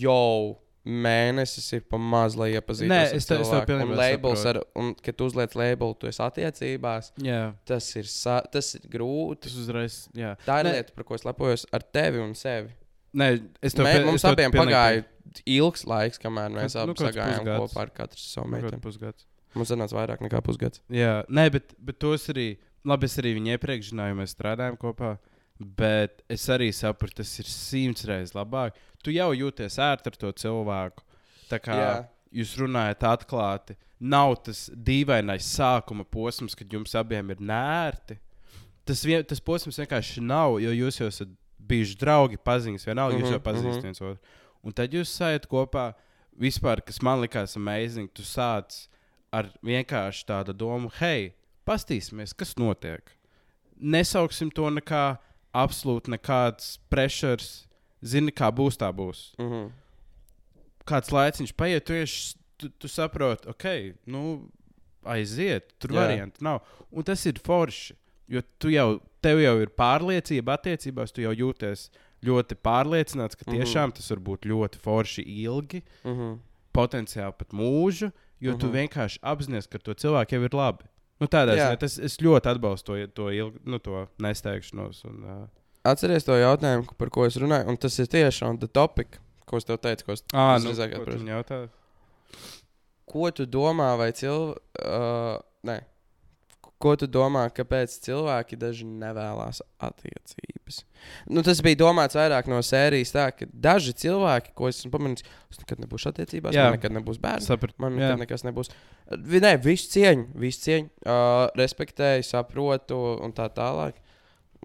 jau 0.00 0.56
mēnesis 0.86 1.66
ir 1.74 1.82
pa 1.90 1.98
maz, 1.98 2.36
lai 2.38 2.52
iepazītos 2.54 2.92
Nē, 2.92 3.00
es 3.16 3.26
te- 3.26 3.34
es 3.42 3.48
tev 3.50 3.64
pilnībā 3.66 4.06
saprotu. 4.36 4.62
un, 4.78 4.92
kad 4.94 5.16
tu 5.18 5.26
uzliec 5.26 5.56
labelu, 5.58 5.96
tu 5.98 6.06
esi 6.06 6.22
attiecībās, 6.22 7.10
jā. 7.18 7.40
tas 7.66 7.88
ir, 7.98 8.06
tas 8.52 8.68
ir 8.78 8.86
grūti. 8.92 9.48
Tas 9.48 9.56
uzreiz. 9.64 9.96
Jā. 10.14 10.36
Tā 10.46 10.60
ir 10.62 10.68
Nē. 10.68 10.74
lieta, 10.78 10.94
par 10.94 11.04
ko 11.08 11.18
es 11.18 11.24
lepojos 11.26 11.66
ar 11.74 11.82
tevi 11.82 12.22
un 12.22 12.34
sevi. 12.38 12.70
Nē, 13.16 13.28
es 13.64 13.74
Mē, 13.78 13.92
pie- 13.96 14.04
mums 14.04 14.24
abiem 14.28 14.52
pagāja 14.52 15.04
ilgs 15.48 15.86
laiks, 15.88 16.20
kamēr 16.20 16.52
mēs 16.52 16.76
abi 16.76 16.92
nu, 16.92 16.96
kāds 16.98 17.14
sagājām 17.16 17.46
kopā 17.48 17.80
ar 17.86 17.92
katru 17.96 18.20
savu 18.20 18.50
piekrītu. 18.52 18.80
meiteni. 18.92 19.26
Mums 19.56 19.70
sanāca 19.72 19.96
vairāk 19.96 20.20
nekā 20.20 20.42
pusgads. 20.44 20.82
Jā, 20.92 21.24
nē, 21.32 21.46
bet, 21.52 21.72
bet 21.80 21.98
tos 22.02 22.28
arī. 22.32 22.58
Labi, 22.86 23.08
es 23.08 23.16
arī 23.18 23.32
viņu 23.34 23.50
iepriekš 23.56 23.88
zināju, 23.90 24.14
mēs 24.20 24.34
strādājām 24.36 24.76
kopā. 24.78 25.16
Bet 25.58 26.20
es 26.30 26.44
arī 26.52 26.68
sapratu, 26.76 27.16
tas 27.22 27.32
ir 27.40 27.48
simts 27.48 28.04
reizes 28.06 28.34
labāk. 28.36 28.76
Tu 29.02 29.14
jau 29.16 29.30
jūties 29.32 29.78
ērti 29.80 30.12
ar 30.12 30.18
to 30.20 30.30
cilvēku. 30.32 31.02
Tā 31.48 31.58
kā 31.62 31.74
Jā. 31.80 31.90
jūs 32.42 32.52
runājat 32.60 33.00
atklāti, 33.08 33.76
nav 33.98 34.36
tas 34.44 34.66
dīvainais 34.70 35.48
sākuma 35.56 36.04
posms, 36.04 36.54
kad 36.54 36.68
jums 36.68 36.92
abiem 36.94 37.30
ir 37.32 37.40
nērti. 37.40 38.18
Tas, 38.84 39.02
vien, 39.02 39.24
tas 39.24 39.40
posms 39.40 39.80
vienkārši 39.80 40.22
nav, 40.22 40.60
jo 40.62 40.70
jūs 40.70 41.00
jau 41.00 41.08
esat 41.08 41.32
bijuši 41.68 41.98
draugi, 42.00 42.38
paziņas, 42.38 42.86
vienalga, 42.86 43.16
mm 43.16 43.20
-hmm, 43.20 43.24
jūs 43.24 43.30
Mhm, 43.30 43.38
jau 43.38 43.44
pazīstat 43.46 43.76
mhm. 43.76 43.86
viens 43.86 44.00
otru. 44.00 44.18
Un 44.62 44.72
tad 44.72 44.92
jūs 44.92 45.12
sēžat 45.12 45.46
kopā. 45.50 45.94
Vispār, 46.36 46.82
kas 46.84 47.00
man 47.00 47.22
likās 47.22 47.56
amazing, 47.56 48.10
tu 48.12 48.22
sāc 48.22 48.88
ar 49.32 49.48
vienkārši 49.64 50.26
tādu 50.28 50.52
domu, 50.52 50.90
hei, 51.00 51.32
pastīsimies, 51.64 52.34
kas 52.36 52.54
notiek. 52.60 53.00
Nesauksim 53.80 54.50
to 54.50 54.68
nekā 54.70 55.16
absolūti 55.54 56.12
nekāds 56.12 56.76
pressures. 56.92 57.66
Zini, 58.04 58.30
kā 58.30 58.50
būs, 58.52 58.76
tā 58.76 58.92
būs. 58.92 59.32
Mhm. 59.40 59.70
Kāds 60.86 61.10
laiciņš 61.10 61.52
paiet, 61.56 61.84
tu, 61.84 61.92
tieši, 61.92 62.36
tu, 62.60 62.68
tu 62.68 62.88
saproti, 62.88 63.48
ok, 63.48 63.96
nu, 64.06 64.50
aiziet, 65.02 65.72
tur 65.80 65.94
Jā. 65.94 66.04
variantu 66.04 66.44
nav. 66.44 66.60
Un 66.92 67.06
tas 67.06 67.24
ir 67.26 67.40
forši. 67.42 67.96
Jo 68.28 68.42
tu 68.58 68.70
jau, 68.74 69.00
tev 69.26 69.42
jau 69.42 69.54
ir 69.64 69.72
pārliecība 69.74 70.54
attiecībās, 70.56 71.12
tu 71.14 71.24
jau 71.26 71.34
jūties 71.34 71.88
ļoti 72.26 72.56
pārliecināts, 72.64 73.36
ka 73.38 73.44
Mhm. 73.46 73.56
tiešām 73.58 73.94
tas 73.94 74.10
var 74.14 74.22
būt 74.30 74.46
ļoti 74.48 74.80
forši 74.82 75.24
ilgi, 75.44 75.82
Mhm. 76.04 76.38
potenciāli 76.76 77.34
pat 77.38 77.48
mūžu, 77.56 78.12
jo 78.40 78.56
tu 78.56 78.66
Mhm. 78.66 78.74
vienkārši 78.88 79.18
apzinājies, 79.22 79.68
ka 79.70 79.78
to 79.78 79.94
cilvēku 79.94 80.36
jau 80.38 80.44
ir 80.44 80.50
labi. 80.54 80.84
Nu, 81.20 81.26
tādā 81.26 81.56
ziņā 81.56 81.78
tas 81.80 81.98
es 81.98 82.18
ļoti 82.18 82.50
atbalstu 82.52 82.84
to, 82.84 83.06
to, 83.14 83.28
ilg, 83.32 83.54
nu, 83.64 83.78
to 83.78 84.06
nesteigšanos. 84.20 85.04
Un, 85.06 85.24
uh, 85.24 85.46
Atceries 85.86 86.24
to 86.24 86.32
jautājumu, 86.32 86.96
par 86.98 87.08
ko 87.10 87.24
es 87.24 87.36
runāju, 87.38 87.68
un 87.68 87.76
tas 87.76 87.96
ir 87.98 88.06
tieši 88.06 88.42
on 88.42 88.58
the 88.58 88.66
topic, 88.66 89.18
ko 89.46 89.56
es 89.56 89.64
tev 89.64 89.78
teicu, 89.78 90.04
ko 90.04 90.12
es 90.12 90.20
es 90.20 90.64
nu, 90.64 90.72
drīzāk 90.72 90.90
ko 93.06 93.30
tu 93.30 93.46
domā, 93.46 93.96
vai 93.96 94.10
cilvēki. 94.12 94.58
Uh, 94.84 95.38
nē. 95.64 95.80
Ko 96.82 96.92
tu 97.00 97.06
domā, 97.08 97.46
kāpēc 97.56 97.94
cilvēki 98.04 98.58
daži 98.60 98.84
nevēlas 98.84 99.62
attiecības? 99.80 100.82
Nu, 101.32 101.40
tas 101.46 101.62
bija 101.64 101.78
domāts 101.80 102.18
vairāk 102.18 102.50
no 102.52 102.58
sērijas, 102.64 103.14
tā, 103.14 103.30
ka 103.32 103.48
daži 103.48 103.94
cilvēki, 103.96 104.52
ko 104.58 104.68
esmu 104.68 104.90
pamanījis, 104.92 105.24
es 105.54 105.62
nekad 105.62 105.80
nebūšu 105.80 106.10
attiecībās, 106.12 106.56
Jā. 106.56 106.66
man 106.68 106.76
nekad 106.76 106.96
nebūs 106.98 107.20
bērns. 107.22 107.48
Saprat, 107.48 107.72
Man 107.80 107.96
jā. 107.96 108.10
nekad 108.12 108.26
nekas 108.26 108.44
nebūs. 108.44 108.72
Nē, 109.46 109.54
visu 109.64 109.88
cieņu, 109.94 110.26
visu 110.42 110.66
cieņu, 110.66 110.90
uh, 111.06 111.46
respektēju, 111.56 112.26
saprotu 112.28 112.98
un 113.24 113.32
tā 113.36 113.48
tālāk. 113.56 114.02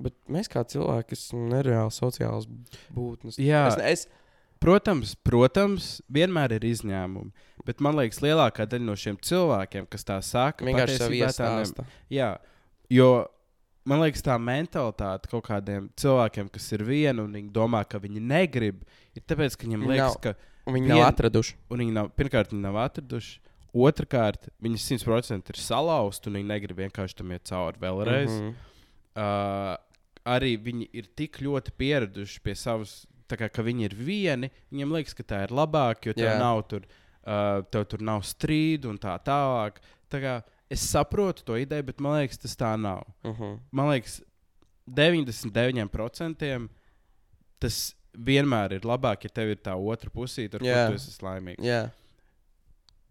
Bet 0.01 0.16
mēs 0.32 0.49
kā 0.51 0.66
cilvēki 0.68 1.16
esam 1.16 1.47
nereāli 1.51 1.93
sociāls 1.95 2.49
būtnes. 2.91 3.39
Jā. 3.39 3.68
Es, 3.72 3.78
ne- 3.80 3.91
es, 3.95 4.07
Protams, 4.62 5.16
protams, 5.26 5.86
vienmēr 6.14 6.51
ir 6.59 6.66
izņēmumi. 6.70 7.32
Bet 7.66 7.82
man 7.84 7.97
liekas, 7.99 8.22
lielākā 8.24 8.66
daļa 8.70 8.86
no 8.88 8.95
šiem 8.97 9.20
cilvēkiem, 9.22 9.86
kas 9.91 10.07
tā 10.07 10.18
saka, 10.26 10.66
vienkārši 10.66 10.97
sev 10.97 11.14
tā 11.14 11.20
iestāstu. 11.20 11.86
Jā, 12.09 12.32
jo 12.89 13.09
man 13.88 14.01
liekas, 14.03 14.24
tā 14.26 14.38
mentalitāte 14.41 15.30
kaut 15.32 15.45
kādiem 15.47 15.89
cilvēkiem, 15.99 16.49
kas 16.53 16.72
ir 16.76 16.86
viena 16.88 17.26
un 17.26 17.38
viņi 17.38 17.51
domā, 17.53 17.84
ka 17.89 18.01
viņi 18.01 18.24
negrib, 18.32 18.82
ir 19.18 19.26
tāpēc, 19.28 19.57
ka 19.57 19.68
viņiem 19.68 19.86
Viņi 19.86 19.93
liekas, 19.93 20.18
nav- 20.18 20.22
ka 20.22 20.72
viņi 20.72 20.88
Vien- 20.88 20.97
nav 20.97 21.07
atraduši. 21.12 21.55
un 21.70 21.80
viņi 21.80 21.93
nav, 21.99 22.12
pirmkārt, 22.18 22.51
viņi 22.53 22.66
nav 22.66 22.82
atraduši. 22.88 23.39
Otrakārt, 23.72 24.49
viņi 24.62 24.78
100% 24.84 25.49
ir 25.49 25.55
salauzti 25.55 26.28
un 26.28 26.34
viņi 26.34 26.47
negrib 26.47 26.78
vienkārši 26.78 27.16
tam 27.16 27.32
iet 27.32 27.45
cauri 27.47 27.80
vēlreiz. 27.80 28.30
Mm. 28.30 28.49
-hmm. 28.51 28.55
uh, 29.16 29.78
arī 30.26 30.57
viņi 30.62 30.89
ir 30.93 31.07
tik 31.16 31.39
ļoti 31.39 31.72
pieraduši 31.78 32.41
pie 32.43 32.53
savas, 32.53 33.07
tā 33.30 33.38
kā 33.38 33.49
ka 33.49 33.64
viņi 33.64 33.86
ir 33.86 33.95
vieni. 33.95 34.51
Viņiem 34.74 34.91
liekas, 34.91 35.14
ka 35.14 35.24
tā 35.24 35.43
ir 35.43 35.55
labāk, 35.55 36.05
jo 36.05 36.14
Jā. 36.14 36.38
nav 36.38 36.68
tur, 36.68 36.82
uh, 36.82 37.00
tev 37.24 37.86
tur 37.89 38.01
nav 38.01 38.26
strīdu 38.26 38.89
un 38.91 38.99
tā 39.01 39.15
tālāk. 39.26 39.80
Tā 40.11 40.22
kā 40.24 40.36
es 40.72 40.84
saprotu 40.89 41.45
to 41.45 41.57
ideju, 41.59 41.88
bet 41.91 41.99
man 42.03 42.19
liekas, 42.19 42.39
tas 42.41 42.55
tā 42.57 42.74
nav. 42.80 43.05
Mhm. 43.28 43.57
Man 43.72 43.91
liekas, 43.91 44.22
99% 44.89 46.69
tas 47.61 47.82
vienmēr 48.11 48.78
ir 48.78 48.88
labāk, 48.88 49.26
ja 49.28 49.30
tev 49.30 49.53
ir 49.53 49.59
tā 49.63 49.76
otra 49.78 50.09
pusīte, 50.11 50.57
ar 50.57 50.65
Jā. 50.65 50.80
kuru 50.88 50.97
tu 50.97 51.11
esi 51.11 51.24
laimīgs. 51.24 51.63
Jā. 51.63 51.84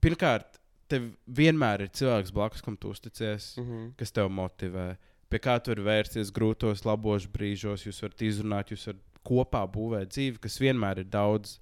Pirmkārt, 0.03 0.59
tev 0.91 1.13
vienmēr 1.27 1.87
ir 1.87 1.93
cilvēks 1.95 2.33
blakus, 2.35 2.65
kam 2.65 2.77
tu 2.77 2.91
uzticies, 2.91 3.55
mm. 3.57 3.65
Mhm. 3.65 3.87
kas 4.01 4.13
tev 4.17 4.31
motivē. 4.35 4.97
Pie 5.31 5.39
kā 5.39 5.61
tu 5.63 5.71
vari 5.71 5.87
vērsties 5.87 6.33
grūtos, 6.35 6.83
labos 6.85 7.29
brīžos, 7.31 7.87
jūs 7.87 8.03
varat 8.03 8.25
izrunāt, 8.27 8.73
jūs 8.75 8.89
varat 8.89 9.03
kopā 9.27 9.63
būvēt 9.71 10.11
dzīvi, 10.11 10.41
kas 10.43 10.59
vienmēr 10.59 11.05
ir 11.05 11.11
daudz 11.13 11.59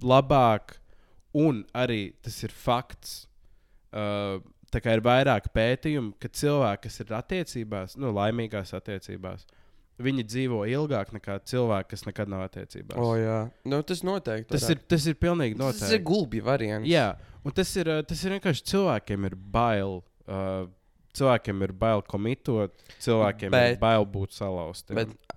labāk. 0.00 0.78
Un 1.36 1.64
arī 1.76 2.00
tas 2.24 2.36
ir 2.46 2.54
fakts. 2.54 3.24
Uh, 3.96 4.40
tā 4.72 4.80
kā 4.82 4.96
ir 4.96 5.02
vairāk 5.04 5.50
pētījumu, 5.54 6.16
ka 6.20 6.30
cilvēki, 6.32 6.88
kas 6.88 7.00
ir 7.02 7.12
attiecībās, 7.16 7.94
nu, 8.00 8.10
laimīgās 8.16 8.74
attiecībās, 8.76 9.46
viņi 10.02 10.24
dzīvo 10.28 10.64
ilgāk 10.68 11.12
nekā 11.16 11.38
cilvēki, 11.48 11.90
kas 11.94 12.04
nekad 12.08 12.32
nav 12.32 12.44
attiecībās. 12.48 12.98
O, 13.00 13.14
jā. 13.16 13.38
Nu, 13.68 13.80
tas 13.86 14.02
noteikti. 14.04 14.50
tas, 14.52 14.66
varētu. 14.66 14.82
ir, 14.82 14.90
tas 14.92 15.06
ir 15.08 15.20
pilnīgi 15.22 15.60
noteikti. 15.60 15.84
Tas 15.86 15.94
ir 15.96 16.02
gulbi 16.04 16.42
variants. 16.44 16.88
Jā, 16.90 17.06
un 17.44 17.56
tas 17.56 17.72
ir, 17.78 17.92
uh, 17.92 18.02
tas 18.06 18.24
ir 18.26 18.36
vienkārši 18.36 18.66
cilvēkiem 18.72 19.30
ir 19.30 19.38
bail. 19.56 20.02
Uh, 20.26 20.66
cilvēkiem 21.16 21.64
ir 21.64 21.72
bail 21.80 22.02
komitot, 22.04 22.74
cilvēkiem 23.00 23.54
bet, 23.54 23.76
ir 23.76 23.80
bail 23.80 24.04
būt 24.12 24.36
salauztiem. 24.36 24.98
Bet 24.98 25.35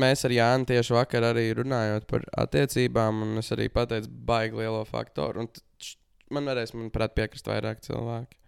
mēs 0.00 0.24
ar 0.26 0.34
Jānu 0.34 0.68
tieši 0.68 0.96
vakar 0.96 1.28
arī 1.32 1.50
runājot 1.58 2.08
par 2.10 2.24
attiecībām, 2.46 3.22
un 3.26 3.42
es 3.42 3.52
arī 3.54 3.68
pateicu, 3.72 4.10
baigi 4.28 4.62
lielo 4.62 4.82
faktoru. 4.88 5.44
Un 5.44 5.94
man 6.32 6.48
varēs, 6.50 6.74
manuprāt, 6.76 7.14
piekrist 7.16 7.48
vairāk 7.50 7.84
cilvēki. 7.86 8.38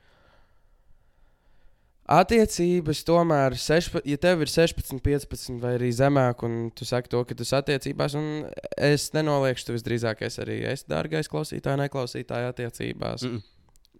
Attiecības 2.09 3.03
tomēr, 3.05 3.53
sešpa, 3.61 4.01
ja 4.09 4.17
tev 4.17 4.41
ir 4.41 4.49
16, 4.49 4.97
15 5.05 5.59
vai 5.61 5.75
arī 5.77 5.91
zemāk, 5.93 6.41
un 6.47 6.71
tu 6.73 6.87
saki 6.89 7.11
to, 7.13 7.21
ka 7.29 7.37
tu 7.37 7.45
esi 7.45 7.53
attiecībās, 7.59 8.17
un 8.17 8.47
es 8.81 9.11
nenoliekšu, 9.13 9.67
tu 9.69 9.77
visdrīzāk 9.77 10.23
esi 10.25 10.41
arī 10.41 10.57
es, 10.71 10.87
dārgais 10.89 11.29
klausītāj, 11.29 11.77
neklausītāj, 11.83 12.49
attiecībās. 12.55 13.27
Mm. 13.29 13.45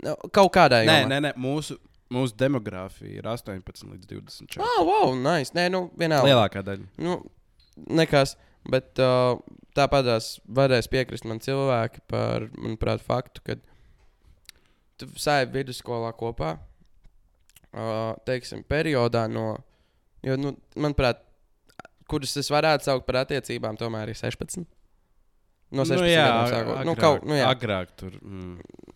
Nu, 0.07 0.15
kaut 0.33 0.55
kādā 0.57 0.81
nē, 0.87 0.95
jomā. 1.03 1.11
nē, 1.13 1.21
nē, 1.27 1.35
mūsu, 1.43 1.77
mūsu 2.15 2.37
demogrāfija 2.41 3.21
ir 3.21 3.29
18 3.29 3.89
līdz 3.93 4.11
24. 4.11 4.65
Ah, 4.65 4.83
wow, 4.87 5.15
nice. 5.17 5.55
Nē, 5.57 5.69
nu, 5.73 5.87
vienalga. 5.99 6.29
Lielākā 6.31 6.63
daļa. 6.67 6.87
Nu, 7.05 7.21
nekas. 7.89 8.37
Bet 8.69 8.99
uh, 9.01 9.39
tāpat 9.77 10.09
varēs 10.59 10.89
piekrist 10.93 11.25
man 11.29 11.41
cilvēki 11.41 12.03
par, 12.11 12.49
manuprāt, 12.59 13.01
faktu, 13.05 13.45
ka 13.47 13.57
tu 14.99 15.09
sēdi 15.17 15.55
vidusskolā 15.55 16.11
kopā. 16.19 16.57
Uh, 17.69 18.17
teiksim, 18.27 18.65
periodā 18.67 19.27
no, 19.31 19.53
jo, 20.25 20.37
nu, 20.41 20.55
manuprāt, 20.77 21.21
kuras 22.09 22.33
es 22.41 22.49
varētu 22.51 22.89
saukt 22.89 23.07
par 23.07 23.23
attiecībām, 23.23 23.77
tomēr 23.81 24.11
ir 24.13 24.19
16. 24.19 24.65
No 25.69 25.85
16 25.85 26.01
nu, 26.01 26.09
jā, 26.09 26.25
gadiem 26.25 26.49
sākot. 26.49 26.73
agrāk, 26.73 26.89
Nu, 26.89 26.95
kaut, 26.97 27.27
nu, 27.29 27.37
jā. 27.37 27.49
agrāk 27.53 27.93
tur. 28.01 28.17
Mm. 28.25 28.55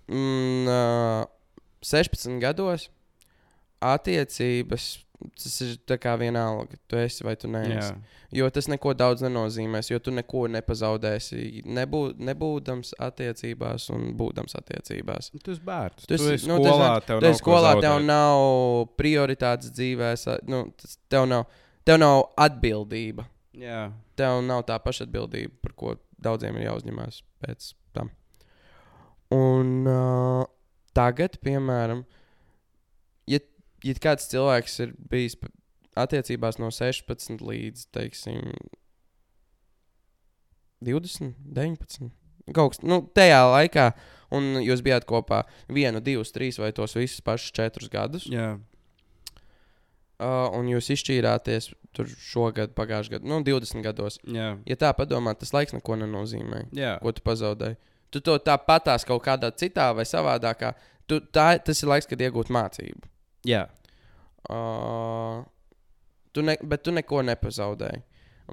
Mm, 0.08 0.72
uh, 0.72 1.26
16 1.84 2.40
gados 2.42 2.88
attiecības. 3.82 4.90
Tas 5.38 5.52
ir 5.62 5.76
tā 5.86 5.94
kā 6.02 6.16
vienalga, 6.18 6.74
tu 6.90 6.96
esi 6.98 7.22
vai 7.22 7.36
tu 7.38 7.46
neesi. 7.46 7.76
Jā. 7.92 8.18
Jo 8.34 8.46
tas 8.50 8.66
neko 8.66 8.90
daudz 8.98 9.20
nenozīmēs, 9.22 9.90
jo 9.92 10.00
tu 10.02 10.10
neko 10.10 10.48
nepazaudēsi. 10.50 11.60
Nebū, 11.68 12.00
nebūdams 12.18 12.90
attiecībās 12.98 13.86
un 13.94 14.08
būdams 14.18 14.56
attiecībās. 14.58 15.28
Tu 15.36 15.52
esi 15.54 15.62
bērns. 15.62 16.06
Tu 16.08 16.10
Tu 16.10 16.16
esi- 16.16 16.32
esi 16.40 16.48
nu, 16.50 16.56
skolā, 16.58 16.88
tev 17.06 17.22
esi 17.28 17.44
ko 17.44 17.52
skolā, 17.54 17.74
tev 17.84 18.00
nav 18.02 18.88
prioritātes 18.98 19.70
dzīvē, 19.76 20.10
nu, 20.50 20.64
tas, 20.80 20.96
tev, 21.12 21.28
nav, 21.30 21.44
tev 21.86 22.00
nav 22.02 22.24
atbildība. 22.48 23.28
Jā. 23.54 23.92
Tev 24.16 24.40
nav 24.48 24.64
tā 24.66 24.80
paša 24.82 25.04
atbildība, 25.06 25.52
par 25.62 25.72
ko 25.76 25.94
daudziem 26.18 26.56
ir 26.58 26.66
jāuzņemās 26.66 27.22
pēc 27.44 27.74
tam. 27.94 28.10
Un 29.30 29.86
uh, 29.86 30.44
tagad, 30.96 31.38
piemēram, 31.44 32.02
ja, 32.04 32.21
ja 33.86 33.94
kāds 34.02 34.30
cilvēks 34.32 34.78
ir 34.84 34.94
bijis 35.10 35.36
attiecībās 35.98 36.58
no 36.62 36.70
16 36.72 37.42
līdz, 37.44 37.86
teiksim, 37.92 38.54
20, 40.82 41.36
19. 41.52 42.10
Kaut 42.52 42.74
kas 42.74 42.82
nu, 42.82 43.02
tajā 43.14 43.38
laikā, 43.46 43.92
un 44.34 44.58
jūs 44.64 44.82
bijāt 44.82 45.06
kopā 45.08 45.44
vienu, 45.70 46.02
divus, 46.02 46.32
trīs 46.34 46.58
vai 46.58 46.72
tos 46.74 46.96
visus 46.98 47.22
pašus 47.24 47.54
četrus 47.54 47.90
gadus. 47.92 48.26
Jā. 48.30 48.56
Uh, 50.22 50.48
un 50.54 50.68
jūs 50.70 50.90
izšķīrāties 50.94 51.72
tur 51.96 52.10
šogad, 52.10 52.74
pagājušajā 52.76 53.16
gadā, 53.16 53.28
nu, 53.28 53.40
20 53.46 53.82
gados. 53.84 54.18
Jā. 54.22 54.52
Ja 54.68 54.76
tā 54.78 54.92
padomā, 54.96 55.34
tas 55.38 55.52
laiks 55.54 55.74
neko 55.74 55.96
nenozīmē. 56.02 56.66
Jā. 56.76 56.96
Ko 57.02 57.14
tu 57.14 57.24
pazaudēji? 57.26 57.78
Tu 58.12 58.20
to 58.20 58.36
tāpatās 58.44 59.06
kaut 59.08 59.24
kādā 59.24 59.50
citā 59.56 59.88
vai 59.96 60.04
savādākā. 60.08 60.74
Tu, 61.10 61.18
tā, 61.34 61.56
tas 61.64 61.82
ir 61.82 61.90
laiks, 61.90 62.08
kad 62.10 62.20
iegūt 62.22 62.52
mācību. 62.54 63.08
Jā. 63.48 63.66
Uh, 64.50 65.42
tu 66.34 66.44
ne, 66.46 66.56
bet 66.62 66.84
tu 66.86 66.94
neko 66.94 67.22
nepazaudēji. 67.26 68.04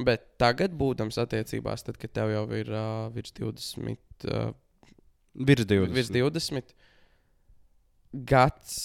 Bet 0.06 0.26
tagad, 0.40 0.74
būdams 0.80 1.18
attiecībās, 1.20 1.84
tad, 1.84 1.98
kad 2.00 2.14
tev 2.16 2.32
jau 2.32 2.46
ir 2.56 2.70
uh, 2.72 3.10
virs 3.14 3.34
20, 3.36 3.98
uh, 4.30 4.52
Virs 5.40 5.66
20. 5.66 5.94
virs 5.94 6.10
20, 6.12 6.74
gads 8.28 8.76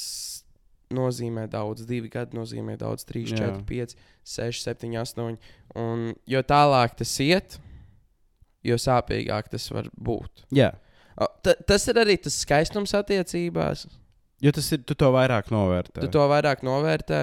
nozīmē 0.95 1.47
daudz, 1.51 1.87
divi 1.89 2.11
gadi 2.13 2.37
nozīmē 2.37 2.77
daudz, 2.79 3.07
3, 3.09 3.33
Jā. 3.33 3.49
4, 3.57 3.65
5, 3.67 3.95
6, 4.37 4.61
7, 4.69 4.93
8. 5.01 5.39
Un 5.81 6.05
jo 6.31 6.43
tālāk 6.47 6.95
tas 7.01 7.15
iet, 7.25 7.59
jo 8.65 8.79
sāpīgāk 8.81 9.51
tas 9.53 9.67
var 9.75 9.89
būt. 9.97 10.45
Jā. 10.55 10.71
Ta, 11.17 11.55
tas 11.67 11.89
ir 11.91 12.01
arī 12.03 12.19
tas 12.21 12.37
skaistums 12.45 12.95
attiecībās. 12.97 13.87
Jo 14.45 14.53
tas 14.53 14.67
ir, 14.77 14.83
tu 14.85 14.95
to 14.99 15.09
vairāk 15.15 15.49
novērtē. 15.55 16.03
Tu 16.05 16.11
to 16.13 16.25
vairāk 16.31 16.63
novērtē. 16.67 17.23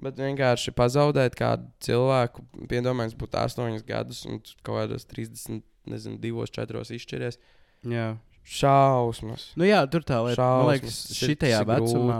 Bet 0.00 0.16
vienkārši 0.16 0.72
pazaudēt 0.72 1.34
kādu 1.36 1.66
cilvēku, 1.84 2.42
piedomājot, 2.70 3.18
būtu 3.20 3.36
8 3.36 3.82
gadus, 3.86 4.22
un 4.26 4.38
kaut 4.64 4.78
kādos 4.80 5.04
30, 5.10 5.60
nezinu, 5.92 6.16
2, 6.22 6.46
4 6.56 6.80
izšķiries. 6.96 7.36
Jā. 7.84 8.06
Šausmas. 8.42 9.50
Nu 9.60 9.68
jā, 9.68 9.82
tur 9.92 10.00
tā 10.08 10.22
lieta. 10.24 10.40
Man 10.40 10.72
liekas, 10.72 10.94
Šausmas. 10.96 11.10
Tas 11.12 11.20
ir- 11.22 11.28
šitajā 11.34 11.60
vecumā, 11.68 12.18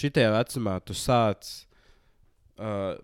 šitajā 0.00 0.30
vecumā 0.38 0.78
tu 0.88 0.96
sāc. 0.96 1.50
Uh, 2.58 2.96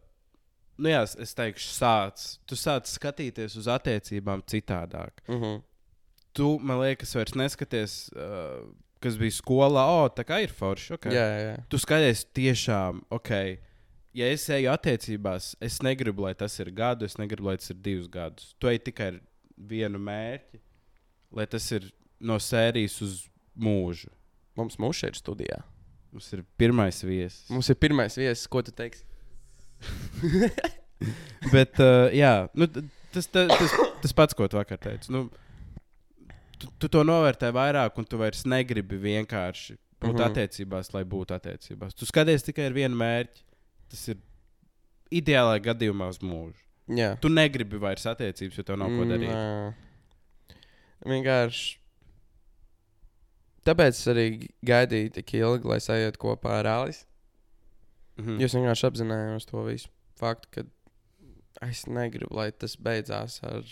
nu 0.79 0.89
jā, 0.91 1.03
es- 1.05 1.17
es 1.27 1.35
teikšu, 1.35 1.69
sāc. 1.77 2.25
Tu 2.47 2.55
sāc 2.57 2.89
skatīties 2.89 3.57
uz 3.61 3.67
attiecībām 3.67 4.43
citādāk. 4.49 5.13
Uh 5.29 5.37
-huh. 5.37 5.63
Tu, 6.33 6.59
man 6.59 6.81
liekas, 6.81 7.15
vairs 7.15 7.33
neskaties, 7.35 8.11
uh, 8.17 8.65
kas 9.07 9.17
bija 9.21 9.37
skolā. 9.39 9.87
O, 9.97 10.11
tā 10.13 10.27
kā 10.27 10.41
ir 10.45 10.53
forši. 10.55 10.97
Okay. 10.99 11.15
Jā, 11.17 11.27
jā. 11.43 11.55
Tu 11.73 11.81
skaties 11.83 12.27
tiešām, 12.37 13.05
ok. 13.15 13.33
Ja 14.17 14.29
es 14.33 14.47
eju 14.53 14.71
attiecībās, 14.73 15.51
es 15.61 15.81
negribu, 15.85 16.25
lai 16.25 16.33
tas 16.39 16.55
ir 16.63 16.71
gadu, 16.75 17.05
es 17.09 17.19
negribu, 17.21 17.51
lai 17.51 17.59
tas 17.61 17.73
ir 17.73 17.81
divus 17.85 18.09
gadus. 18.13 18.55
Tu 18.61 18.71
ej 18.73 18.81
tikai 18.89 19.11
ar 19.13 19.19
vienu 19.57 20.01
mērķi, 20.01 20.61
lai 21.37 21.47
tas 21.53 21.67
ir 21.77 21.91
no 22.21 22.39
sērijas 22.41 22.97
uz 23.05 23.19
mūžu. 23.53 24.09
Mums 24.57 24.79
mūžs 24.81 25.05
ir 25.11 25.19
studijā. 25.19 25.61
Mums 26.15 26.31
ir 26.33 26.47
pirmais 26.57 27.03
viesis. 27.05 27.45
Mums 27.53 27.69
ir 27.69 27.77
pirmais 27.77 28.17
viesis, 28.17 28.47
ko 28.49 28.63
tu 28.65 28.73
teiksi? 28.73 29.05
Bet, 31.53 31.77
uh, 31.77 32.09
jā, 32.17 32.47
nu, 32.57 32.69
tas, 33.13 33.29
tas, 33.29 33.53
tas, 33.53 33.75
tas 34.01 34.17
pats, 34.17 34.37
ko 34.37 34.49
tu 34.49 34.57
vakar 34.57 34.81
teici. 34.81 35.13
Nu, 35.13 35.27
tu, 36.59 36.71
tu 36.79 36.89
to 36.89 37.03
novērtē 37.07 37.51
vairāk, 37.55 37.99
un 37.99 38.05
tu 38.09 38.19
vairs 38.21 38.45
negribi 38.49 38.99
vienkārši 39.03 39.77
būt 40.01 40.13
Mhm. 40.13 40.21
mhm. 40.21 40.29
attiecībās, 40.31 40.93
lai 40.95 41.05
būtu 41.05 41.37
attiecībās. 41.37 41.95
Tu 41.97 42.07
skaties 42.07 42.45
tikai 42.45 42.67
ar 42.69 42.77
vienu 42.77 42.97
mērķi. 43.01 43.43
Tas 43.89 44.09
ir 44.09 44.17
ideālajā 45.15 45.63
gadījumā 45.71 46.09
uz 46.11 46.19
mūžu. 46.19 46.63
Jā. 46.89 47.17
Tu 47.21 47.29
negribi 47.29 47.79
vairs 47.83 48.07
attiecības, 48.07 48.57
jo 48.59 48.63
tev 48.67 48.79
nav 48.79 48.89
ko 48.95 49.07
darīt. 49.09 49.31
Mm. 49.31 49.75
Vienkārši. 51.07 51.77
Tāpēc 53.67 53.99
es 53.99 54.07
arī 54.11 54.27
gaidīju 54.67 55.13
tik 55.17 55.33
ilgi, 55.41 55.67
lai 55.67 55.79
sajūtu 55.83 56.21
kopā 56.23 56.61
ar 56.61 56.69
Alisu. 56.71 57.05
Mhm. 58.21 58.39
Jūs 58.41 58.55
vienkārši 58.57 58.87
apzinājos 58.89 59.49
to 59.51 59.65
visu 59.67 59.89
faktu, 60.17 60.49
ka 60.51 60.63
es 61.67 61.85
negribu, 61.87 62.33
lai 62.37 62.51
tas 62.53 62.77
beidzās 62.77 63.41
ar 63.45 63.63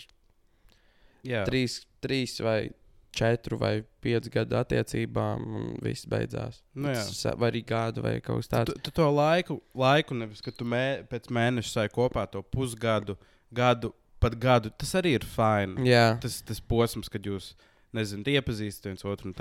Jā. 1.25 1.43
trīs, 1.49 1.81
trīs 2.05 2.37
vai 2.45 2.69
četru 3.15 3.57
vai 3.57 3.79
piecu 4.03 4.29
gadu 4.33 4.57
attiecībām, 4.59 5.43
un 5.59 5.67
viss 5.83 6.07
beidzās. 6.11 6.59
Nu, 6.75 6.91
jā. 6.91 7.03
Vai 7.39 7.51
arī 7.53 7.61
gadu 7.67 8.03
vai 8.03 8.17
kaut 8.23 8.41
kas 8.43 8.49
Tu, 8.49 8.55
tāds. 8.57 8.81
tu 8.83 8.91
to 8.91 9.05
laiku, 9.11 9.59
laiku 9.73 10.17
nevis, 10.19 10.43
ka 10.43 10.51
tu 10.51 10.67
mē, 10.67 11.05
pēc 11.11 11.29
mēneša 11.31 11.71
sai 11.71 11.85
kopā 11.93 12.25
to 12.31 12.43
pusgadu, 12.43 13.15
gadu, 13.55 13.93
pat 14.19 14.35
gadu. 14.41 14.73
Tas 14.75 14.91
arī 14.99 15.15
ir 15.19 15.23
fini. 15.27 15.87
Tas, 16.21 16.41
tas 16.43 16.59
posms, 16.59 17.07
kad 17.11 17.23
jūs 17.23 17.53
nezināt, 17.95 18.27
iepazīstat 18.35 18.89
viens 18.89 19.05
otru. 19.07 19.31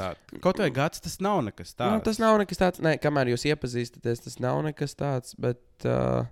Kaut 0.44 0.62
vai 0.62 0.70
gads, 0.70 1.02
tas 1.02 1.18
nav 1.18 1.42
nekas 1.48 1.74
tāds. 1.74 1.96
nu, 1.98 2.04
tas 2.06 2.20
nav 2.22 2.38
nekas 2.38 2.60
tāds. 2.62 2.82
Nē, 2.84 2.94
kamēr 3.02 3.32
jūs 3.34 3.48
iepazīstaties, 3.50 4.22
tas 4.28 4.38
nav 4.38 4.62
nekas 4.62 4.94
tāds. 4.94 5.34
Bet 5.34 5.58
uh, 5.90 6.28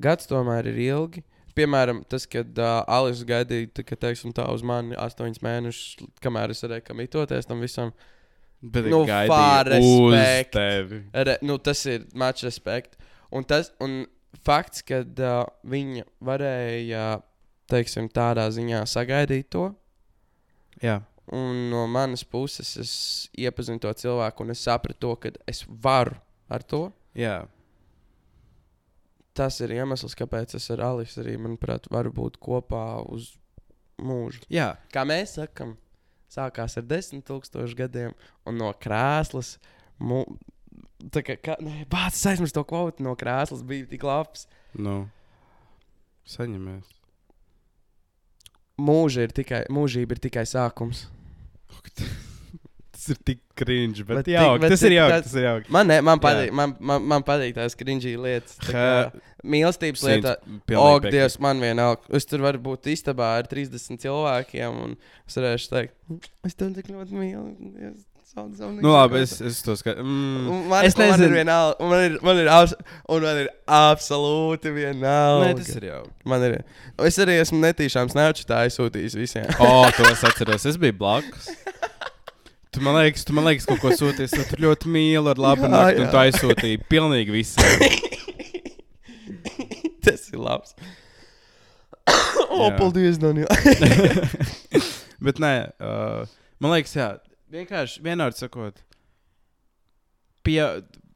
gads 0.00 0.28
tomēr 0.30 0.72
ir 0.72 0.80
ilgi. 0.88 1.24
Piemēram, 1.56 2.02
tas, 2.08 2.26
kad 2.28 2.58
uh, 2.60 2.82
Alis 2.92 3.22
gaidīja, 3.26 3.70
ka, 3.80 3.96
teiksim, 3.96 4.34
tā 4.36 4.44
uz 4.52 4.64
mani 4.66 4.96
astoņus 5.00 5.40
mēnešus, 5.44 6.10
kamēr 6.24 6.52
es 6.52 6.60
varēju 6.64 6.84
kamitoties 6.90 7.48
tam 7.48 7.64
visam. 7.64 7.94
Bet 8.60 8.88
nu, 8.92 9.02
tevi. 10.52 11.00
Re, 11.12 11.38
nu, 11.44 11.56
tas 11.62 11.80
ir 11.88 12.04
much 12.16 12.44
respect. 12.44 12.96
Un, 13.32 13.44
tas, 13.48 13.70
un 13.84 14.02
fakts, 14.44 14.84
ka 14.86 15.00
uh, 15.00 15.48
viņa 15.68 16.04
varēja, 16.28 17.08
teiksim, 17.72 18.10
tādā 18.12 18.46
ziņā 18.52 18.84
sagaidīt 18.90 19.50
to. 19.56 19.70
Jā. 20.84 21.00
Un 21.32 21.66
no 21.72 21.86
manas 21.90 22.22
puses 22.22 22.76
es 22.78 22.92
iepazinu 23.34 23.80
to 23.82 23.90
cilvēku, 23.98 24.44
un 24.44 24.54
es 24.54 24.62
sapratu, 24.62 25.00
to, 25.02 25.14
ka 25.24 25.32
es 25.50 25.64
varu 25.66 26.14
ar 26.52 26.62
to. 26.62 26.86
Jā. 27.16 27.40
Tas 29.36 29.58
ir 29.60 29.74
iemesls, 29.76 30.16
kāpēc 30.16 30.54
es 30.56 30.70
ar 30.72 30.82
Alisu 30.86 31.20
arī, 31.20 31.36
manuprāt, 31.40 31.90
varu 31.92 32.12
būt 32.16 32.38
kopā 32.40 33.02
uz 33.12 33.34
mūžu. 34.00 34.46
Jā. 34.52 34.74
Kā 34.92 35.04
mēs 35.08 35.36
sakām, 35.36 35.74
sākās 36.32 36.78
ar 36.80 36.86
desmit 36.88 37.26
tūkstošu 37.28 37.76
gadiem, 37.78 38.16
un 38.48 38.60
no 38.60 38.72
krēslas. 38.80 39.56
Mu... 40.00 40.24
Tā 41.12 41.20
kā, 41.24 41.56
bācis 41.92 42.24
aizmirst 42.32 42.56
to 42.56 42.64
kvotu 42.68 43.04
no 43.04 43.12
krēslas, 43.18 43.64
bija 43.66 43.88
tik 43.90 44.06
labs. 44.06 44.46
Nu. 44.72 45.04
Saņemies. 46.26 46.88
Mūža 48.80 49.28
ir 49.28 49.36
tikai, 49.36 49.62
mūžība 49.72 50.16
ir 50.16 50.24
tikai 50.26 50.44
sākums. 50.48 51.06
Tas 53.06 53.14
ir 53.14 53.18
tik 53.28 53.38
cringe, 53.56 54.02
bet, 54.02 54.16
Bet 54.18 54.26
tik- 54.26 54.60
bet 54.60 54.72
tas 54.74 54.82
ir 54.82 54.90
tik- 54.90 54.96
jauki. 54.98 55.12
tas- 55.14 55.22
Tas 55.28 55.34
ir 55.38 55.44
jauki. 55.46 55.70
Man, 55.70 55.86
ne, 55.86 56.00
man 56.02 56.18
patīk, 56.18 56.50
man, 56.52 56.72
man, 56.80 57.04
man 57.12 57.22
patīk 57.22 57.54
tās 57.54 57.76
cringy 57.78 58.16
lietas. 58.18 58.56
tā 58.64 58.72
kā 58.74 59.20
Mīlestības 59.46 60.02
lietā. 60.02 60.32
Simts- 60.42 60.58
O, 60.74 60.98
pilnīgi 60.98 61.12
Dievs, 61.14 61.38
man 61.40 61.60
vienalga. 61.62 62.02
Es 62.18 62.24
tur 62.26 62.42
varu 62.42 62.58
būt 62.58 62.90
istabā 62.90 63.28
ar 63.38 63.46
30 63.46 64.00
cilvēkiem, 64.02 64.82
un 64.88 64.96
es 65.28 65.38
varēšu 65.38 65.70
teikt, 65.70 65.94
es 66.44 66.54
tev 66.58 66.74
tik 66.74 66.90
ļoti 66.90 67.12
mīlu. 67.14 67.94
Nu, 68.36 68.90
labi, 68.92 69.14
nīko." 69.14 69.22
es, 69.22 69.40
es 69.40 69.62
to 69.62 69.72
skatos. 69.78 70.02
Mm. 70.04 70.66
Man, 70.68 70.84
Es 70.84 70.94
nezinu, 70.98 71.10
man 71.10 71.22
ir 71.22 71.34
vienalga. 71.44 71.76
un 71.80 71.88
Man 71.88 72.02
ir, 72.10 72.18
man 72.26 72.36
ir, 72.42 72.48
abs, 72.52 72.74
un 73.08 73.22
man 73.22 73.38
ir 73.38 73.48
absolūti 73.66 74.72
vienalga. 74.74 75.46
Nē, 75.46 75.56
tas 75.56 75.70
ir 75.78 75.86
jauki. 75.88 76.10
Man 76.26 76.42
ir. 76.42 76.56
Es 77.06 77.16
arī 77.22 77.38
esmu 77.40 77.62
netīšām 77.62 78.10
snapchatā 78.12 78.58
aizsūtījis 78.66 79.16
visiem. 79.16 79.46
O, 79.58 79.88
to 79.96 80.04
es 80.10 80.20
atceros. 80.26 80.66
Es 80.68 80.76
biju 80.76 80.98
blakus. 80.98 81.48
Tu 82.76 82.82
man 82.84 82.92
liekas, 82.98 83.24
tu 83.24 83.32
man 83.32 83.46
liekas 83.48 83.64
kaut 83.64 83.78
ko 83.80 83.88
sūties. 83.96 84.34
Tu 84.36 84.42
tur 84.50 84.60
ļoti 84.66 84.90
mīli 84.92 85.30
ar 85.32 85.38
labu 85.40 85.64
nakti, 85.72 86.02
un 86.04 86.10
tu 86.12 86.18
aizsūtīji 86.20 86.82
pilnīgi 86.90 87.32
visiem. 87.32 87.84
tas 90.04 90.26
ir 90.28 90.42
labs. 90.44 90.74
o, 92.04 92.66
Jā. 92.68 92.74
paldies, 92.76 93.16
Daniel. 93.22 93.48
Bet 95.24 95.40
nē, 95.40 95.52
uh, 95.80 96.34
man 96.60 96.74
liekas, 96.74 96.92
jā, 96.98 97.06
vienkārši 97.54 98.04
vienādi 98.04 98.42
sakot, 98.42 98.82
pie, 100.44 100.60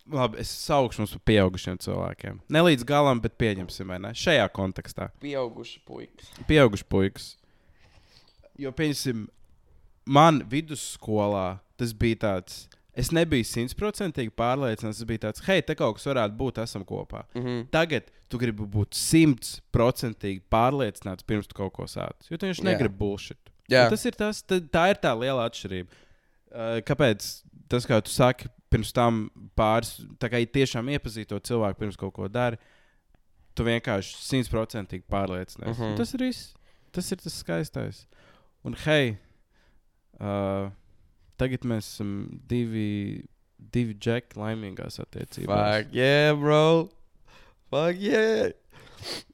labi, 0.08 0.40
es 0.40 0.54
saukšu 0.62 1.02
mums 1.02 1.12
par 1.18 1.22
pieaugušiem 1.28 1.76
cilvēkiem. 1.84 2.38
Ne 2.48 2.62
līdz 2.70 2.86
galam, 2.88 3.20
bet 3.20 3.36
pieņemsim, 3.36 3.92
vai 3.92 4.00
ne? 4.00 4.14
Šajā 4.16 4.48
kontekstā. 4.56 5.10
Pieauguši 5.20 5.84
puikas. 5.84 6.32
Pieauguši 6.48 6.88
puikas. 6.88 7.28
Jo, 8.60 8.72
pieņemsim, 8.76 9.28
man 10.06 10.42
vidusskolā 10.50 11.60
tas 11.80 11.92
bija 11.96 12.16
tāds. 12.26 12.66
Es 12.98 13.12
nebiju 13.14 13.46
simtprocentīgi 13.46 14.32
pārliecināts. 14.36 14.98
Tas 14.98 15.06
bija 15.08 15.24
tāds, 15.28 15.44
hei, 15.46 15.62
te 15.62 15.76
kaut 15.78 15.96
kas 15.96 16.08
varētu 16.10 16.36
būt, 16.36 16.58
esam 16.64 16.84
kopā. 16.84 17.24
Mhm. 17.38 17.68
Tagad 17.72 18.10
tu 18.30 18.38
gribi 18.38 18.66
būt 18.66 18.98
simtprocentīgi 18.98 20.42
pārliecināts, 20.52 21.26
pirms 21.26 21.48
tu 21.50 21.56
kaut 21.58 21.72
ko 21.76 21.86
sāc. 21.90 22.28
Jo 22.28 22.36
tu 22.36 22.46
vienkārši 22.46 22.64
Jā. 22.64 22.68
negribi 22.72 22.98
bullshit. 22.98 23.38
Jā. 23.70 23.86
Un 23.86 23.94
Tas 23.94 24.04
ir 24.04 24.18
tas, 24.18 24.42
tā, 24.42 24.84
ir 24.90 24.98
tā 25.02 25.14
liela 25.18 25.46
atšķirība. 25.48 25.88
Uh, 26.50 26.80
kāpēc 26.82 27.28
tas, 27.70 27.86
kā 27.86 28.00
tu 28.02 28.10
saki, 28.10 28.50
pirms 28.70 28.92
tam 28.94 29.30
pāris, 29.58 29.96
tā 30.18 30.30
kā 30.30 30.42
tiešām 30.42 30.90
iepazīst 30.90 31.30
to 31.30 31.38
cilvēku, 31.38 31.78
pirms 31.78 31.98
kaut 31.98 32.14
ko 32.16 32.28
dari, 32.28 32.58
tu 33.54 33.66
vienkārši 33.66 34.18
simtprocentīgi 34.26 35.06
pārliecināties. 35.10 35.78
Mhm. 35.78 35.82
Uh 35.82 35.92
-huh. 35.92 35.96
Tas 35.96 36.14
ir 36.14 36.26
viss. 36.26 36.54
Tas 36.92 37.12
ir 37.12 37.18
tas 37.18 37.38
skaistais. 37.38 38.06
Un 38.64 38.74
hei, 38.74 39.16
uh, 40.20 40.70
tagad 41.40 41.64
mēs 41.68 41.88
esam 41.94 42.10
divi, 42.50 43.24
divi 43.72 43.94
džeki 43.96 44.38
laimīgās 44.40 45.00
attiecībās. 45.02 45.62
Fuck 45.84 45.94
yeah, 45.96 46.34
bro. 46.36 46.88
Fuck 47.72 48.00
yeah. 48.02 48.50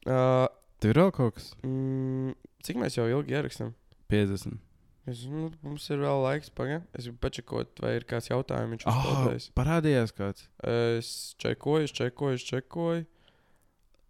Uh, 0.07 0.47
Tur 0.79 0.93
ir 0.93 0.99
vēl 1.01 1.11
kaut 1.15 1.35
kas 1.39 1.49
mm, 1.65 2.35
cik 2.63 2.77
mēs 2.79 2.95
jau 2.99 3.07
ilgi 3.09 3.33
ierakstām? 3.35 3.71
50. 4.13 4.59
Es, 5.07 5.21
nu, 5.31 5.47
mums 5.63 5.85
ir 5.91 6.01
vēl 6.03 6.19
laiks, 6.23 6.49
pagaidi. 6.55 6.83
Es 6.95 7.05
gribu 7.07 7.19
pačakot, 7.23 7.69
vai 7.83 7.93
ir 7.97 8.03
kāds 8.07 8.27
jautājums. 8.29 8.73
Viņš 8.75 8.85
Oh, 8.91 8.97
uzpildījis. 8.99 9.45
parādījās 9.55 10.11
kāds. 10.15 10.45
Es 10.67 11.11
čekoju, 11.39 11.87
es 11.87 11.93
čekoju, 11.95 12.35
es 12.39 12.43
čekoju. 12.47 13.05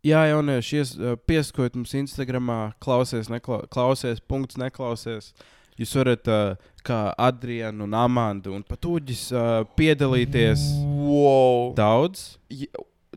Jā, 0.08 0.24
jaunieši, 0.32 0.82
uh, 0.98 1.14
piesakojiet 1.30 1.78
mums 1.78 1.94
Instagram, 1.98 2.50
klausies, 2.84 3.30
nekla, 3.34 3.64
klausies, 3.74 4.22
punkts, 4.26 4.58
neklausies. 4.62 5.32
Jūs 5.78 5.92
varat, 6.00 6.28
uh, 6.32 6.72
kā 6.88 7.00
Adriana 7.22 7.84
un 7.86 7.94
Amanda 7.94 8.50
un 8.56 8.64
pat 8.66 8.82
Uģis, 8.90 9.28
uh, 9.36 9.62
piedalīties 9.78 10.64
Wow. 11.08 11.74
daudz. 11.78 12.38
Ja, 12.50 12.66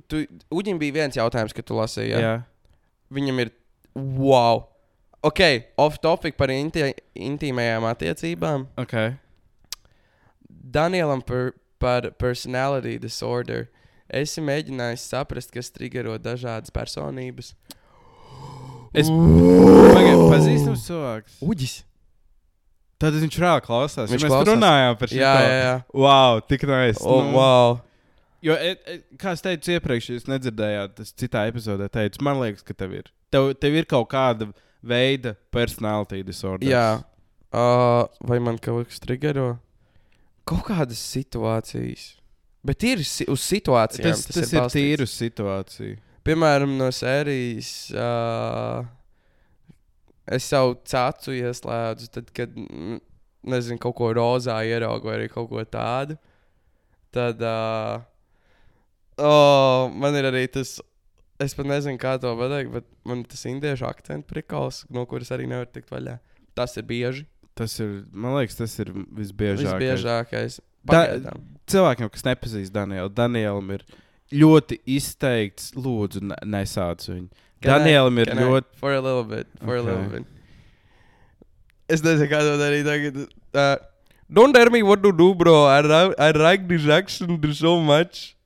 tu, 0.08 0.24
Uģim 0.52 0.78
bija 0.78 0.98
viens 1.00 1.16
jautājums, 1.16 1.54
kad 1.56 1.64
tu 1.64 1.78
lasīji. 1.78 2.12
Ja? 2.12 2.20
jā. 2.20 2.34
Viņam 3.10 3.40
ir. 3.46 3.50
Wow. 3.96 4.66
Ok, 5.22 5.40
off 5.80 5.98
topic 6.00 6.36
par 6.36 6.48
inti, 6.52 6.92
intīmajām 7.16 7.84
attiecībām. 7.90 8.68
ok. 8.80 8.94
Danielam 10.70 11.20
par, 11.26 11.52
par 11.82 12.10
personality 12.20 12.98
disorder. 13.00 13.68
Esi 14.10 14.42
mēģinājis 14.42 15.04
saprast, 15.10 15.50
kas 15.54 15.70
triggero 15.70 16.16
dažādas 16.18 16.70
personības. 16.74 17.54
Es 18.94 19.06
pagaidu, 19.10 20.26
pazīstams 20.32 20.82
cilvēks. 20.88 21.36
Uģis. 21.46 21.74
Tad 23.00 23.16
viņš 23.16 23.36
reāli 23.40 23.62
klausās. 23.64 24.10
Viņš 24.10 24.12
Viņš 24.12 24.24
mēs 24.26 24.32
klausās. 24.34 24.50
runājām 24.54 24.96
par 25.00 25.08
šo. 25.12 25.20
Jā. 25.20 25.76
Wow, 25.96 26.40
tik 26.44 26.66
nice. 26.68 27.00
Oh, 27.00 27.22
Nu, 27.24 27.36
wow. 27.38 27.78
Jo, 28.44 28.54
e, 28.56 28.74
e, 28.88 28.98
kā 29.20 29.34
es 29.36 29.42
teicu 29.44 29.74
iepriekš, 29.74 30.06
ja 30.08 30.14
jūs 30.18 30.28
nedzirdējāt, 30.30 30.94
tas 30.96 31.10
citā 31.12 31.42
epizodē 31.50 31.90
teicu, 31.92 32.22
man 32.24 32.38
liekas, 32.40 32.64
ka 32.64 32.72
tev 32.76 32.94
ir. 32.96 33.10
Tev, 33.32 33.50
tev 33.60 33.76
ir 33.76 33.88
kaut 33.88 34.08
kāda 34.12 34.48
veida 34.80 35.34
personality 35.52 36.22
disorder. 36.24 36.64
Jā. 36.68 36.86
Uh, 37.52 38.06
vai 38.24 38.38
man 38.40 38.56
kaut 38.62 38.88
kas 38.88 39.00
triggero? 39.02 39.58
Kaut 40.48 40.64
kādas 40.68 41.00
situācijas. 41.04 42.14
Bet 42.64 42.84
ir 42.84 43.04
si 43.04 43.24
uz 43.28 43.40
situācijām. 43.44 44.08
tas, 44.08 44.24
tas, 44.28 44.40
tas 44.40 44.52
ir, 44.52 44.60
ir 44.62 44.72
tīri 44.76 45.04
uz 45.08 45.12
situāciju. 45.16 45.98
Piemēram, 46.24 46.72
no 46.80 46.88
sērijas. 46.92 47.70
Uh, 47.92 48.84
es 50.26 50.48
savu 50.50 50.76
cacu 50.88 51.34
ieslēdzu, 51.36 52.10
tad, 52.16 52.30
kad, 52.36 52.52
mm, 52.56 53.00
nezinu, 53.54 53.80
kaut 53.82 53.96
ko 53.98 54.12
rozā 54.16 54.58
ieraugu 54.68 55.10
vai 55.10 55.18
arī 55.20 55.30
kaut 55.32 55.48
ko 55.50 55.64
tādu. 55.64 56.18
Tad, 57.14 57.40
uh, 57.42 58.02
oh, 59.18 59.90
man 59.90 60.14
ir 60.18 60.28
arī 60.30 60.44
tas, 60.52 60.76
es 61.42 61.56
pat 61.56 61.68
nezinu, 61.70 61.98
kā 62.00 62.14
to 62.22 62.32
pateikt, 62.38 62.72
bet 62.76 62.88
man 63.08 63.24
tas 63.26 63.46
indiešu 63.48 63.88
akcents 63.88 64.28
prikals, 64.30 64.84
no 64.92 65.06
kuras 65.10 65.32
arī 65.34 65.48
nevar 65.50 65.70
tikt 65.72 65.90
vaļā. 65.92 66.18
Tas 66.54 66.76
ir 66.78 66.86
bieži. 66.86 67.26
Tas 67.58 67.74
ir, 67.82 68.04
man 68.12 68.36
liekas, 68.38 68.58
tas 68.60 68.76
ir 68.82 68.92
visbiežākais. 68.94 69.80
Visbiežākais. 69.80 70.60
Da-. 70.86 71.34
Cilvēkiem, 71.70 72.08
kas 72.12 72.24
nepazīst 72.26 72.72
Danielu, 72.74 73.10
Danielam 73.12 73.74
ir 73.74 73.84
ļoti 74.32 74.78
izteikts, 74.88 75.72
lūdzu, 75.76 76.22
ne- 76.30 76.38
nesāc 76.46 77.04
viņu. 77.10 77.28
Danielam 77.62 78.18
ir 78.22 78.30
ļoti. 78.38 78.66
For 78.80 78.92
a 78.94 79.00
little 79.00 79.24
bit. 79.24 79.46
For 79.60 79.76
a 79.76 79.82
little 79.82 80.04
Okay. 80.06 80.18
bit. 80.18 80.26
Es 81.90 82.02
nezinu, 82.02 82.28
kā 82.30 82.40
to 82.46 82.56
darīt 82.60 82.86
tagad. 82.86 83.16
Uh, 83.52 83.76
don't 84.32 84.54
tell 84.54 84.70
me 84.70 84.82
what 84.82 85.02
to 85.02 85.12
do, 85.12 85.34
bro. 85.34 85.64
I, 85.66 85.80
I 86.16 86.30
like 86.30 86.68
this 86.68 86.86
action 86.88 87.40
so 87.52 87.80
much. 87.80 88.36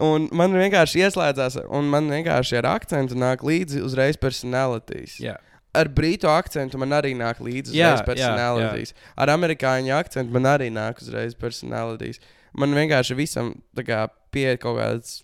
Un 0.00 0.28
man 0.32 0.54
vienkārši 0.56 1.02
ieslēdzās, 1.04 1.58
un 1.68 1.88
man 1.92 2.06
vienkārši 2.08 2.56
ar 2.62 2.70
akcentu 2.78 3.18
nāk 3.18 3.42
līdzi 3.44 3.82
uzreiz 3.84 4.16
personalitātes. 4.16 5.18
Jā. 5.20 5.36
Ar 5.76 5.88
brītu 5.88 6.28
akcentu 6.32 6.78
man 6.80 6.92
arī 6.96 7.12
nāk 7.16 7.40
līdzi 7.44 7.74
uzreiz 7.74 8.00
jā, 8.00 8.06
personalitātes. 8.06 8.94
Ar 9.16 9.32
amerikāņu 9.34 9.92
akcentu 9.98 10.32
man 10.32 10.48
arī 10.48 10.70
nāk 10.72 11.02
uzreiz 11.04 11.36
personalitātes. 11.36 12.20
Man 12.56 12.72
vienkārši 12.76 13.16
visam 13.16 13.52
pieeja 14.32 14.56
kaut 14.60 14.78
kādas 14.80 15.18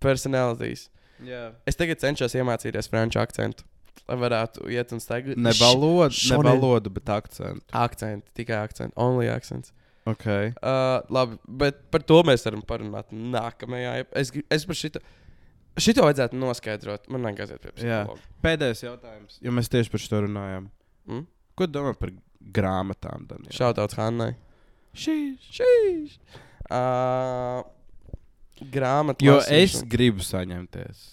personalitātes. 0.00 0.88
Jā. 1.26 1.42
Es 1.68 1.78
tagad 1.78 2.00
cenšos 2.02 2.36
iemācīties 2.38 2.90
franču 2.90 3.20
akcentu, 3.22 3.66
lai 4.06 4.18
varētu 4.20 4.68
iet 4.72 4.94
un 4.94 5.02
staigāt. 5.02 5.38
Ne 5.40 5.54
valoda, 5.58 6.12
ne 6.14 6.40
valoda, 6.46 6.92
bet 6.94 7.10
akcentu. 7.12 7.66
Akcenti, 7.76 8.30
tikai 8.38 8.62
akcents, 8.62 8.94
only 9.00 9.30
akcents. 9.32 9.74
Okay. 10.08 10.54
Uh, 10.62 11.02
labi, 11.12 11.36
bet 11.60 11.82
par 11.92 12.04
to 12.06 12.22
mēs 12.24 12.46
varam 12.46 12.62
parunāt 12.64 13.10
nākamajā. 13.12 14.06
Es, 14.16 14.32
es 14.32 14.64
par 14.68 14.78
šito, 14.78 15.02
šito 15.76 16.06
vajadzētu 16.06 16.38
noskaidrot. 16.40 17.10
Man 17.12 17.28
vajag 17.28 17.42
aiziet 17.44 17.64
pie 17.66 17.74
psihologa. 17.76 18.24
Pēdējais 18.46 18.84
jautājums, 18.86 19.40
jo 19.44 19.52
mēs 19.58 19.68
tieši 19.74 19.92
par 19.92 20.04
šo 20.04 20.22
runājām. 20.24 20.70
Mm? 21.10 21.26
Ko 21.58 21.68
domā 21.68 21.92
par 21.98 22.14
grāmatām, 22.56 23.26
Daniel? 23.28 23.52
Šautauts 23.52 23.98
Hannai. 23.98 24.32
Šīs. 24.96 25.50
Šīs. 25.58 26.16
Uh, 26.68 27.60
grāmatu. 28.72 29.24
Jo 29.26 29.38
es 29.42 29.50
lasīšana. 29.50 29.90
gribu 29.92 30.24
saņemties. 30.26 31.04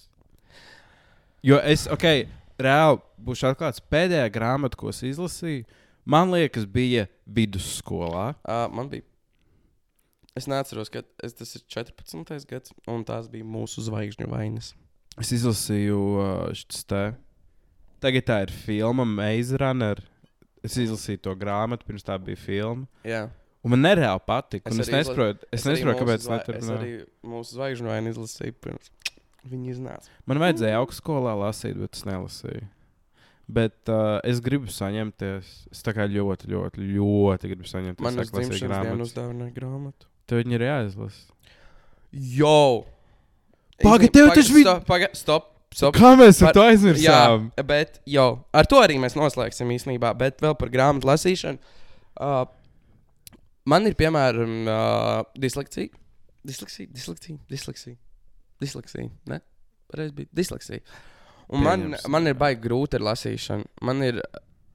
Jo 1.46 1.58
es, 1.62 1.86
ok, 1.92 2.06
reāli 2.58 3.02
būšu 3.22 3.50
atklāts. 3.50 3.82
Pēdējā 3.92 4.26
grāmata, 4.34 4.78
ko 4.78 4.90
es 4.90 5.02
izlasīju, 5.06 5.66
man 6.08 6.32
liekas, 6.34 6.66
bija 6.66 7.06
vidusskolā. 7.26 8.32
Uh, 8.42 8.66
man 8.72 8.90
bija. 8.92 9.06
Es 10.36 10.48
neatceros, 10.50 10.90
ka 10.92 11.00
es, 11.24 11.32
tas 11.38 11.54
ir 11.56 11.62
14. 11.72 12.44
gads, 12.50 12.74
un 12.90 13.06
tās 13.08 13.30
bija 13.32 13.46
mūsu 13.48 13.84
zvaigžņu 13.86 14.28
vainas. 14.28 14.74
Es 15.16 15.30
izlasīju 15.32 16.00
uh, 16.18 16.26
šis 16.52 16.84
te. 16.90 17.06
Tagad 18.04 18.26
tā 18.28 18.42
ir 18.44 18.52
filma 18.52 19.06
Maze 19.08 19.56
Runner. 19.62 20.02
Es 20.66 20.76
izlasīju 20.82 21.22
to 21.24 21.32
grāmatu, 21.38 21.86
pirms 21.88 22.04
tā 22.04 22.18
bija 22.20 22.36
filma. 22.40 22.84
Jā. 23.06 23.28
Un 23.66 23.72
man 23.74 23.82
nereāli 23.82 24.22
patika. 24.28 24.70
un 24.70 24.78
Es, 24.80 24.86
Es 24.86 24.94
nesaprotu, 24.94 25.46
es 25.50 25.64
nesaprotu 25.66 26.04
kāpēc 26.04 26.26
tā 26.30 26.38
tur 26.46 26.54
Es 26.60 26.68
arī 26.70 26.92
mūsu 27.26 27.56
zvaigžņu 27.58 27.90
vainu 27.90 28.12
izlasīju 28.14 28.54
pirms 28.62 28.90
viņi 29.50 29.72
iznāca. 29.74 30.10
Man 30.30 30.38
vajadzēja 30.42 30.78
augstskolā 30.80 31.32
lasīt, 31.40 31.74
bet 31.82 31.98
es 31.98 32.04
nelasīju. 32.06 32.64
Bet 33.46 33.90
uh, 33.94 34.16
es 34.26 34.40
gribu 34.42 34.66
saņemties. 34.74 35.50
Es 35.70 35.82
tā 35.86 35.92
kā 35.94 36.06
ļoti, 36.10 36.48
ļoti, 36.50 36.82
ļoti 36.96 37.50
gribu 37.52 37.68
saņemties. 37.70 38.02
Man 38.02 38.16
uz 38.18 38.24
sākt 38.26 38.38
lasīt 38.38 38.54
dzimšanas 38.56 38.80
dienu 38.82 38.86
grāmatas. 38.96 39.10
uzdāvināja 39.12 39.54
grāmatu. 39.54 40.08
Tev 40.26 40.40
viņi 40.42 40.56
ir 40.58 40.64
jāizlasa. 40.66 41.22
Jo! 42.38 42.56
Paga, 43.82 44.08
tev 44.08 44.30
taču 44.34 44.54
vi- 44.56 44.64
Stop, 44.64 44.84
paga, 44.88 45.08
stop, 45.14 45.50
stop. 45.74 45.94
Kā 45.94 46.14
mēs 46.18 46.40
Par- 46.42 46.54
to 46.56 46.62
aizmirsām? 46.64 47.50
Jā, 47.54 47.66
bet 47.66 48.00
jau 48.08 48.28
ar 48.54 48.66
to 48.66 48.80
arī 48.82 48.96
mēs 49.02 49.14
noslēgsim 49.18 49.70
īstenībā. 49.74 50.10
Bet 50.18 50.40
vēl 50.42 50.56
par 50.58 50.68
grāmatu 50.72 51.06
lasīšanu. 51.10 51.58
Uh, 52.16 52.46
man 53.70 53.88
ir 53.88 53.96
piemēram 53.98 54.56
uh, 54.70 55.20
disleksija. 55.38 55.92
Disleksija, 56.46 56.88
disleksija, 56.94 57.38
disleksija. 57.50 57.98
Disleksija. 58.62 59.10
Ne? 59.30 59.40
Pareizi 59.90 60.14
bija 60.16 60.30
disleksija. 60.32 60.82
Un 61.54 61.62
man, 61.62 61.94
man 62.10 62.26
ir 62.26 62.34
baigi 62.38 62.62
grūti 62.64 62.98
ar 62.98 63.04
lasīšanu. 63.06 63.66
Man 63.86 64.02
ir, 64.02 64.18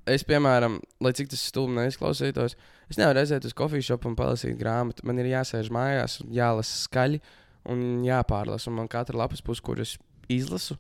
es, 0.08 0.24
piemēram, 0.28 0.78
lai 1.04 1.12
cik 1.18 1.32
tas 1.34 1.44
stulbi 1.50 1.76
neizklausītos, 1.80 2.56
es 2.92 3.00
nevaru 3.00 3.24
aiziet 3.24 3.48
uz 3.48 3.56
kofiju 3.58 3.90
šopu 3.90 4.12
un 4.12 4.16
palasīt 4.20 4.56
grāmatu. 4.60 5.06
Man 5.08 5.20
ir 5.20 5.32
jāsēž 5.34 5.72
mājās, 5.74 6.20
jālasa 6.32 6.78
skaļi 6.86 7.20
un 7.72 7.84
jāpārlasa. 8.08 8.72
Un 8.72 8.80
man 8.80 8.92
katra 8.92 9.20
lapas 9.24 9.44
puse, 9.44 9.64
kuras 9.66 9.98
izlasu, 10.32 10.78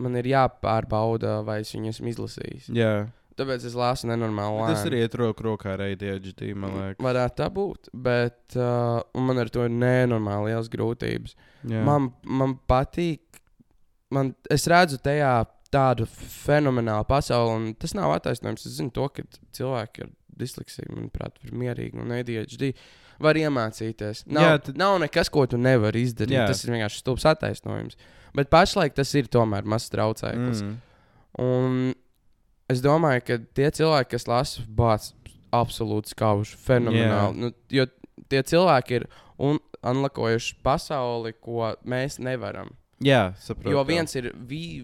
man 0.00 0.16
ir 0.20 0.30
jāpārbauda, 0.32 1.38
vai 1.46 1.60
es 1.64 1.74
viņu 1.76 1.92
esmu 1.92 2.12
izlasījis. 2.14 2.72
Jā. 2.76 2.94
Tāpēc 3.34 3.64
es 3.66 3.74
lasu 3.74 4.06
nenormāli. 4.06 4.60
Tas 4.68 4.84
lēni. 4.84 4.90
arī 4.92 5.00
iet 5.02 5.14
roku 5.18 5.42
rokā 5.48 5.72
ar 5.74 5.80
ADHD, 5.88 6.52
man 6.54 6.76
liekas. 6.78 7.02
Varētu 7.02 7.38
tā 7.40 7.48
būt, 7.50 7.88
bet 8.06 8.54
uh, 8.58 9.00
man 9.18 9.42
ar 9.42 9.50
to 9.50 9.64
ir 9.66 9.72
nenormāli 9.74 10.52
liels 10.52 10.70
grūtības. 10.70 11.34
Jā. 11.66 11.82
Man, 11.86 12.12
man 12.24 12.54
patīk, 12.70 13.40
man, 14.14 14.34
es 14.54 14.68
redzu 14.70 15.00
tajā 15.02 15.32
tādu 15.74 16.06
fenomenālu 16.06 17.06
pasauli, 17.10 17.54
un 17.56 17.64
tas 17.74 17.96
nav 17.98 18.12
attaisnojums. 18.14 18.68
Es 18.68 18.76
zinu, 18.78 18.92
to, 18.94 19.08
ka 19.10 19.24
cilvēki 19.58 20.06
ar 20.06 20.12
disleksiju, 20.38 20.92
manuprāt, 20.94 21.40
ir 21.42 21.56
mierīgi 21.58 21.98
un 22.02 22.14
ADHD. 22.14 22.70
Var 23.22 23.38
iemācīties. 23.38 24.24
Nav, 24.34 24.42
Jā, 24.46 24.62
tad- 24.66 24.78
nav 24.78 24.96
nekas, 25.02 25.30
ko 25.30 25.44
tu 25.50 25.58
nevari 25.58 26.02
izdarīt. 26.06 26.34
Jā. 26.38 26.46
Tas 26.50 26.62
ir 26.64 26.72
vienkārši 26.74 27.02
stulbs 27.02 27.26
attaisnojums. 27.30 27.98
Bet 28.34 28.50
pašlaik 28.50 28.94
tas 28.94 29.12
ir 29.14 29.26
tomēr 29.30 29.66
mazs 29.66 29.90
traucējums. 29.94 30.62
Mm. 30.62 30.78
Un 31.44 31.94
es 32.74 32.82
domāju, 32.84 33.24
ka 33.28 33.38
tie 33.56 33.70
cilvēki, 33.78 34.10
kas 34.16 34.26
lasa 34.30 34.64
bācis, 34.68 35.14
absolūti 35.54 36.10
skauži, 36.14 36.56
fenomenāli. 36.66 37.38
Nu, 37.44 37.52
jo 37.70 37.86
tie 38.30 38.42
cilvēki 38.42 39.00
ir 39.00 39.08
un 39.38 39.60
anlakojuši 39.84 40.56
pasauli, 40.66 41.34
ko 41.44 41.74
mēs 41.86 42.18
nevaram. 42.22 42.72
Jā, 43.04 43.34
saprotu. 43.42 43.74
Jo 43.74 43.82
viens 43.86 44.14
ir 44.16 44.30
vi 44.48 44.80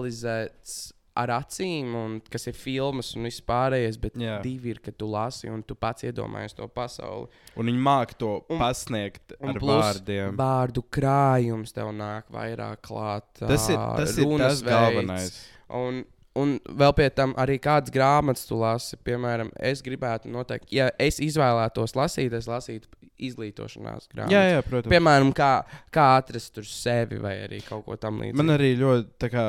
vizualizēts 0.00 0.92
ar 1.20 1.32
acīm, 1.34 1.90
un 1.98 2.12
kas 2.32 2.46
ir 2.48 2.54
filmas 2.56 3.10
un 3.18 3.26
viss 3.26 3.42
pārējais, 3.44 3.98
bet 4.00 4.14
Jā. 4.16 4.38
Divi 4.44 4.70
ir, 4.72 4.78
ka 4.80 4.92
tu 4.94 5.08
lasi 5.10 5.50
un 5.52 5.60
tu 5.66 5.74
pats 5.76 6.06
iedomājies 6.06 6.54
to 6.56 6.68
pasauli. 6.70 7.26
Un 7.58 7.66
viņi 7.68 7.82
māca 7.82 8.16
to 8.16 8.30
Un- 8.48 8.60
pasniegt 8.62 9.34
Un 9.40 9.50
ar 9.52 9.58
vārdiem. 9.60 10.36
Vārdu 10.38 10.84
krājums 10.88 11.74
tev 11.76 11.90
nāk 11.98 12.30
vairāk 12.32 12.80
klāt. 12.86 13.26
Tas 13.42 13.68
ir 13.68 13.76
tas, 13.76 14.16
ir 14.16 14.24
runas 14.24 14.62
tas 14.62 14.62
galvenais. 14.62 15.34
Un, 15.68 16.04
un 16.38 16.56
vēl 16.64 16.92
pie 16.96 17.08
tam 17.14 17.32
arī 17.40 17.58
kādas 17.62 17.92
grāmatas 17.94 18.46
tu 18.48 18.58
lasi. 18.60 18.98
Piemēram, 19.06 19.50
es 19.70 19.82
gribētu 19.86 20.30
noteikti, 20.32 20.76
ja 20.78 20.90
es 21.00 21.20
izvēlētos 21.22 21.96
lasīt, 21.98 22.34
es 22.36 22.48
lasītu 22.50 22.90
izglītošanās 23.20 24.08
grāmatas. 24.12 24.34
Jā, 24.34 24.44
jā, 24.56 24.60
protams. 24.66 24.92
Piemēram, 24.92 25.32
kā, 25.36 25.50
kā 25.94 26.06
atrast 26.20 26.54
tur 26.56 26.68
sevi 26.68 27.20
vai 27.22 27.36
arī 27.46 27.60
kaut 27.66 27.84
ko 27.88 27.98
tamlīdzīgu. 28.00 28.38
Man 28.40 28.54
arī 28.54 28.72
ļoti, 28.80 29.30
kā, 29.32 29.46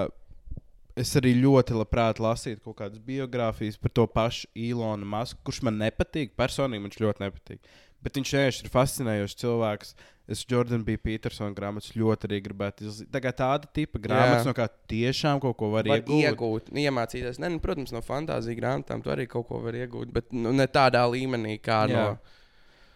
es 0.99 1.13
arī 1.19 1.35
ļoti 1.39 1.77
labprāt 1.77 2.21
lasītu 2.23 2.63
kaut 2.65 2.79
kādas 2.83 3.03
biogrāfijas 3.05 3.79
par 3.81 3.95
to 3.95 4.07
pašu 4.11 4.49
Ilonu 4.69 5.07
Masku, 5.13 5.39
kurš 5.47 5.61
man 5.67 5.79
nepatīk. 5.81 6.35
Personīgi 6.39 6.89
viņš 6.89 7.01
ļoti 7.05 7.25
nepatīk. 7.27 7.77
Bet 8.01 8.17
viņš 8.17 8.33
vienkārši 8.33 8.65
ir 8.65 8.73
fascinējošs 8.73 9.39
cilvēks. 9.43 9.95
Es 10.31 10.45
Jordanu 10.47 10.85
B. 10.87 10.97
Petersona 11.01 11.53
grāmatas 11.55 11.91
ļoti 11.97 12.29
arī 12.29 12.41
gribētu 12.45 12.85
izlasīt. 12.85 13.09
Tā 13.11 13.21
kā 13.23 13.33
tāda 13.35 13.69
tipa 13.75 13.99
grāmatas, 13.99 14.45
Jā. 14.45 14.49
no 14.49 14.55
kā 14.57 14.67
tiešām 14.91 15.41
kaut 15.43 15.57
ko 15.59 15.71
var, 15.73 15.89
var 15.89 16.01
iegūt. 16.01 16.27
iegūt, 16.29 16.71
iemācīties. 16.83 17.39
Ne, 17.43 17.49
nu, 17.55 17.59
protams, 17.63 17.91
no 17.95 18.03
fantāzijas 18.05 18.59
grāmatām 18.59 19.03
tu 19.03 19.11
arī 19.13 19.27
kaut 19.31 19.49
ko 19.49 19.59
vari 19.63 19.83
iegūt, 19.85 20.13
bet 20.15 20.31
nu, 20.31 20.53
ne 20.55 20.67
tādā 20.71 21.03
līmenī 21.11 21.57
kā 21.63 21.83
Jā. 21.91 21.95
no 21.95 22.39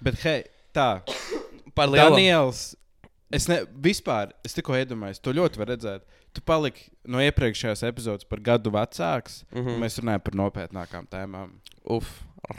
Bet, 0.05 0.19
hei, 0.25 0.43
tā. 0.75 0.89
par 1.75 1.89
lielu. 1.89 2.13
Daniels, 2.13 2.75
es 3.33 3.47
ne, 3.49 3.61
vispār, 3.81 4.33
es 4.45 4.55
tikko 4.55 4.75
iedomājos, 4.77 5.21
to 5.23 5.33
ļoti 5.35 5.61
var 5.61 5.71
redzēt. 5.73 6.05
Tu 6.35 6.43
paliki 6.45 6.89
no 7.07 7.21
iepriekšējās 7.23 7.85
epizodes 7.87 8.27
par 8.27 8.41
gadu 8.43 8.73
vecāks. 8.75 9.43
Mm. 9.53 9.61
-hmm. 9.65 9.83
Mēs 9.83 9.99
runājam 10.01 10.23
par 10.25 10.35
nopietnākām 10.41 11.07
tēmām. 11.07 11.55
Uf. 11.83 12.11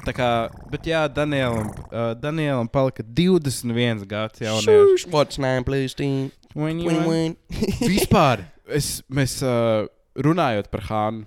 Tā 0.07 0.13
kā, 0.15 0.29
bet 0.71 0.87
jā, 0.89 1.05
Danielam, 1.13 1.69
uh, 1.91 2.13
Danielam 2.19 2.69
palika 2.71 3.03
21 3.07 4.05
gads 4.11 4.43
jaunais. 4.43 4.67
Šūš, 4.67 5.07
what's 5.13 5.39
nine, 5.43 5.65
please, 5.67 5.95
teen? 5.99 6.31
Win, 6.57 6.81
Win, 6.87 7.03
win. 7.07 7.37
Vispār, 7.93 8.45
es, 8.73 9.01
mēs 9.13 9.39
uh, 9.45 9.85
runājot 10.17 10.71
par 10.73 10.87
Hānu, 10.89 11.27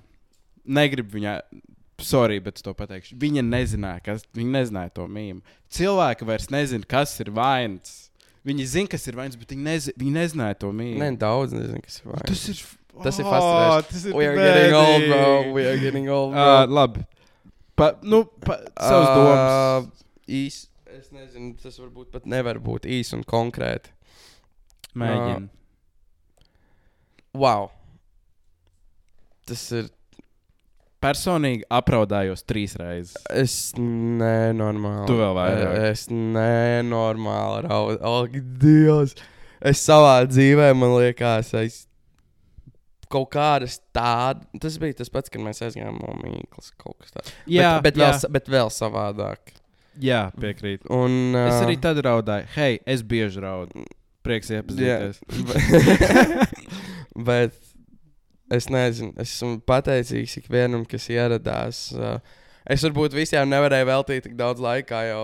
negribu 0.66 1.18
viņai. 1.20 1.38
Sorry, 2.00 2.38
bet 2.40 2.56
es 2.60 2.64
to 2.64 2.72
pateikšu. 2.74 3.18
Viņa 3.20 3.42
nezināja, 3.44 4.00
kas 4.06 4.22
viņa 4.38 4.54
nezināja 4.56 4.94
to 4.96 5.04
mīmīmu. 5.12 5.42
Cilvēki 5.76 6.28
vairs 6.30 6.48
nezina, 6.54 6.88
kas 6.88 7.12
ir 7.20 7.32
vainīgs. 7.36 7.98
Viņi 8.48 8.66
zina, 8.72 8.88
kas 8.94 9.04
ir 9.12 9.18
vainīgs, 9.20 9.36
bet 9.42 9.52
viņi, 9.52 9.66
nezi, 9.68 9.94
viņi 10.00 10.14
nezināja 10.16 10.56
to 10.64 10.70
mīmīmu. 10.72 11.02
Nē, 11.04 11.10
daudz 11.20 11.52
nezinu, 11.58 11.82
kas 11.84 12.00
ir 12.00 12.08
vajag. 12.14 12.28
Tas 12.32 12.46
ir. 12.54 12.62
Tas 13.00 13.20
ir 13.22 13.28
Oh, 13.28 13.32
fascinējoši. 13.32 13.88
tas 13.94 14.06
ir 14.10 14.16
We 14.18 14.26
are 14.28 14.36
getting 14.40 14.74
old, 14.76 15.04
bro. 15.08 15.28
We 15.56 15.66
are 15.70 15.78
getting 15.80 16.08
old, 16.10 16.34
bro. 16.34 16.48
Uh, 16.56 16.72
labi. 16.80 17.04
Pa, 17.80 17.94
nu, 18.04 18.26
pa, 18.44 18.60
savas 18.76 19.10
Uh, 19.10 19.16
domas. 19.16 20.04
Īs, 20.30 20.58
es 20.94 21.10
nezinu, 21.16 21.56
tas 21.62 21.80
varbūt 21.80 22.12
pat 22.14 22.28
nevar 22.30 22.60
būt 22.62 22.86
īs 22.86 23.14
un 23.16 23.24
konkrēti. 23.26 23.94
Mēģini. 25.00 25.48
Wow. 27.40 27.70
Tas 29.48 29.64
ir. 29.78 29.90
Personīgi 31.00 31.64
apraudājos 31.72 32.44
trīs 32.44 32.74
reizes. 32.76 33.16
Es 33.32 33.54
nenormāli. 33.80 35.06
Tu 35.08 35.16
vēl 35.16 35.36
vairāk. 35.38 35.76
Es 35.94 36.10
nenormāli 36.12 37.62
raudu. 37.70 38.02
Ak, 38.04 38.36
Dievs! 38.60 39.16
Es 39.64 39.80
savā 39.84 40.18
dzīvē, 40.28 40.74
man 40.76 40.98
liekas, 40.98 41.54
es 41.56 41.86
kaut 43.12 43.30
kādas 43.34 43.80
tādas. 43.96 44.48
Tas 44.62 44.78
bija 44.82 45.00
tas 45.02 45.12
pats, 45.14 45.32
kad 45.34 45.44
mēs 45.44 45.62
aizgājām 45.66 46.00
no 46.02 46.16
Mīklas. 46.22 46.74
Jā, 47.50 47.78
bet, 47.80 47.90
bet, 47.90 48.02
jā. 48.02 48.12
vēl, 48.12 48.34
bet 48.38 48.52
vēl 48.56 48.74
savādāk. 48.74 49.56
Jā, 50.00 50.28
piekrītu. 50.40 50.88
Un, 50.96 51.34
uh, 51.34 51.50
Es 51.50 51.64
arī 51.64 51.76
tad 51.82 52.00
raudāju. 52.06 52.48
Hei, 52.56 52.80
es 52.88 53.04
bieži 53.04 53.42
raudu. 53.44 53.84
Prieks 54.24 54.52
iepazīties. 54.54 55.20
bet 57.30 57.56
es 58.54 58.68
nezinu, 58.72 59.14
es 59.20 59.34
esmu 59.34 59.60
pateicīgs 59.68 60.38
ikvienam, 60.42 60.86
kas 60.88 61.10
ieradās. 61.12 61.90
Uh, 61.96 62.20
Es 62.70 62.84
varbūt 62.86 63.16
visiem 63.18 63.50
nevarēju 63.50 63.88
veltīt 63.90 64.26
tik 64.28 64.36
daudz 64.38 64.62
laika, 64.62 65.00
jo 65.08 65.22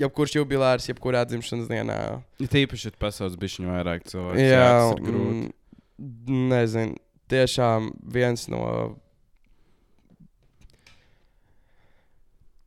jebkurš 0.00 0.38
jubilārs, 0.38 0.86
jebkurā 0.88 1.20
dzimšanas 1.28 1.68
dienā. 1.68 1.96
Ja 2.40 2.48
tīpaši 2.52 2.88
ir 2.88 2.96
pasaules 3.00 3.36
bišķiņu 3.40 3.72
vairāk 3.74 4.06
cilvēku. 4.08 4.40
Jā, 4.40 4.62
tas 4.64 4.94
ir 4.94 5.02
grūti. 5.04 5.50
Nezinu, 5.98 6.96
tiešām 7.30 7.90
viens 8.12 8.46
no 8.52 8.62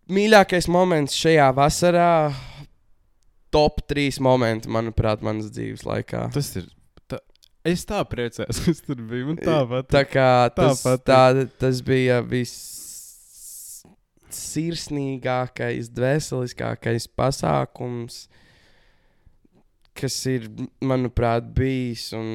mīļākais 0.10 0.68
moments 0.72 1.18
šajā 1.18 1.50
vasarā. 1.58 2.12
Top 3.54 3.82
3 3.90 4.20
momenti, 4.22 4.70
manuprāt, 4.70 5.24
manas 5.26 5.50
dzīves 5.56 5.82
laikā. 5.88 6.28
Tas 6.36 6.52
ir. 6.60 6.68
Tā, 7.10 7.18
es 7.66 7.82
tā 7.90 8.04
priecājos, 8.06 8.60
kas 8.66 8.84
tur 8.86 9.00
bija. 9.10 9.34
Tāpat. 9.42 9.88
Tā 9.90 10.04
kā 10.06 10.30
tas, 10.54 10.84
Tāpat. 10.84 11.06
tā, 11.10 11.48
tas 11.62 11.82
bija 11.86 12.20
viss 12.22 12.78
sirsnīgākais, 14.30 15.90
dvēseliskākais 15.98 17.10
pasākums, 17.18 18.28
kas 20.00 20.16
ir, 20.32 20.46
manuprāt, 20.86 21.46
bijis. 21.56 22.08
Un 22.18 22.28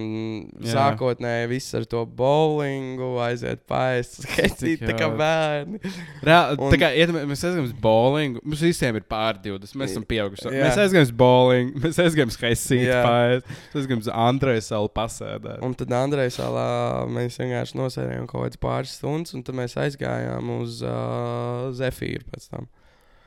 Jā. 0.62 0.75
sākotnēji 0.75 1.49
viss 1.51 1.75
ar 1.79 1.87
to 1.91 2.03
bowlingu, 2.07 3.09
aiziet 3.25 3.62
paēst, 3.71 4.19
skaitīt 4.25 4.85
tā 4.85 4.95
kā 4.99 5.09
bērni. 5.17 5.81
Reāli, 6.25 6.59
Un- 6.61 6.75
tā 6.75 6.81
kā 6.83 6.91
iet, 6.95 7.12
mēs 7.17 7.43
aizgājām 7.45 7.67
uz 7.69 7.75
bowlingu. 7.85 8.43
Mums 8.45 8.62
visiem 8.67 8.99
ir 9.01 9.07
pār 9.11 9.41
20. 9.45 9.75
Mēs 9.81 9.95
esam 9.97 10.07
pieauguši. 10.11 10.47
Jā. 10.53 10.69
Mēs 10.69 10.81
aizgājām 10.85 11.09
uz 11.09 11.15
bowlingu, 11.25 11.81
mēs 11.87 12.01
aizgājām 12.05 12.33
uz 12.35 12.39
haisīti 12.45 12.89
Jā. 12.91 13.01
pāri. 13.07 13.43
Mēs 13.49 13.81
aizgājām 13.83 14.05
uz 14.05 14.12
Andreja 14.29 14.67
salu 14.69 14.93
pasēdēt. 15.01 15.61
Un 15.65 15.77
tad 15.81 15.95
Andrejs 15.99 16.39
salā 16.41 16.69
mēs 17.11 17.41
vienkārši 17.43 17.81
nosēdējām 17.81 18.29
kaut 18.31 18.47
kādas 18.47 18.62
pāris 18.62 18.97
stundas, 19.01 19.35
un 19.37 19.45
tad 19.47 19.59
mēs 19.59 19.77
aizgājām 19.81 20.55
uz 20.61 20.81
uh, 20.87 21.71
Zefīru 21.77 22.27
pēc 22.33 22.51
tam. 22.53 22.69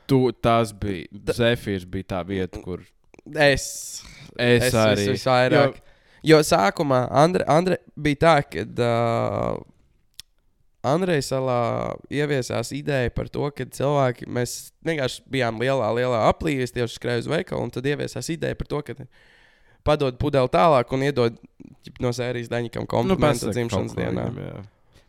Tu, 0.08 0.22
tas 0.40 0.70
bija. 0.72 1.04
Zefīrs 1.36 1.84
bija 1.84 2.14
tā 2.14 2.22
vieta, 2.24 2.62
kur 2.64 2.80
Es, 3.34 4.02
es, 4.38 4.64
es 4.68 4.74
arī. 4.74 5.06
vis- 5.06 5.18
visvairāk. 5.20 5.80
Jo, 6.22 6.36
jo 6.36 6.38
sākumā 6.46 7.06
Andre, 7.10 7.44
Andre 7.48 7.78
bija 7.96 8.16
tā, 8.24 8.36
ka 8.48 8.64
uh, 8.64 9.58
Andrejs 10.88 11.28
salā 11.32 11.94
ieviesās 12.14 12.70
ideja 12.76 13.10
par 13.10 13.28
to, 13.28 13.48
ka 13.50 13.66
cilvēki, 13.66 14.28
mēs 14.30 14.70
vienkārši 14.86 15.24
bijām 15.34 15.58
lielā, 15.60 15.88
lielā 15.98 16.20
aplī, 16.30 16.54
es 16.62 16.72
tieši 16.72 16.94
skrēju 17.00 17.24
uz 17.26 17.30
veikalu, 17.32 17.64
un 17.66 17.72
tad 17.74 17.86
ieviesās 17.90 18.30
ideja 18.32 18.54
par 18.58 18.70
to, 18.70 18.80
ka 18.86 18.94
padod 19.84 20.18
pudeli 20.22 20.48
tālāk 20.54 20.94
un 20.94 21.02
iedod 21.08 21.36
no 22.02 22.12
sērijas 22.14 22.50
daņikam 22.52 22.86
komplimentu 22.88 23.48
pasaki 23.48 23.56
dzimšanas 23.58 23.96
dienā. 23.98 24.28
viņam. 24.30 24.66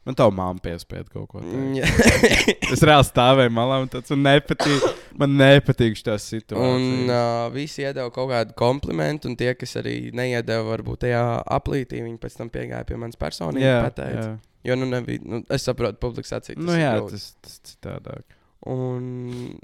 Man 0.07 0.15
tā 0.17 0.25
māma 0.31 0.61
piespieda 0.63 1.09
kaut 1.11 1.27
ko 1.29 1.41
tādu. 1.43 1.83
Es 2.73 2.81
reāli 2.85 3.05
stāvēju 3.07 3.51
malā 3.53 3.81
un 3.83 3.89
tāds 3.91 4.13
nepatīk. 4.15 4.85
Man 5.19 5.35
nepatīk 5.39 5.97
šī 5.99 6.15
situācija. 6.23 6.59
Un 6.59 7.11
uh, 7.11 7.47
visi 7.53 7.83
iedeva 7.83 8.07
kaut 8.13 8.29
kādu 8.31 8.55
komplimentu, 8.57 9.29
un 9.29 9.35
tie, 9.39 9.51
kas 9.59 9.75
arī 9.81 9.97
neiedeva, 10.15 10.63
varbūt 10.71 11.03
tajā 11.03 11.23
aplītī, 11.57 11.99
viņi 12.05 12.19
pēc 12.21 12.37
tam 12.39 12.51
piegāja 12.53 12.87
pie 12.87 12.99
manis 13.01 13.19
personīgi. 13.19 13.65
jā, 13.65 13.81
pateica. 13.85 14.23
jā. 14.23 14.37
Jo, 14.69 14.75
nu, 14.79 14.87
nebija, 14.91 15.23
nu, 15.23 15.41
es 15.55 15.63
saprotu, 15.67 15.99
publikas 16.03 16.33
acīs. 16.35 16.59
Nu, 16.59 16.75
jā, 16.75 16.93
tas, 17.09 17.29
tas 17.43 17.59
citādāk. 17.69 18.37
Un, 18.67 19.55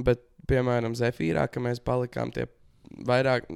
bet, 0.00 0.22
piemēram, 0.48 0.96
Zefīrā, 0.96 1.44
ka 1.52 1.60
mēs 1.64 1.82
palikām 1.84 2.32
tie 2.32 2.46
vairāk, 3.08 3.48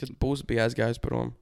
kad 0.00 0.14
pusi 0.22 0.46
bija 0.48 0.66
aizgājis 0.66 1.02
prom. 1.02 1.34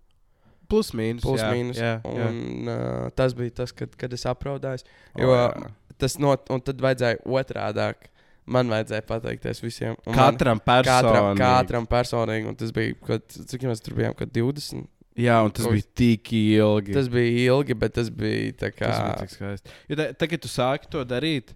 Plus 0.69 0.91
mīnus. 0.93 1.23
Plus 1.25 1.41
jā, 1.41 1.49
mīnus. 1.55 1.79
Jā, 1.81 1.95
jā. 2.05 2.29
Un 2.29 2.69
uh, 2.69 3.09
tas 3.17 3.33
bija 3.37 3.55
tas, 3.63 3.73
kad, 3.73 3.95
kad 3.97 4.13
es 4.13 4.27
apraudāju. 4.29 4.85
O, 5.17 5.23
Jo 5.25 5.33
jā. 5.35 5.71
tas 5.99 6.19
not, 6.21 6.45
un 6.53 6.61
tad 6.65 6.81
vajadzēja 6.85 7.23
otrādāk. 7.25 8.11
Man 8.49 8.71
vajadzēja 8.73 9.05
pateikties 9.05 9.59
visiem. 9.61 9.97
un 10.09 10.15
Katram 10.17 10.61
Katram, 10.61 10.63
personīgi. 10.65 11.41
katram 11.43 11.87
personīgi, 11.89 12.47
un 12.49 12.55
tas 12.57 12.71
bija, 12.73 12.95
kad, 13.05 13.27
cik 13.29 13.67
mēs 13.69 13.83
tur 13.85 13.97
bijām, 13.99 14.15
kad 14.17 14.31
20. 14.33 14.87
Jā, 15.19 15.35
un 15.45 15.51
tas 15.51 15.67
Kaut- 15.67 15.75
bija 15.75 15.85
tik 15.99 16.31
ilgi. 16.33 16.95
Tas 16.95 17.09
bija 17.13 17.33
ilgi, 17.51 17.75
bet 17.75 17.93
tas 17.99 18.09
bija 18.09 18.53
tā 18.57 18.71
kā. 18.73 18.87
Tas 18.89 19.01
bija 19.03 19.17
tik 19.25 19.33
skaisti. 19.35 19.75
Jo 19.91 19.97
Tagad, 19.99 20.29
kad 20.31 20.41
tu 20.45 20.49
sāki 20.49 20.89
to 20.95 21.03
darīt, 21.05 21.53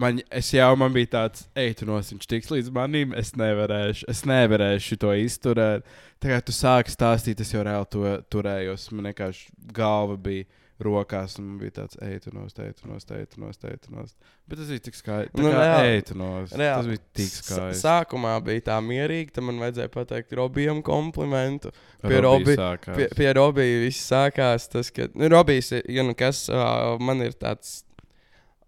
man, 0.00 0.20
es 0.30 0.50
jau 0.54 0.72
man 0.78 0.94
bija 0.94 1.12
tāds, 1.18 1.46
ej, 1.58 1.74
tu 1.80 1.88
nosiņš 1.88 2.28
tiks 2.30 2.50
līdz 2.52 2.72
manim, 2.74 3.14
es 3.18 3.34
nevarēšu, 3.38 4.08
es 4.10 4.24
nevarēšu 4.28 4.98
to 5.02 5.14
izturēt. 5.24 5.86
Tagad 6.22 6.46
tu 6.48 6.56
sāki 6.56 6.94
stāstīt, 6.94 7.42
es 7.44 7.52
jau 7.52 7.64
reāli 7.66 7.90
to 7.92 8.18
turējos. 8.32 8.90
Man 8.94 9.10
vienkārši 9.10 9.50
galva 9.76 10.16
bija 10.20 10.46
rokās, 10.82 11.36
un 11.38 11.46
man 11.52 11.58
bija 11.62 11.76
tāds, 11.78 11.98
ej, 12.02 12.18
tu 12.24 12.32
nost, 12.34 12.58
ej, 12.58 12.72
tu 12.80 12.88
nost, 12.90 13.10
ej, 13.14 13.26
tu 13.30 13.40
nost, 13.42 13.66
ej, 13.68 13.76
tu 13.84 13.94
nost. 13.94 14.16
Bet 14.50 14.58
tas 14.58 14.72
bija 14.72 14.82
tik 14.88 14.98
skaisti. 14.98 15.40
Nu, 15.40 15.52
kā, 15.54 15.68
ej, 15.86 16.00
tu 16.08 16.16
nost. 16.18 16.56
Reāli. 16.58 16.74
Tas 16.80 16.90
bija 16.90 17.02
tik 17.20 17.30
skaisti. 17.30 17.78
Sākumā 17.80 18.34
bija 18.44 18.66
tā 18.72 18.80
mierīgi, 18.84 19.30
tad 19.36 19.46
man 19.46 19.62
vajadzēja 19.62 19.92
pateikt 19.94 20.34
Robijam 20.40 20.82
komplimentu. 20.84 21.70
pie 22.02 22.20
Robija. 22.24 22.74
Pie, 22.90 23.08
pie 23.14 23.32
Robija 23.38 23.80
viss 23.86 24.10
sākās. 24.10 24.66
Tas, 24.72 24.90
ka 24.94 25.08
nu, 25.14 25.30
Robijs, 25.32 25.72
ja 25.78 26.06
nu 26.06 26.16
kas, 26.18 26.48
uh, 26.50 26.96
man 27.02 27.22
ir 27.24 27.38
tāds. 27.38 27.82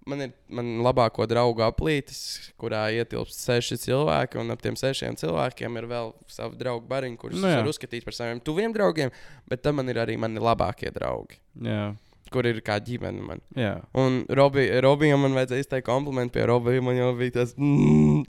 Man 0.06 0.20
ir 0.22 0.32
man 0.54 0.68
labāko 0.86 1.24
draugu 1.26 1.64
aplītis, 1.66 2.20
kurā 2.62 2.84
ietilpst 2.94 3.40
seši 3.42 3.74
cilvēki, 3.88 4.38
un 4.38 4.54
ap 4.54 4.60
tiem 4.62 4.76
sešiem 4.78 5.16
cilvēkiem 5.18 5.78
ir 5.80 5.88
vēl 5.90 6.12
savi 6.30 6.58
draugu 6.60 6.86
bariņi, 6.92 7.18
kurus 7.18 7.40
Nu 7.42 7.50
jā. 7.50 7.56
var 7.58 7.70
uzskatīt 7.72 8.04
par 8.06 8.14
saviem 8.14 8.38
tuviem 8.46 8.70
draugiem, 8.76 9.10
bet 9.50 9.64
tam 9.66 9.80
man 9.80 9.90
ir 9.90 9.98
arī 10.04 10.14
mani 10.22 10.38
labākie 10.38 10.92
draugi, 10.94 11.40
Jā, 11.66 11.88
kur 12.30 12.46
ir 12.46 12.60
kā 12.62 12.78
ģimene. 12.86 13.22
Man. 13.26 13.42
jā. 13.58 13.74
Un 13.98 14.20
Robi, 14.30 14.68
Robijam 14.86 15.26
man 15.26 15.34
vajadzēja 15.40 15.66
izteikt 15.66 15.88
komplimentu 15.90 16.38
pie 16.38 16.46
Robija. 16.46 16.82
Man 16.86 16.96
jau 17.02 17.10
bija 17.18 17.40
tas. 17.40 17.56
Mm. 17.58 18.22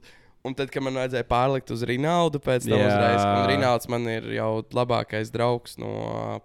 Un 0.47 0.55
tad, 0.55 0.69
kad 0.71 0.83
man 0.85 0.95
vajadzēja 0.99 1.25
pārlikt 1.27 1.71
uz 1.75 1.81
Rinaldu, 1.89 2.39
pēc 2.43 2.65
tam 2.69 2.77
Jā. 2.79 2.87
uzreiz, 2.87 3.21
un 3.27 3.47
Rinalds 3.51 3.89
man 3.91 4.07
ir 4.11 4.29
jau 4.37 4.49
labākais 4.77 5.31
draugs 5.33 5.75
no 5.81 5.91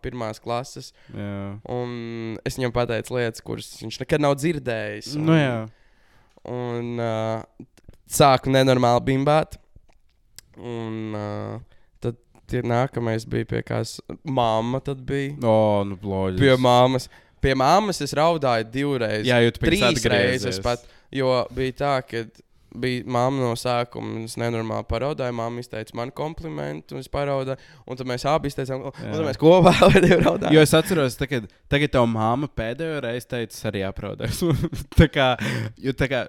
pirmās 0.03 0.41
klases. 0.43 0.91
jā. 1.15 1.59
Un 1.71 2.39
es 2.45 2.59
viņam 2.59 2.75
pateicu 2.75 3.15
lietas, 3.19 3.41
kuras 3.47 3.71
viņš 3.83 4.01
nekad 4.03 4.25
nav 4.27 4.35
dzirdējis. 4.43 5.13
Un, 5.17 5.27
Nu, 5.31 5.37
jā. 5.39 5.57
un 6.51 6.99
uh, 6.99 7.67
sāku 8.11 8.51
nenormāli 8.53 9.05
bimbāt. 9.13 9.59
Un 10.59 11.15
uh, 11.17 11.61
tad 12.03 12.19
tie 12.51 12.61
nākamais 12.67 13.25
bija 13.31 13.47
pie 13.49 13.63
kādas 13.65 13.97
mamma. 14.25 14.81
Tad 14.85 15.01
bija 15.09 15.33
O, 15.49 15.85
nu, 15.89 15.97
loģiski. 16.03 16.43
pie 16.45 16.57
mammas. 16.61 17.07
Pie 17.43 17.55
mammas 17.59 17.99
es 18.05 18.13
raudāju 18.15 18.69
divreiz. 18.71 19.25
Jā, 19.27 19.41
pēc 19.49 19.63
trīs 19.65 20.05
reizes 20.13 20.61
pat. 20.63 20.85
Jo 21.13 21.43
bija 21.53 21.73
tā, 21.81 21.95
ka 22.07 22.21
bija 22.81 23.05
mamma 23.07 23.43
no 23.43 23.53
sākuma. 23.59 24.25
Es 24.27 24.37
nenormāli 24.41 24.87
paraudāju. 24.89 25.37
Mamma 25.37 25.63
izteica 25.63 25.97
man 25.99 26.13
komplimentu, 26.17 26.97
un 26.97 27.05
es 27.05 27.11
paraudāju. 27.13 27.61
Un 27.87 27.99
tad 28.01 28.09
mēs 28.09 28.27
abi 28.29 28.53
izteicām, 28.53 28.87
un 28.89 28.97
tad 28.99 29.25
mēs 29.27 29.41
kopā 29.41 29.75
raudājām. 29.83 30.51
Jo 30.55 30.65
es 30.65 30.75
atceros, 30.77 31.19
tagad, 31.21 31.49
tagad 31.73 31.95
tā 31.95 32.05
māma 32.09 32.51
pēdējo 32.51 33.01
reizi 33.07 33.31
teica, 33.35 33.57
es 33.57 33.67
arī 33.71 33.85
apraudēju. 33.89 34.55
tā 35.01 35.09
kā, 35.13 35.33
jo 35.83 35.97
tā 35.99 36.11
kā, 36.13 36.27